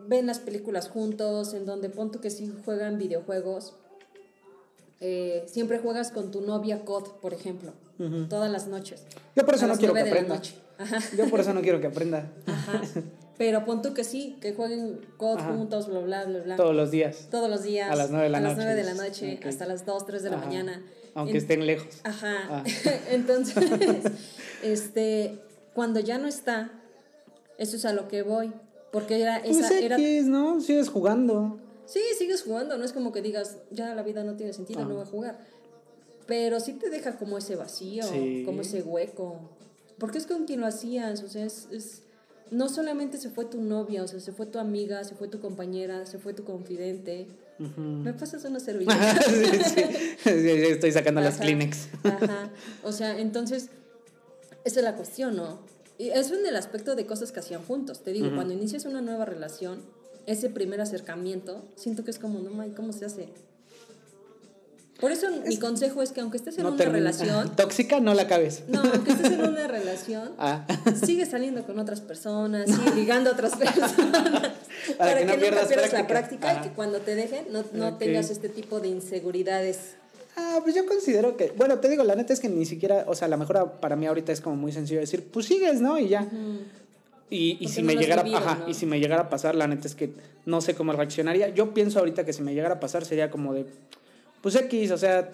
ven 0.07 0.27
las 0.27 0.39
películas 0.39 0.91
juntos, 0.91 1.55
en 1.55 1.65
donde 1.65 1.89
pon 1.89 2.11
tú 2.11 2.21
que 2.21 2.29
sí 2.29 2.53
juegan 2.63 2.99
videojuegos, 2.99 3.73
eh, 5.01 5.47
siempre 5.47 5.79
juegas 5.79 6.11
con 6.11 6.31
tu 6.31 6.43
novia 6.43 6.85
COD, 6.85 7.21
por 7.23 7.33
ejemplo, 7.33 7.73
todas 8.29 8.51
las 8.51 8.67
noches. 8.67 9.03
Yo 9.35 9.47
por 9.47 9.55
eso 9.55 9.67
no 9.67 9.77
quiero 9.79 9.95
que 9.95 10.01
aprenda. 10.01 10.43
Yo 11.17 11.31
por 11.31 11.41
eso 11.41 11.55
no 11.55 11.63
quiero 11.63 11.81
que 11.81 11.87
aprenda. 11.87 12.31
Ajá. 12.45 12.83
Pero 13.39 13.65
pon 13.65 13.81
tú 13.83 13.95
que 13.95 14.03
sí, 14.05 14.37
que 14.41 14.53
jueguen 14.53 15.01
COD 15.17 15.39
Ajá. 15.39 15.53
juntos, 15.55 15.87
bla, 15.89 16.01
bla, 16.01 16.25
bla, 16.25 16.41
bla. 16.41 16.57
Todos 16.57 16.75
los 16.75 16.91
días. 16.91 17.29
Todos 17.31 17.49
los 17.49 17.63
días. 17.63 17.91
A 17.91 17.95
las 17.97 18.11
nueve 18.11 18.25
de 18.25 18.31
la 18.31 18.39
a 18.39 18.41
las 18.41 18.51
noche. 18.57 18.65
nueve 18.65 18.83
de 18.83 18.85
la 18.85 18.95
noche, 18.95 19.37
Ok. 19.41 19.47
hasta 19.47 19.67
las 19.67 19.87
2, 19.87 20.07
3 20.07 20.23
de 20.25 20.31
la 20.31 20.37
Ajá. 20.39 20.47
mañana. 20.47 20.83
Aunque 21.15 21.33
En- 21.33 21.37
estén 21.39 21.65
lejos. 21.67 22.01
Ajá. 22.05 22.37
Ah. 22.51 22.65
Entonces, 23.11 23.55
este, 24.63 25.39
cuando 25.75 26.01
ya 26.01 26.19
no 26.19 26.27
está, 26.29 26.73
eso 27.59 27.77
es 27.77 27.85
a 27.85 27.93
lo 27.93 28.09
que 28.09 28.23
voy. 28.23 28.53
Porque 28.93 29.21
era 29.21 29.41
Pues 29.45 29.59
esa, 29.59 29.79
era, 29.79 29.97
X, 29.97 30.27
¿no? 30.27 30.61
Sigues 30.61 30.89
jugando. 30.89 31.59
sí, 31.87 32.01
sigues 32.19 32.43
jugando, 32.43 32.77
no 32.79 32.85
es 32.85 32.93
como 32.93 33.13
que 33.13 33.23
digas, 33.23 33.59
ya 33.71 33.95
la 33.95 34.03
vida 34.03 34.25
no 34.25 34.35
tiene 34.37 34.53
sentido, 34.53 34.81
Ah. 34.81 34.85
no 34.85 34.95
voy 34.95 35.03
a 35.03 35.07
jugar. 35.07 35.39
Pero 36.27 36.59
sí 36.61 36.73
te 36.75 36.91
deja 36.91 37.17
como 37.17 37.39
ese 37.39 37.55
vacío, 37.57 38.03
Sí. 38.05 38.43
como 38.45 38.63
ese 38.63 38.83
hueco. 38.83 39.41
Porque 39.99 40.19
es 40.19 40.27
con 40.27 40.45
quien 40.47 40.61
lo 40.61 40.67
hacías, 40.67 41.23
o 41.23 41.29
sea, 41.29 41.45
es, 41.45 41.69
es- 41.73 42.03
no 42.51 42.69
solamente 42.69 43.19
se 43.19 43.31
fue 43.31 43.45
tu 43.45 43.61
novia, 43.61 44.03
o 44.03 44.09
sea, 44.09 44.21
se 44.21 44.33
fue 44.33 44.47
tu 44.47 44.59
amiga, 44.59 45.05
se 45.05 45.15
fue 45.15 45.29
tu 45.29 45.41
compañera, 45.41 46.07
se 46.07 46.19
fue 46.19 46.35
tu 46.35 46.45
confidente. 46.45 47.27
¿Me 47.59 48.13
pasas 48.13 48.45
una 48.45 48.61
servilleta? 48.61 49.21
sí, 49.23 49.45
sí. 50.23 50.31
Estoy 50.31 50.93
sacando 50.93 51.21
las 51.21 51.39
Kleenex. 51.39 51.89
Ajá. 52.05 52.51
O 52.83 52.93
sea, 52.93 53.19
entonces, 53.19 53.71
esa 54.65 54.81
es 54.81 54.85
la 54.85 54.95
cuestión, 54.95 55.37
¿no? 55.37 55.59
Y 55.99 56.11
eso 56.11 56.37
en 56.37 56.47
el 56.47 56.55
aspecto 56.57 56.95
de 56.95 57.07
cosas 57.07 57.33
que 57.33 57.41
hacían 57.41 57.65
juntos. 57.65 58.05
Te 58.05 58.13
digo, 58.13 58.33
cuando 58.35 58.55
inicias 58.55 58.85
una 58.85 59.01
nueva 59.01 59.25
relación, 59.25 59.81
ese 60.27 60.49
primer 60.49 60.81
acercamiento, 60.81 61.65
siento 61.75 62.05
que 62.05 62.13
es 62.13 62.19
como, 62.19 62.39
no, 62.39 62.51
may, 62.51 62.71
¿cómo 62.71 62.93
se 62.93 63.05
hace? 63.05 63.29
Por 65.01 65.13
eso 65.13 65.29
mi 65.47 65.57
consejo 65.59 66.03
es 66.03 66.11
que 66.13 66.21
aunque 66.21 66.39
estés 66.39 66.59
en 66.59 66.65
No 66.65 66.71
una 66.71 66.79
termina- 66.79 66.99
relación, 67.13 67.55
Tóxica, 67.57 68.01
no 68.01 68.15
la 68.15 68.27
cabes. 68.27 68.65
no, 68.69 68.81
aunque 68.83 69.13
estés 69.13 69.33
en 69.33 69.43
una 69.43 69.67
relación, 69.69 70.33
Ah. 70.39 70.67
sigue 71.05 71.25
saliendo 71.25 71.63
con 71.65 71.79
otras 71.79 72.01
personas, 72.01 72.67
sigue 72.69 72.95
ligando 72.97 73.31
a 73.31 73.33
otras 73.35 73.55
personas. 73.57 73.95
para, 74.97 75.19
que, 75.19 75.25
no 75.27 75.35
pierdas 75.37 75.67
pierdas 75.69 75.93
la 75.93 76.07
práctica. 76.07 76.55
y 76.59 76.69
que 76.69 76.75
cuando 76.75 76.99
te 76.99 77.15
dejen 77.15 77.47
no, 77.53 77.65
no 77.75 77.97
tengas 77.97 78.31
este 78.31 78.49
tipo 78.49 78.81
de 78.81 78.89
inseguridades. 78.89 79.95
Ah, 80.37 80.61
pues 80.63 80.75
yo 80.75 80.87
considero 80.87 81.37
que, 81.37 81.53
bueno, 81.57 81.79
te 81.79 81.89
digo, 81.89 82.05
la 82.05 82.15
neta 82.15 82.33
es 82.33 82.41
que 82.41 82.49
ni 82.49 82.65
siquiera, 82.65 83.05
o 83.09 83.15
sea, 83.15 83.27
la 83.29 83.37
mejor 83.37 83.73
para 83.81 83.97
mí 83.97 84.07
ahorita 84.07 84.33
es 84.33 84.41
como 84.41 84.57
muy 84.57 84.73
sencillo 84.73 85.01
decir, 85.01 85.29
pues 85.33 85.47
sigues, 85.47 85.81
¿no? 85.81 85.99
Y 85.99 86.09
ya. 86.09 86.27
Y, 87.31 87.59
y 87.61 87.69
si 87.69 87.83
no 87.83 87.89
me 87.89 87.97
llegara, 87.97 88.23
vivido, 88.23 88.39
ajá, 88.39 88.59
¿no? 88.61 88.69
y 88.69 88.75
si 88.75 88.87
me 88.87 89.01
llegara 89.01 89.23
a 89.23 89.29
pasar, 89.31 89.55
la 89.55 89.67
neta 89.67 89.87
es 89.87 89.95
que 89.95 90.13
no 90.47 90.61
sé 90.61 90.75
cómo 90.75 90.93
reaccionaría. 90.93 91.49
Yo 91.51 91.75
pienso 91.75 91.99
ahorita 91.99 92.25
que 92.25 92.33
si 92.33 92.43
me 92.43 92.55
llegara 92.55 92.77
a 92.77 92.81
pasar 92.81 93.05
sería 93.05 93.31
como 93.31 93.53
de, 93.53 93.67
pues 94.43 94.55
X, 94.57 94.91
o 94.91 94.99
sea, 94.99 95.31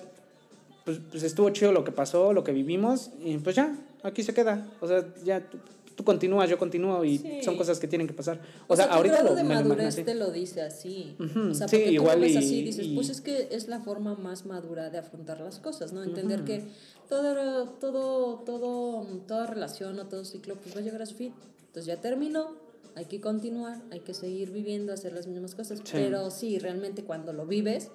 pues, 0.85 0.99
pues 1.11 1.23
estuvo 1.23 1.49
chido 1.51 1.73
lo 1.73 1.85
que 1.85 1.93
pasó, 1.93 2.33
lo 2.33 2.45
que 2.45 2.53
vivimos, 2.53 3.11
y 3.23 3.39
pues 3.39 3.57
ya, 3.57 3.77
aquí 4.03 4.23
se 4.23 4.35
queda. 4.35 4.67
O 4.81 4.87
sea, 4.89 5.05
ya 5.25 5.41
tú, 5.49 5.59
tú 5.97 6.05
continúas, 6.05 6.51
yo 6.51 6.59
continúo 6.59 7.05
y 7.05 7.19
Sí. 7.19 7.41
son 7.43 7.57
cosas 7.57 7.79
que 7.79 7.87
tienen 7.89 8.07
que 8.07 8.13
pasar. 8.15 8.41
O, 8.69 8.75
O, 8.75 8.77
sea, 8.77 8.87
sea, 8.87 8.95
ahorita 8.97 9.23
lo, 9.23 9.35
de 9.35 9.43
lo 9.45 9.49
madurez 9.49 9.87
así. 9.95 10.03
te 10.05 10.15
lo 10.15 10.31
dice 10.31 10.61
así. 10.63 11.17
Ujú, 11.19 11.51
O 11.51 11.55
sea, 11.55 11.69
sí, 11.69 11.77
porque 11.77 11.93
igual 11.93 12.15
tú 12.17 12.21
lo 12.21 12.27
ves 12.27 12.37
así 12.37 12.63
dices, 12.63 12.87
y- 12.87 12.95
pues 12.95 13.09
es 13.11 13.21
que 13.21 13.49
es 13.53 13.69
la 13.69 13.81
forma 13.81 14.15
más 14.17 14.45
madura 14.47 14.91
de 14.91 14.99
afrontar 14.99 15.41
las 15.41 15.59
cosas, 15.59 15.93
¿no? 15.93 16.03
Entender 16.03 16.45
que 16.45 16.65
todo, 17.09 17.69
todo, 17.81 18.39
todo, 18.41 19.07
toda 19.27 19.47
relación 19.47 19.99
o 20.01 20.07
todo 20.07 20.25
ciclo 20.25 20.57
pues 20.57 20.75
va 20.75 20.81
a 20.81 20.83
llegar 20.83 21.01
a 21.03 21.07
su 21.07 21.15
fin. 21.15 21.33
Entonces 21.67 21.87
ya 21.87 22.01
terminó, 22.01 22.57
hay 22.97 23.07
que 23.07 23.21
continuar, 23.21 23.81
hay 23.91 24.01
que 24.01 24.15
seguir 24.15 24.51
viviendo, 24.51 24.93
hacer 24.93 25.13
las 25.13 25.27
mismas 25.27 25.55
cosas. 25.55 25.79
Sí. 25.79 25.91
Pero 25.93 26.31
sí, 26.31 26.59
realmente 26.59 27.05
cuando 27.05 27.33
lo 27.33 27.47
vives, 27.47 27.91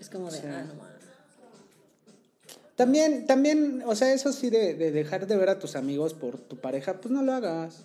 es 0.00 0.08
como 0.08 0.30
de, 0.30 0.38
Sí. 0.38 0.46
ah, 0.46 0.64
no 0.66 0.74
mames. 0.74 1.00
También, 2.76 3.26
también, 3.26 3.82
o 3.84 3.94
sea, 3.94 4.12
eso 4.14 4.32
sí 4.32 4.48
de, 4.48 4.72
de 4.74 4.90
dejar 4.90 5.26
de 5.26 5.36
ver 5.36 5.50
a 5.50 5.58
tus 5.58 5.76
amigos 5.76 6.14
por 6.14 6.38
tu 6.38 6.56
pareja, 6.56 6.94
pues 7.00 7.12
no 7.12 7.22
lo 7.22 7.34
hagas. 7.34 7.84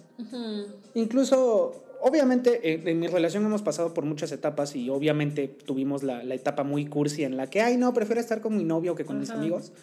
Incluso, 0.94 1.84
obviamente, 2.02 2.74
en, 2.74 2.88
en 2.88 3.00
mi 3.00 3.08
relación 3.08 3.46
hemos 3.46 3.62
pasado 3.62 3.94
por 3.94 4.06
muchas 4.06 4.32
etapas 4.32 4.74
y 4.76 4.90
obviamente 4.90 5.50
tuvimos 5.50 6.04
la, 6.04 6.24
la 6.24 6.34
etapa 6.36 6.64
muy 6.64 6.86
cursi 6.86 7.24
en 7.26 7.36
la 7.36 7.50
que, 7.50 7.62
ay, 7.62 7.76
no, 7.76 7.94
prefiero 7.94 8.22
estar 8.22 8.40
con 8.40 8.56
mi 8.56 8.64
novio 8.64 8.96
que 8.96 9.04
con 9.04 9.20
mis 9.20 9.32
amigos. 9.32 9.74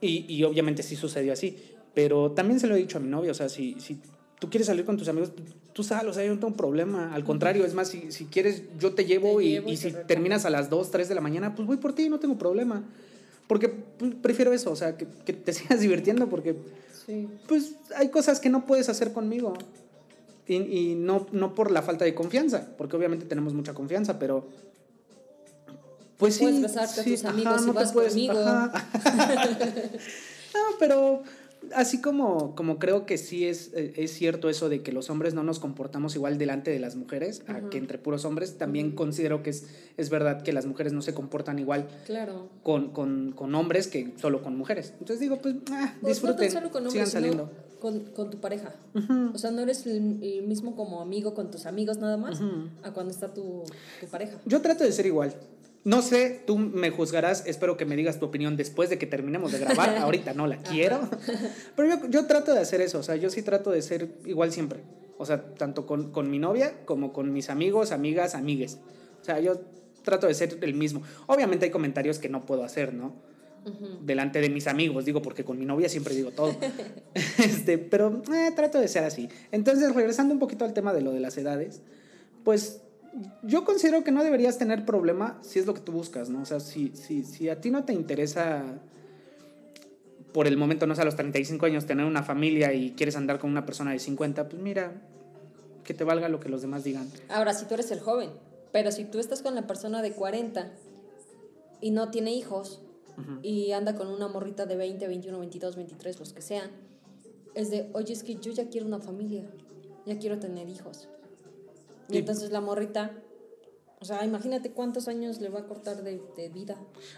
Y, 0.00 0.24
y 0.34 0.42
obviamente 0.44 0.82
sí 0.82 0.96
sucedió 0.96 1.34
así. 1.34 1.58
Pero 1.92 2.30
también 2.32 2.60
se 2.60 2.66
lo 2.66 2.74
he 2.76 2.78
dicho 2.78 2.96
a 2.96 3.00
mi 3.02 3.08
novio, 3.08 3.32
o 3.32 3.34
sea, 3.34 3.50
si, 3.50 3.78
si 3.78 4.00
tú 4.40 4.48
quieres 4.50 4.66
salir 4.66 4.84
con 4.84 4.96
tus 4.96 5.06
amigos, 5.08 5.32
tú 5.72 5.84
sal, 5.84 6.08
o 6.08 6.12
sea, 6.12 6.24
yo 6.24 6.34
no 6.34 6.40
tengo 6.40 6.56
problema. 6.56 7.14
Al 7.14 7.24
contrario, 7.24 7.64
es 7.64 7.74
más, 7.74 7.88
si, 7.88 8.10
si 8.10 8.24
quieres, 8.24 8.64
yo 8.78 8.94
te 8.94 9.04
llevo 9.04 9.38
Te 9.38 9.44
y, 9.44 9.50
llevo 9.50 9.68
y 9.68 9.72
y 9.72 9.76
si 9.76 9.92
terminas 10.08 10.44
a 10.46 10.50
las 10.50 10.70
2, 10.70 10.90
3 10.90 11.08
de 11.08 11.14
la 11.14 11.20
mañana, 11.20 11.54
pues 11.54 11.68
voy 11.68 11.76
por 11.76 11.94
ti, 11.94 12.08
no 12.08 12.18
tengo 12.18 12.36
problema. 12.38 12.82
Porque 13.46 13.68
pues, 13.68 14.14
prefiero 14.22 14.52
eso, 14.52 14.72
o 14.72 14.76
sea, 14.76 14.96
que, 14.96 15.06
que 15.24 15.32
te 15.34 15.52
sigas 15.52 15.80
divirtiendo 15.80 16.28
porque 16.28 16.56
Sí. 17.06 17.28
pues 17.48 17.72
hay 17.96 18.08
cosas 18.08 18.40
que 18.40 18.50
no 18.50 18.66
puedes 18.66 18.88
hacer 18.88 19.12
conmigo. 19.12 19.54
Y, 20.46 20.56
y 20.56 20.94
no, 20.96 21.26
no 21.32 21.54
por 21.54 21.70
la 21.70 21.82
falta 21.82 22.04
de 22.04 22.14
confianza, 22.14 22.68
porque 22.76 22.96
obviamente 22.96 23.26
tenemos 23.26 23.54
mucha 23.54 23.74
confianza, 23.74 24.18
pero... 24.18 24.48
Pues 26.18 26.34
sí. 26.34 26.42
Puedes 26.42 26.60
besarte 26.62 27.00
a 27.00 27.04
sí, 27.04 27.12
tus 27.12 27.24
amigos 27.24 27.62
y 27.62 27.66
te 27.66 27.72
vas 27.72 27.92
conmigo. 27.92 28.38
ajá. 28.38 28.88
no, 30.54 30.60
pero 30.78 31.22
así 31.74 32.00
como, 32.00 32.54
como 32.54 32.78
creo 32.78 33.06
que 33.06 33.18
sí 33.18 33.46
es, 33.46 33.72
eh, 33.74 33.92
es 33.96 34.12
cierto 34.12 34.48
eso 34.48 34.68
de 34.68 34.82
que 34.82 34.92
los 34.92 35.10
hombres 35.10 35.34
no 35.34 35.42
nos 35.42 35.58
comportamos 35.58 36.14
igual 36.14 36.38
delante 36.38 36.70
de 36.70 36.78
las 36.78 36.96
mujeres, 36.96 37.42
a 37.48 37.68
que 37.70 37.78
entre 37.78 37.98
puros 37.98 38.24
hombres, 38.24 38.58
también 38.58 38.92
considero 38.92 39.42
que 39.42 39.50
es, 39.50 39.66
es 39.96 40.10
verdad 40.10 40.42
que 40.42 40.52
las 40.52 40.66
mujeres 40.66 40.92
no 40.92 41.02
se 41.02 41.14
comportan 41.14 41.58
igual 41.58 41.88
Claro. 42.06 42.48
con, 42.62 42.90
con, 42.90 43.32
con 43.32 43.54
hombres 43.54 43.88
que 43.88 44.12
solo 44.16 44.42
con 44.42 44.56
mujeres. 44.56 44.90
Entonces 44.98 45.20
digo, 45.20 45.38
pues 45.40 45.54
ah, 45.72 45.94
Pues 46.00 46.14
disfruten, 46.16 46.46
no 46.46 46.52
solo 46.60 46.70
con 46.70 46.82
sigan 46.90 47.06
hombres, 47.06 47.10
saliendo. 47.10 47.48
sino 47.50 47.80
con, 47.80 48.00
con 48.12 48.30
tu 48.30 48.38
pareja. 48.40 48.74
O 49.32 49.38
sea, 49.38 49.50
no 49.50 49.62
eres 49.62 49.86
el, 49.86 50.22
el 50.22 50.42
mismo 50.46 50.76
como 50.76 51.00
amigo 51.00 51.32
con 51.34 51.50
tus 51.50 51.64
amigos 51.66 51.96
nada 51.98 52.16
más 52.18 52.40
a 52.82 52.92
cuando 52.92 53.10
está 53.12 53.32
tu, 53.32 53.62
tu 54.00 54.06
pareja. 54.08 54.38
Yo 54.44 54.60
trato 54.60 54.84
de 54.84 54.92
ser 54.92 55.06
igual. 55.06 55.34
No 55.82 56.02
sé, 56.02 56.42
tú 56.46 56.58
me 56.58 56.90
juzgarás, 56.90 57.44
espero 57.46 57.76
que 57.76 57.86
me 57.86 57.96
digas 57.96 58.18
tu 58.18 58.26
opinión 58.26 58.56
después 58.56 58.90
de 58.90 58.98
que 58.98 59.06
terminemos 59.06 59.52
de 59.52 59.60
grabar. 59.60 59.96
Ahorita 59.98 60.34
no 60.34 60.46
la 60.46 60.58
quiero. 60.58 61.08
Pero 61.76 61.88
yo, 61.88 62.08
yo 62.08 62.26
trato 62.26 62.52
de 62.52 62.60
hacer 62.60 62.80
eso, 62.80 62.98
o 62.98 63.02
sea, 63.02 63.16
yo 63.16 63.30
sí 63.30 63.42
trato 63.42 63.70
de 63.70 63.80
ser 63.80 64.08
igual 64.26 64.52
siempre. 64.52 64.80
O 65.16 65.26
sea, 65.26 65.54
tanto 65.54 65.86
con, 65.86 66.12
con 66.12 66.30
mi 66.30 66.38
novia 66.38 66.84
como 66.84 67.12
con 67.12 67.32
mis 67.32 67.50
amigos, 67.50 67.92
amigas, 67.92 68.34
amigues. 68.34 68.78
O 69.20 69.24
sea, 69.24 69.40
yo 69.40 69.60
trato 70.02 70.26
de 70.26 70.34
ser 70.34 70.58
el 70.60 70.74
mismo. 70.74 71.02
Obviamente 71.26 71.66
hay 71.66 71.70
comentarios 71.70 72.18
que 72.18 72.28
no 72.28 72.46
puedo 72.46 72.64
hacer, 72.64 72.94
¿no? 72.94 73.12
Delante 74.00 74.40
de 74.40 74.48
mis 74.48 74.66
amigos, 74.66 75.04
digo, 75.04 75.20
porque 75.20 75.44
con 75.44 75.58
mi 75.58 75.66
novia 75.66 75.90
siempre 75.90 76.14
digo 76.14 76.30
todo. 76.30 76.56
este, 77.38 77.76
pero 77.76 78.22
eh, 78.32 78.52
trato 78.56 78.80
de 78.80 78.88
ser 78.88 79.04
así. 79.04 79.28
Entonces, 79.52 79.94
regresando 79.94 80.32
un 80.32 80.40
poquito 80.40 80.64
al 80.64 80.72
tema 80.72 80.94
de 80.94 81.02
lo 81.02 81.12
de 81.12 81.20
las 81.20 81.36
edades, 81.36 81.82
pues 82.42 82.80
yo 83.42 83.64
considero 83.64 84.04
que 84.04 84.12
no 84.12 84.22
deberías 84.22 84.58
tener 84.58 84.84
problema 84.84 85.38
si 85.42 85.58
es 85.58 85.66
lo 85.66 85.74
que 85.74 85.80
tú 85.80 85.92
buscas, 85.92 86.30
¿no? 86.30 86.42
O 86.42 86.44
sea, 86.44 86.60
si, 86.60 86.92
si, 86.94 87.24
si 87.24 87.48
a 87.48 87.60
ti 87.60 87.70
no 87.70 87.84
te 87.84 87.92
interesa 87.92 88.64
por 90.32 90.46
el 90.46 90.56
momento, 90.56 90.86
no 90.86 90.94
sé, 90.94 91.02
a 91.02 91.04
los 91.04 91.16
35 91.16 91.66
años 91.66 91.86
tener 91.86 92.06
una 92.06 92.22
familia 92.22 92.72
y 92.72 92.92
quieres 92.92 93.16
andar 93.16 93.38
con 93.38 93.50
una 93.50 93.66
persona 93.66 93.92
de 93.92 93.98
50, 93.98 94.48
pues 94.48 94.62
mira, 94.62 94.92
que 95.84 95.94
te 95.94 96.04
valga 96.04 96.28
lo 96.28 96.40
que 96.40 96.48
los 96.48 96.62
demás 96.62 96.84
digan. 96.84 97.08
Ahora, 97.28 97.52
si 97.54 97.66
tú 97.66 97.74
eres 97.74 97.90
el 97.90 98.00
joven, 98.00 98.30
pero 98.72 98.92
si 98.92 99.04
tú 99.04 99.18
estás 99.18 99.42
con 99.42 99.54
la 99.54 99.66
persona 99.66 100.02
de 100.02 100.12
40 100.12 100.70
y 101.80 101.90
no 101.90 102.10
tiene 102.10 102.32
hijos 102.32 102.82
y 103.42 103.72
anda 103.72 103.96
con 103.96 104.08
una 104.08 104.28
morrita 104.28 104.64
de 104.64 104.76
20, 104.76 105.06
21, 105.06 105.38
22, 105.40 105.76
23, 105.76 106.18
los 106.20 106.32
que 106.32 106.40
sean, 106.40 106.70
es 107.54 107.70
de, 107.70 107.90
oye, 107.92 108.14
es 108.14 108.22
que 108.22 108.36
yo 108.36 108.52
ya 108.52 108.68
quiero 108.68 108.86
una 108.86 109.00
familia, 109.00 109.42
ya 110.06 110.18
quiero 110.18 110.38
tener 110.38 110.68
hijos. 110.68 111.08
Y 112.10 112.16
Y- 112.16 112.18
entonces 112.18 112.50
la 112.50 112.60
morrita, 112.60 113.12
o 114.00 114.04
sea, 114.04 114.24
imagínate 114.24 114.70
cuántos 114.72 115.08
años 115.08 115.40
le 115.40 115.48
va 115.48 115.60
a 115.60 115.66
cortar 115.66 116.02
de, 116.02 116.20
de 116.36 116.48
vida. 116.48 116.76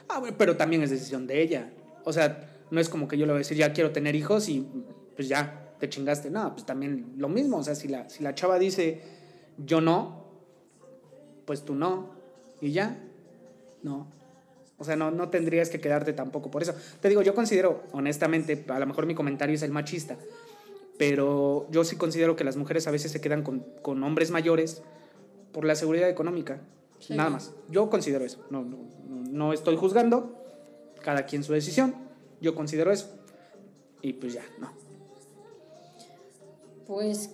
Ah, 0.09 0.19
bueno, 0.19 0.37
pero 0.39 0.57
también 0.57 0.83
es 0.83 0.91
decisión 0.91 1.27
de 1.27 1.41
ella. 1.43 1.71
O 2.05 2.13
sea, 2.13 2.49
no 2.71 2.81
es 2.81 2.89
como 2.89 3.07
que 3.09 3.17
yo 3.19 3.27
le 3.27 3.33
voy 3.33 3.39
a 3.39 3.45
decir, 3.45 3.57
ya 3.57 3.73
quiero 3.73 3.93
tener 3.93 4.15
hijos 4.17 4.49
y 4.49 4.67
pues 5.15 5.29
ya, 5.29 5.75
te 5.79 5.89
chingaste. 5.89 6.31
No, 6.31 6.53
pues 6.53 6.65
también 6.67 7.15
lo 7.17 7.29
mismo. 7.29 7.59
O 7.59 7.63
sea, 7.63 7.75
si 7.75 7.89
la, 7.89 8.09
si 8.09 8.23
la 8.23 8.35
chava 8.35 8.59
dice, 8.59 9.03
yo 9.59 9.81
no, 9.81 10.25
pues 11.45 11.65
tú 11.65 11.75
no. 11.75 12.11
Y 12.61 12.73
ya, 12.73 12.99
no. 13.83 14.07
O 14.79 14.85
sea, 14.85 14.97
no, 14.97 15.11
no 15.13 15.29
tendrías 15.29 15.69
que 15.71 15.81
quedarte 15.81 16.13
tampoco 16.13 16.51
por 16.51 16.63
eso. 16.63 16.75
Te 17.01 17.09
digo, 17.09 17.23
yo 17.23 17.35
considero, 17.35 17.85
honestamente, 17.93 18.65
a 18.69 18.79
lo 18.81 18.87
mejor 18.87 19.07
mi 19.07 19.15
comentario 19.15 19.55
es 19.55 19.63
el 19.63 19.71
machista, 19.71 20.17
pero 21.05 21.67
yo 21.73 21.83
sí 21.83 21.97
considero 21.97 22.37
que 22.37 22.45
las 22.45 22.57
mujeres 22.57 22.87
a 22.87 22.93
veces 22.93 23.11
se 23.11 23.21
quedan 23.21 23.43
con, 23.43 23.67
con 23.83 24.01
hombres 24.05 24.31
mayores 24.31 24.83
por 25.53 25.65
la 25.65 25.75
seguridad 25.75 26.09
económica. 26.09 26.61
Sí. 27.01 27.15
Nada 27.15 27.29
más. 27.29 27.53
Yo 27.69 27.91
considero 27.91 28.25
eso. 28.25 28.39
No, 28.51 28.63
no, 28.63 28.79
no- 29.09 29.53
estoy 29.53 29.75
juzgando. 29.77 30.39
Cada 31.03 31.27
quien 31.27 31.43
su 31.43 31.53
decisión. 31.53 31.97
Yo 32.41 32.55
considero 32.55 32.93
eso. 32.93 33.09
Y 34.01 34.13
pues 34.13 34.35
ya, 34.35 34.43
no. 34.61 34.71
Pues, 36.87 37.31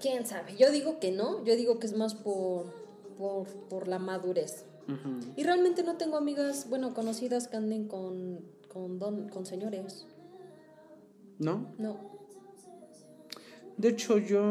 quién 0.00 0.24
sabe. 0.24 0.54
Yo 0.56 0.70
digo 0.70 1.00
que 1.00 1.10
no, 1.10 1.44
yo 1.44 1.56
digo 1.56 1.80
que 1.80 1.86
es 1.88 1.96
más 1.96 2.14
por, 2.14 2.66
por, 3.18 3.48
por 3.68 3.88
la 3.88 3.98
madurez. 3.98 4.64
Ujú. 4.86 5.32
Y 5.34 5.42
realmente 5.42 5.82
no 5.82 5.96
tengo 5.96 6.16
amigas, 6.16 6.68
bueno, 6.68 6.94
conocidas 6.94 7.48
que 7.48 7.56
anden 7.56 7.88
con, 7.88 8.38
con, 8.72 9.00
don, 9.00 9.28
con 9.30 9.46
señores. 9.46 10.06
¿No? 11.38 11.72
No. 11.78 11.98
De 13.76 13.88
hecho, 13.88 14.18
yo. 14.18 14.42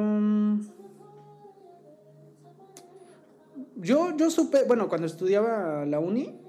Yo, 3.75 4.15
yo 4.17 4.29
supe, 4.29 4.63
bueno, 4.67 4.87
cuando 4.89 5.07
estudiaba 5.07 5.85
la 5.85 5.99
uni, 5.99 6.39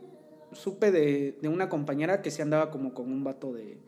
supe 0.52 0.90
de, 0.90 1.38
de 1.40 1.48
una 1.48 1.68
compañera 1.68 2.22
que 2.22 2.30
se 2.30 2.42
andaba 2.42 2.70
como 2.70 2.94
con 2.94 3.10
un 3.10 3.24
vato 3.24 3.52
de 3.52 3.78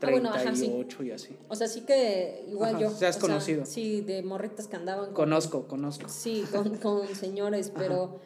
Ah, 0.00 0.10
bueno, 0.10 0.28
ajá, 0.30 0.42
38 0.42 0.96
sí. 1.00 1.06
y 1.06 1.10
así. 1.10 1.36
O 1.48 1.56
sea, 1.56 1.66
sí 1.66 1.80
que 1.80 2.44
igual 2.48 2.70
Ajá, 2.76 2.80
yo. 2.82 2.90
se 2.90 3.06
has 3.06 3.16
o 3.16 3.20
sea, 3.20 3.28
conocido. 3.28 3.66
sí, 3.66 4.00
de 4.00 4.22
morritas 4.22 4.68
que 4.68 4.76
andaban 4.76 5.06
con. 5.06 5.14
Conozco, 5.14 5.66
conozco. 5.66 6.08
Sí, 6.08 6.44
con, 6.52 6.76
con 6.76 7.06
señores, 7.08 7.72
pero. 7.76 8.20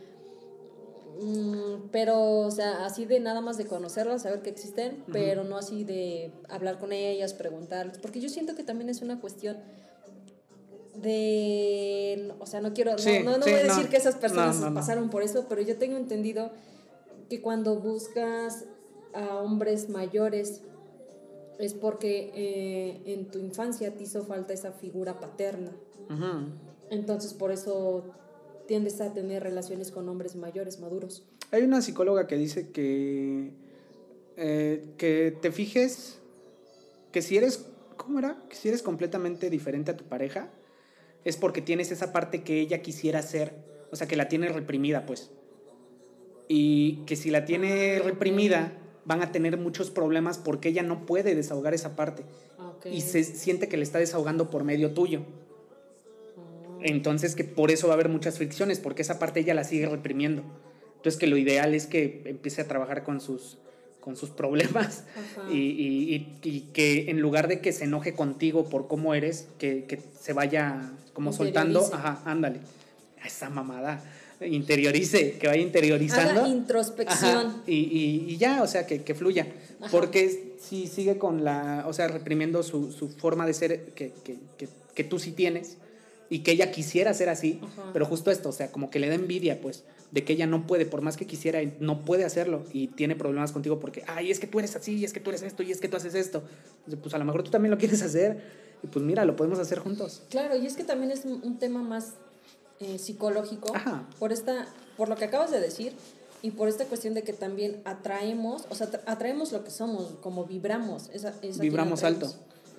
Mm, 1.21 1.89
pero, 1.91 2.39
o 2.41 2.51
sea, 2.51 2.85
así 2.85 3.05
de 3.05 3.21
nada 3.21 3.41
más 3.41 3.57
de 3.59 3.67
conocerlas, 3.67 4.23
saber 4.23 4.43
que 4.43 4.51
existen, 4.51 5.05
pero 5.13 5.45
no 5.45 5.57
así 5.57 5.85
de 5.85 6.33
hablar 6.49 6.79
con 6.79 6.93
ellas, 6.93 7.35
preguntarles. 7.35 7.99
Porque 7.99 8.21
yo 8.21 8.29
siento 8.29 8.55
que 8.55 8.63
también 8.63 8.89
es 8.91 9.03
una 9.03 9.21
cuestión 9.21 9.57
de. 10.95 12.33
O 12.39 12.47
sea, 12.47 12.61
no 12.61 12.73
quiero. 12.75 12.93
no- 12.93 12.99
Sí, 12.99 13.21
no, 13.25 13.37
no, 13.39 13.45
sí, 13.45 13.51
voy 13.51 13.61
a 13.61 13.67
no. 13.67 13.75
decir 13.75 13.89
que 13.91 13.97
esas 13.97 14.17
personas 14.17 14.57
pasaron 14.75 15.11
por 15.11 15.23
eso, 15.23 15.47
pero 15.49 15.63
yo 15.63 15.77
tengo 15.79 15.97
entendido 15.97 16.51
que 17.29 17.41
cuando 17.41 17.77
buscas 17.81 18.65
a 19.15 19.37
hombres 19.39 19.89
mayores 19.89 20.63
es 21.59 21.75
porque 21.75 22.31
eh, 22.35 23.03
en 23.07 23.31
tu 23.31 23.39
infancia 23.39 23.95
te 23.95 24.03
hizo 24.05 24.25
falta 24.25 24.53
esa 24.53 24.73
figura 24.73 25.19
paterna. 25.21 25.71
Ujú. 26.11 26.49
Entonces 26.91 27.33
por 27.35 27.53
eso 27.53 28.05
tiendes 28.67 29.01
a 29.01 29.13
tener 29.13 29.43
relaciones 29.43 29.91
con 29.91 30.09
hombres 30.09 30.37
mayores, 30.37 30.81
maduros. 30.81 31.25
Hay 31.51 31.63
una 31.63 31.83
psicóloga 31.83 32.27
que 32.27 32.37
dice 32.37 32.71
que, 32.71 33.53
eh, 34.37 34.85
que 34.97 35.37
te 35.41 35.53
fijes 35.53 36.19
que 37.13 37.23
si 37.23 37.37
eres, 37.37 37.67
¿cómo 37.97 38.19
era? 38.19 38.43
Que 38.49 38.57
si 38.57 38.69
eres 38.69 38.83
completamente 38.83 39.51
diferente 39.51 39.91
a 39.91 39.97
tu 39.97 40.05
pareja, 40.05 40.51
es 41.25 41.37
porque 41.37 41.61
tienes 41.61 41.93
esa 41.93 42.13
parte 42.13 42.43
que 42.43 42.61
ella 42.61 42.83
quisiera 42.83 43.23
ser, 43.23 43.55
o 43.93 43.97
sea, 43.97 44.09
que 44.09 44.17
la 44.17 44.29
tiene 44.29 44.49
reprimida, 44.49 45.07
pues. 45.07 45.31
Y 46.49 47.05
que 47.05 47.15
si 47.15 47.31
la 47.31 47.45
tiene 47.45 48.01
reprimida, 48.01 48.73
van 49.05 49.23
a 49.23 49.31
tener 49.31 49.59
muchos 49.59 49.91
problemas 49.91 50.39
porque 50.39 50.71
ella 50.71 50.83
no 50.83 51.07
puede 51.07 51.35
desahogar 51.35 51.75
esa 51.75 51.95
parte. 51.95 52.25
Y 52.85 53.03
se 53.03 53.23
siente 53.23 53.69
que 53.69 53.77
le 53.77 53.85
está 53.85 53.99
desahogando 53.99 54.51
por 54.51 54.65
medio 54.65 54.93
tuyo. 54.93 55.23
Entonces 56.85 57.35
que 57.35 57.45
por 57.45 57.71
eso 57.71 57.87
va 57.89 57.95
a 57.95 57.97
haber 57.97 58.09
muchas 58.09 58.37
fricciones, 58.39 58.79
porque 58.81 59.03
esa 59.03 59.19
parte 59.19 59.41
ella 59.41 59.55
la 59.55 59.65
sigue 59.65 59.87
reprimiendo. 59.89 60.43
Entonces 60.97 61.19
que 61.19 61.27
lo 61.27 61.37
ideal 61.37 61.75
es 61.75 61.87
que 61.87 62.23
empiece 62.27 62.61
a 62.63 62.69
trabajar 62.69 63.03
con 63.05 63.21
sus, 63.21 63.59
con 64.01 64.17
sus 64.17 64.31
problemas 64.31 65.05
y, 65.51 65.57
y- 65.59 66.29
y- 66.43 66.61
que 66.73 67.11
en 67.11 67.21
lugar 67.21 67.49
de 67.49 67.61
que 67.61 67.73
se 67.73 67.85
enoje 67.85 68.15
contigo 68.15 68.69
por 68.69 68.87
cómo 68.89 69.15
eres, 69.15 69.49
que, 69.59 69.85
que 69.85 69.99
se 70.21 70.33
vaya 70.33 70.91
como 71.13 71.33
soltando, 71.33 71.81
ajá, 71.93 72.23
ándale, 72.25 72.61
esa 73.25 73.51
mamada, 73.51 74.03
interiorice, 74.41 75.33
que 75.39 75.47
vaya 75.49 75.61
interiorizando. 75.63 76.41
Haga 76.43 76.49
introspección. 76.49 77.47
Ajá, 77.47 77.63
y, 77.67 78.27
y- 78.29 78.37
ya, 78.37 78.63
o 78.63 78.67
sea, 78.67 78.87
que, 78.87 79.03
que 79.03 79.15
fluya. 79.15 79.47
Ajá. 79.81 79.91
Porque 79.91 80.55
si 80.61 80.87
sigue 80.87 81.19
con 81.19 81.45
la, 81.45 81.85
o 81.87 81.93
sea, 81.93 82.09
reprimiendo 82.09 82.63
su, 82.63 82.93
su 82.93 83.09
forma 83.09 83.47
de 83.47 83.55
ser 83.55 83.85
que, 83.95 84.13
que, 84.25 84.37
que, 84.57 84.69
que 84.95 85.05
tú 85.05 85.19
sí 85.19 85.33
tienes 85.33 85.77
y 86.33 86.39
que 86.41 86.53
ella 86.53 86.71
quisiera 86.71 87.13
ser 87.13 87.29
así, 87.29 87.61
pero 87.93 88.07
justo 88.07 88.31
esto, 88.31 88.49
o 88.49 88.53
sea, 88.53 88.73
como 88.73 88.89
que 88.91 88.99
le 88.99 89.09
da 89.09 89.15
envidia, 89.15 89.61
pues, 89.61 89.85
de 90.13 90.25
que 90.25 90.33
ella 90.33 90.47
no 90.47 90.67
puede, 90.67 90.87
por 90.87 91.03
más 91.03 91.17
que 91.19 91.27
quisiera, 91.27 91.61
no 91.79 92.05
puede 92.07 92.25
hacerlo 92.25 92.63
y 92.73 92.87
tiene 92.89 93.17
problemas 93.17 93.53
contigo 93.53 93.79
porque, 93.81 94.03
ay, 94.07 94.31
es 94.31 94.41
que 94.41 94.47
tú 94.47 94.59
eres 94.59 94.75
así, 94.75 94.97
y 94.97 95.05
es 95.05 95.13
que 95.13 95.21
tú 95.21 95.29
eres 95.29 95.43
esto, 95.43 95.63
y 95.63 95.71
es 95.73 95.81
que 95.81 95.89
tú 95.89 95.97
haces 95.99 96.15
esto. 96.15 96.43
Entonces, 96.79 96.99
pues 97.03 97.15
a 97.15 97.19
lo 97.19 97.25
mejor 97.27 97.43
tú 97.43 97.51
también 97.51 97.71
lo 97.71 97.77
quieres 97.79 98.01
hacer 98.03 98.43
y 98.83 98.87
pues 98.87 99.05
mira, 99.05 99.25
lo 99.27 99.37
podemos 99.37 99.59
hacer 99.59 99.79
juntos. 99.79 100.23
Claro, 100.31 100.57
y 100.57 100.65
es 100.67 100.75
que 100.75 100.85
también 100.85 101.11
es 101.11 101.25
un 101.27 101.59
tema 101.59 101.83
más 101.83 102.15
eh, 102.81 102.99
psicológico 102.99 103.77
Ajá. 103.77 104.09
por 104.19 104.33
esta, 104.33 104.67
por 104.97 105.09
lo 105.11 105.17
que 105.17 105.27
acabas 105.27 105.51
de 105.51 105.61
decir 105.61 105.93
y 106.41 106.53
por 106.53 106.69
esta 106.69 106.87
cuestión 106.87 107.13
de 107.15 107.23
que 107.25 107.33
también 107.35 107.83
atraemos, 107.85 108.65
o 108.71 108.75
sea, 108.75 108.91
tra- 108.91 109.03
atraemos 109.07 109.53
lo 109.53 109.63
que 109.65 109.71
somos, 109.71 110.15
como 110.23 110.45
vibramos. 110.47 111.11
Esa, 111.13 111.29
es 111.29 111.35
a 111.35 111.41
quien 111.41 111.59
Vibramos 111.61 112.03
alto. 112.05 112.33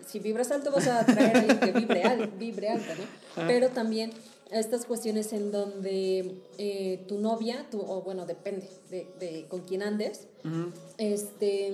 Si 0.08 0.20
vibras 0.20 0.52
alto 0.52 0.72
vas 0.72 0.88
a 0.88 1.00
atraer 1.02 1.36
a 1.36 1.40
alguien 1.40 1.60
que 1.60 1.72
vibre, 1.72 2.04
al- 2.04 2.28
vibre 2.32 2.70
alto, 2.70 2.92
¿no? 2.98 3.48
Pero 3.48 3.70
también 3.70 4.12
estas 4.52 4.86
cuestiones 4.86 5.34
en 5.34 5.52
donde 5.52 6.36
eh, 6.58 7.04
tu 7.08 7.18
novia, 7.20 7.66
tu, 7.72 7.82
o 7.82 8.02
bueno, 8.02 8.26
depende 8.26 8.70
de, 8.90 9.08
de 9.20 9.46
con 9.48 9.62
quién 9.62 9.82
andes, 9.82 10.28
Ujú. 10.46 10.72
este, 10.98 11.74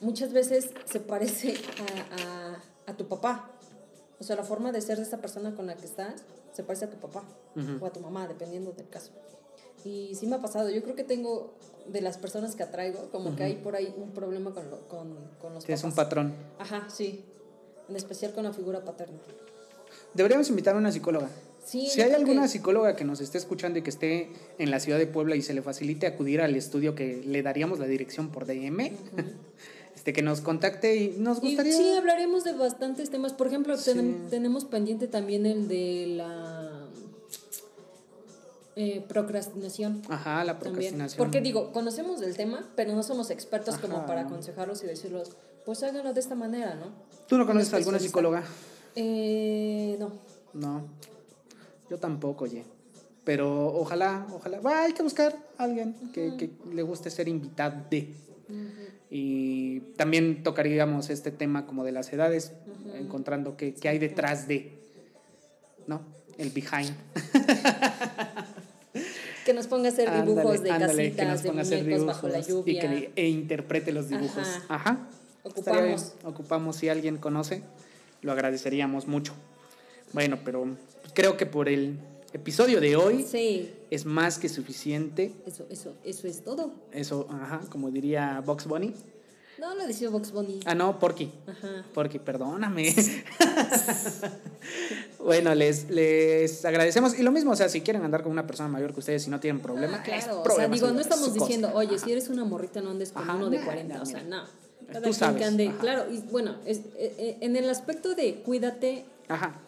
muchas 0.00 0.32
veces 0.32 0.70
se 0.84 1.00
parece 1.00 1.54
a, 2.16 2.22
a, 2.88 2.90
a 2.92 2.96
tu 2.96 3.06
papá. 3.06 3.50
O 4.20 4.24
sea, 4.24 4.36
la 4.36 4.42
forma 4.44 4.72
de 4.72 4.80
ser 4.80 4.96
de 4.96 5.04
esta 5.04 5.18
persona 5.18 5.54
con 5.54 5.66
la 5.66 5.76
que 5.76 5.86
estás 5.86 6.22
se 6.52 6.62
parece 6.64 6.86
a 6.86 6.90
tu 6.90 6.96
papá 6.96 7.22
Ujú. 7.56 7.78
o 7.84 7.86
a 7.86 7.92
tu 7.92 8.00
mamá, 8.00 8.26
dependiendo 8.26 8.72
del 8.72 8.88
caso. 8.88 9.12
Y 9.84 10.14
sí 10.16 10.26
me 10.26 10.36
ha 10.36 10.42
pasado. 10.42 10.68
Yo 10.70 10.82
creo 10.82 10.96
que 10.96 11.04
tengo, 11.04 11.54
de 11.86 12.00
las 12.00 12.18
personas 12.18 12.56
que 12.56 12.64
atraigo, 12.64 13.10
como 13.12 13.36
que 13.36 13.44
hay 13.44 13.54
por 13.54 13.76
ahí 13.76 13.94
un 13.96 14.10
problema 14.10 14.52
con, 14.52 14.68
lo- 14.70 14.80
con, 14.88 15.14
con 15.40 15.54
los 15.54 15.64
un 15.64 15.74
papás. 15.76 15.94
patrón. 15.94 16.34
Ajá, 16.58 16.88
sí. 16.90 17.24
En 17.88 17.96
especial 17.96 18.32
con 18.32 18.44
la 18.44 18.52
figura 18.52 18.84
paterna. 18.84 19.16
Deberíamos 20.14 20.48
invitar 20.50 20.74
a 20.74 20.78
una 20.78 20.92
psicóloga. 20.92 21.28
Sí, 21.64 21.86
si 21.86 22.00
hay 22.00 22.12
alguna 22.12 22.42
que- 22.42 22.48
psicóloga 22.48 22.96
que 22.96 23.04
nos 23.04 23.20
esté 23.20 23.36
escuchando 23.38 23.78
y 23.78 23.82
que 23.82 23.90
esté 23.90 24.30
en 24.58 24.70
la 24.70 24.80
ciudad 24.80 24.98
de 24.98 25.06
Puebla 25.06 25.36
y 25.36 25.42
se 25.42 25.52
le 25.54 25.62
facilite 25.62 26.06
acudir 26.06 26.40
al 26.40 26.54
estudio 26.56 26.94
que 26.94 27.22
le 27.24 27.42
daríamos 27.42 27.78
la 27.78 27.86
dirección 27.86 28.30
por 28.30 28.46
DM, 28.46 28.92
este 29.94 30.12
que 30.14 30.22
nos 30.22 30.40
contacte 30.40 30.96
y 30.96 31.08
nos 31.18 31.38
Y 31.42 31.48
gustaría. 31.48 31.72
sí, 31.76 31.92
hablaremos 31.96 32.44
de 32.44 32.52
bastantes 32.54 33.10
temas. 33.10 33.32
Por 33.34 33.48
ejemplo, 33.48 33.76
Sí. 33.76 33.92
tenemos 34.30 34.64
pendiente 34.64 35.08
también 35.08 35.44
el 35.44 35.68
de 35.68 36.06
la 36.16 36.86
eh, 38.76 39.04
procrastinación. 39.08 40.02
Ajá, 40.08 40.44
la 40.44 40.52
También. 40.58 40.72
procrastinación. 40.74 41.18
Porque 41.18 41.40
digo, 41.40 41.72
conocemos 41.72 42.20
del 42.20 42.36
tema, 42.36 42.64
pero 42.76 42.94
no 42.94 43.02
somos 43.02 43.30
expertos 43.30 43.76
como 43.78 44.06
para 44.06 44.22
aconsejarlos 44.22 44.82
y 44.84 44.86
decirlos, 44.86 45.32
pues 45.68 45.82
háganlo 45.82 46.14
de 46.14 46.20
esta 46.20 46.34
manera, 46.34 46.76
¿no? 46.76 46.86
¿Tú 47.28 47.36
no 47.36 47.44
conoces 47.46 47.74
a 47.74 47.76
alguna 47.76 47.98
psicóloga? 47.98 48.42
Eh, 48.96 49.98
no. 49.98 50.12
No. 50.54 50.82
Yo 51.90 51.98
tampoco, 51.98 52.44
oye. 52.44 52.64
Pero 53.22 53.66
ojalá, 53.74 54.26
ojalá. 54.32 54.60
Va, 54.60 54.84
hay 54.84 54.94
que 54.94 55.02
buscar 55.02 55.36
a 55.58 55.64
alguien 55.64 55.94
que, 56.14 56.38
que 56.38 56.50
le 56.72 56.80
guste 56.80 57.10
ser 57.10 57.28
invitado 57.28 57.82
de. 57.90 58.14
Y 59.10 59.80
también 59.98 60.42
tocaríamos 60.42 61.10
este 61.10 61.30
tema 61.32 61.66
como 61.66 61.84
de 61.84 61.92
las 61.92 62.10
edades, 62.14 62.52
encontrando 62.94 63.58
qué, 63.58 63.74
qué 63.74 63.90
hay 63.90 63.98
detrás 63.98 64.48
de, 64.48 64.72
¿no? 65.86 66.00
El 66.38 66.48
behind. 66.48 66.94
Que 69.44 69.54
nos 69.54 69.66
ponga 69.66 69.88
a 69.88 69.92
hacer 69.92 70.10
dibujos 70.10 70.44
Ándale, 70.44 70.62
de 70.62 70.70
ándale, 70.70 71.02
que 71.10 71.16
casitas, 71.16 71.28
nos 71.28 71.42
de 71.42 71.48
ponga 71.48 71.62
hacer 71.62 71.82
muñecos 71.84 72.06
bajo 72.06 72.28
la 72.28 72.38
y 72.38 72.42
lluvia. 72.42 72.80
que 72.82 72.88
le- 72.88 73.12
e 73.16 73.28
interprete 73.28 73.92
los 73.92 74.08
dibujos. 74.08 74.46
Ajá. 74.46 74.74
Ajá. 74.74 75.08
Ocupamos. 75.42 76.12
Ocupamos 76.24 76.76
si 76.76 76.88
alguien 76.88 77.18
conoce, 77.18 77.62
lo 78.22 78.32
agradeceríamos 78.32 79.06
mucho. 79.06 79.32
Bueno, 80.12 80.38
pero 80.44 80.66
creo 81.14 81.36
que 81.36 81.46
por 81.46 81.68
el 81.68 81.98
episodio 82.32 82.80
de 82.80 82.96
hoy 82.96 83.24
Sí, 83.28 83.72
es 83.90 84.04
más 84.04 84.38
que 84.38 84.48
suficiente. 84.48 85.32
eso, 85.46 85.66
eso, 85.70 85.94
eso 86.04 86.26
es 86.26 86.42
todo. 86.44 86.72
Eso, 86.92 87.26
ajá, 87.30 87.60
como 87.70 87.90
diría 87.90 88.42
Box 88.44 88.66
Bunny. 88.66 88.94
No 89.58 89.74
lo 89.74 89.88
decía 89.88 90.08
Box 90.08 90.30
Bunny. 90.30 90.60
Ah, 90.66 90.74
no, 90.76 91.00
Porky. 91.00 91.32
Ajá. 91.48 91.84
Porky, 91.92 92.20
perdóname. 92.20 92.94
bueno, 95.18 95.54
les, 95.54 95.90
les 95.90 96.64
agradecemos. 96.64 97.18
Y 97.18 97.22
lo 97.22 97.32
mismo, 97.32 97.52
o 97.52 97.56
sea, 97.56 97.68
si 97.68 97.80
quieren 97.80 98.04
andar 98.04 98.22
con 98.22 98.30
una 98.30 98.46
persona 98.46 98.68
mayor 98.68 98.92
que 98.94 99.00
ustedes 99.00 99.26
y 99.26 99.30
no 99.30 99.40
tienen 99.40 99.60
problema, 99.60 99.98
Ah, 99.98 100.02
claro, 100.02 100.42
es 100.44 100.52
o 100.52 100.54
sea, 100.54 100.68
digo, 100.68 100.88
no 100.92 101.00
es 101.00 101.06
estamos 101.06 101.34
diciendo, 101.34 101.72
oye, 101.74 101.96
Ajá. 101.96 102.04
si 102.04 102.12
eres 102.12 102.28
una 102.28 102.44
morrita 102.44 102.80
no 102.80 102.90
andes 102.90 103.10
con 103.12 103.22
Ajá, 103.24 103.34
uno 103.34 103.50
de 103.50 103.58
no, 103.58 103.64
40, 103.64 103.96
no, 103.96 104.02
o 104.02 104.06
sea, 104.06 104.22
no. 104.22 104.44
Tú 104.88 104.92
Cada 104.94 105.02
quien 105.04 105.14
sabes, 105.14 105.46
ande, 105.46 105.72
claro, 105.78 106.10
y 106.10 106.18
bueno, 106.32 106.56
es, 106.64 106.78
eh, 106.96 107.14
eh, 107.18 107.36
en 107.42 107.56
el 107.56 107.68
aspecto 107.68 108.14
de 108.14 108.36
cuídate, 108.36 109.04
Ajá. 109.28 109.60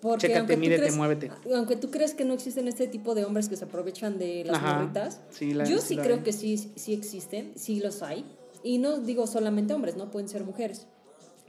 porque 0.00 0.28
Chécate, 0.28 0.38
aunque 0.38 0.54
tú 0.54 0.60
mídete, 0.60 0.82
crees- 0.82 0.96
muévete. 0.96 1.32
Aunque 1.52 1.74
tú 1.76 1.90
crees 1.90 2.14
que 2.14 2.24
no 2.24 2.32
existen 2.34 2.68
este 2.68 2.86
tipo 2.86 3.16
de 3.16 3.24
hombres 3.24 3.48
que 3.48 3.56
se 3.56 3.64
aprovechan 3.64 4.18
de 4.18 4.44
las 4.44 4.56
Ajá, 4.58 4.78
morritas, 4.78 5.20
sí, 5.30 5.52
la- 5.52 5.64
yo 5.64 5.80
sí 5.80 5.96
creo 5.96 6.16
hay. 6.18 6.22
que 6.22 6.32
sí, 6.32 6.56
sí 6.76 6.94
existen, 6.94 7.52
sí 7.56 7.80
los 7.80 8.02
hay. 8.02 8.24
Y 8.62 8.78
no 8.78 8.98
digo 8.98 9.26
solamente 9.26 9.74
hombres, 9.74 9.96
no 9.96 10.12
pueden 10.12 10.28
ser 10.28 10.44
mujeres 10.44 10.86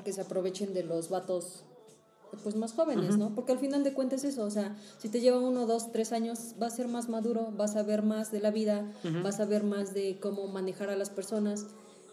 que 0.03 0.11
se 0.11 0.21
aprovechen 0.21 0.73
de 0.73 0.83
los 0.83 1.09
vatos 1.09 1.63
pues 2.43 2.55
más 2.55 2.71
jóvenes, 2.73 3.17
¿no? 3.17 3.35
Porque 3.35 3.51
al 3.51 3.59
final 3.59 3.83
de 3.83 3.93
cuentas 3.93 4.23
es 4.23 4.33
eso, 4.33 4.45
o 4.45 4.49
sea, 4.49 4.75
si 4.97 5.09
te 5.09 5.19
lleva 5.19 5.37
uno, 5.37 5.65
dos, 5.67 5.91
tres 5.91 6.13
años, 6.13 6.55
vas 6.57 6.73
a 6.73 6.75
ser 6.77 6.87
más 6.87 7.09
maduro, 7.09 7.49
vas 7.57 7.75
a 7.75 7.83
ver 7.83 8.01
más 8.03 8.31
de 8.31 8.39
la 8.39 8.49
vida, 8.51 8.89
vas 9.21 9.39
a 9.41 9.45
ver 9.45 9.63
más 9.65 9.93
de 9.93 10.17
cómo 10.19 10.47
manejar 10.47 10.89
a 10.89 10.95
las 10.95 11.09
personas. 11.09 11.65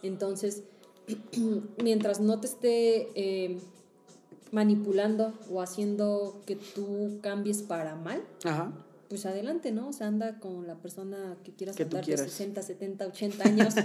Entonces, 0.03 0.63
mientras 1.83 2.21
no 2.21 2.41
te 2.41 2.47
esté 2.47 3.09
eh, 3.15 3.59
manipulando 4.53 5.33
o 5.51 5.61
haciendo 5.61 6.41
que 6.47 6.57
tú 6.57 7.19
cambies 7.23 7.63
para 7.63 7.97
mal, 7.97 8.23
Ajá. 8.45 8.73
pues 9.09 9.27
adelante, 9.27 9.73
¿no? 9.73 9.89
O 9.89 9.93
sea, 9.93 10.07
anda 10.07 10.39
con 10.39 10.67
la 10.67 10.75
persona 10.77 11.37
que 11.45 11.53
quieras 11.53 11.77
Que 11.77 11.83
andar 11.85 12.05
quieras. 12.05 12.25
de 12.27 12.31
60, 12.31 12.63
70, 12.63 13.07
80 13.07 13.45
años. 13.45 13.75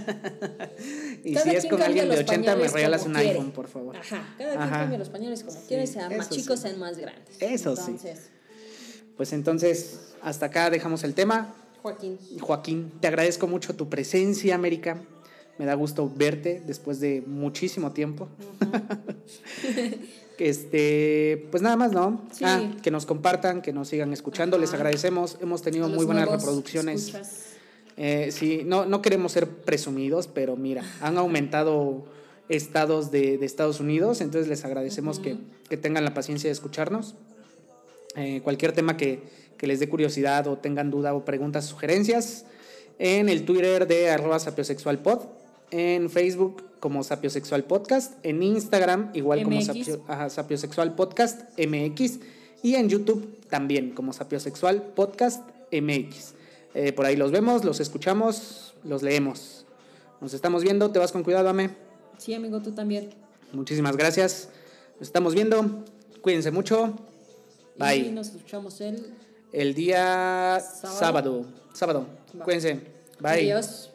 Y 1.24 1.32
Cada 1.32 1.50
si 1.50 1.56
es 1.56 1.60
quien 1.62 1.70
con 1.70 1.82
alguien 1.82 2.08
de 2.08 2.16
los 2.16 2.24
80, 2.24 2.56
me 2.56 2.68
regalas 2.68 3.06
un 3.06 3.12
quiere. 3.14 3.30
iPhone, 3.30 3.50
por 3.52 3.66
favor. 3.68 3.96
Ajá, 3.96 4.34
cada 4.36 4.56
quien 4.56 4.68
cambia 4.70 4.98
los 4.98 5.08
pañales 5.08 5.42
como 5.42 5.58
quiere, 5.66 5.86
sean 5.86 6.14
más 6.16 6.28
chicos, 6.28 6.60
sí. 6.60 6.68
sean 6.68 6.78
más 6.78 6.98
grandes. 6.98 7.40
Eso 7.40 7.74
sí. 7.76 7.82
Entonces, 7.92 8.30
Pues 9.16 9.32
entonces, 9.32 10.14
hasta 10.22 10.46
acá 10.46 10.68
dejamos 10.70 11.02
el 11.04 11.14
tema. 11.14 11.54
Joaquín, 11.82 12.18
Joaquín, 12.40 12.92
te 13.00 13.08
agradezco 13.08 13.46
mucho 13.46 13.74
tu 13.76 13.88
presencia, 13.88 14.54
América. 14.54 15.02
Me 15.58 15.66
da 15.66 15.74
gusto 15.74 16.10
verte 16.14 16.62
después 16.66 17.00
de 17.00 17.22
muchísimo 17.26 17.92
tiempo. 17.92 18.28
Este, 20.36 21.46
pues 21.52 21.62
nada 21.62 21.76
más, 21.76 21.92
¿no? 21.92 22.20
Sí. 22.32 22.44
Ah, 22.44 22.60
que 22.82 22.90
nos 22.90 23.06
compartan, 23.06 23.62
que 23.62 23.72
nos 23.72 23.86
sigan 23.86 24.12
escuchando. 24.12 24.58
Les 24.58 24.74
agradecemos. 24.74 25.38
Hemos 25.40 25.62
tenido 25.62 25.88
muy 25.88 26.04
buenas 26.04 26.28
reproducciones. 26.28 27.14
Eh, 27.96 28.30
sí, 28.32 28.62
no, 28.64 28.84
no 28.84 29.00
queremos 29.00 29.32
ser 29.32 29.48
presumidos, 29.48 30.26
pero 30.26 30.56
mira, 30.56 30.82
han 31.00 31.16
aumentado 31.16 32.04
estados 32.48 33.10
de, 33.10 33.38
de 33.38 33.46
Estados 33.46 33.80
Unidos, 33.80 34.20
entonces 34.20 34.48
les 34.48 34.64
agradecemos 34.64 35.20
que, 35.20 35.36
que 35.68 35.76
tengan 35.76 36.04
la 36.04 36.14
paciencia 36.14 36.48
de 36.48 36.52
escucharnos. 36.52 37.14
Eh, 38.16 38.40
cualquier 38.42 38.72
tema 38.72 38.96
que, 38.96 39.22
que 39.56 39.66
les 39.66 39.80
dé 39.80 39.88
curiosidad 39.88 40.46
o 40.46 40.58
tengan 40.58 40.90
duda 40.90 41.14
o 41.14 41.24
preguntas, 41.24 41.66
sugerencias, 41.66 42.44
en 42.98 43.28
el 43.28 43.44
Twitter 43.44 43.86
de 43.86 44.10
arroba 44.10 44.38
sapiosexualpod, 44.38 45.20
en 45.70 46.10
Facebook 46.10 46.62
como 46.80 47.02
Sapiosexual 47.02 47.64
Podcast, 47.64 48.14
en 48.24 48.42
Instagram 48.42 49.10
igual 49.14 49.42
como. 49.42 49.60
Sapio- 49.60 50.02
ajá, 50.08 50.28
Sapiosexual 50.30 50.94
Podcast 50.94 51.40
MX 51.58 52.20
y 52.62 52.74
en 52.76 52.88
YouTube 52.88 53.38
también 53.48 53.90
como 53.94 54.12
Sapiosexual 54.12 54.82
Podcast 54.82 55.42
MX. 55.72 56.34
Eh, 56.74 56.92
por 56.92 57.06
ahí 57.06 57.16
los 57.16 57.30
vemos, 57.30 57.64
los 57.64 57.80
escuchamos, 57.80 58.74
los 58.84 59.02
leemos. 59.02 59.64
Nos 60.20 60.34
estamos 60.34 60.62
viendo, 60.62 60.90
te 60.90 60.98
vas 60.98 61.12
con 61.12 61.22
cuidado, 61.22 61.48
Ame. 61.48 61.70
Sí, 62.18 62.34
amigo, 62.34 62.60
tú 62.60 62.72
también. 62.72 63.10
Muchísimas 63.52 63.96
gracias. 63.96 64.48
Nos 64.98 65.08
estamos 65.08 65.34
viendo. 65.34 65.84
Cuídense 66.22 66.50
mucho. 66.50 66.94
Bye. 67.78 67.96
Y 68.08 68.10
nos 68.12 68.28
escuchamos 68.28 68.80
el 68.80 69.12
El 69.52 69.74
día 69.74 70.60
Sábado. 70.60 70.98
sábado. 70.98 71.44
Sábado. 71.72 72.06
Cuídense. 72.44 72.80
Bye. 73.20 73.52
Adiós. 73.52 73.90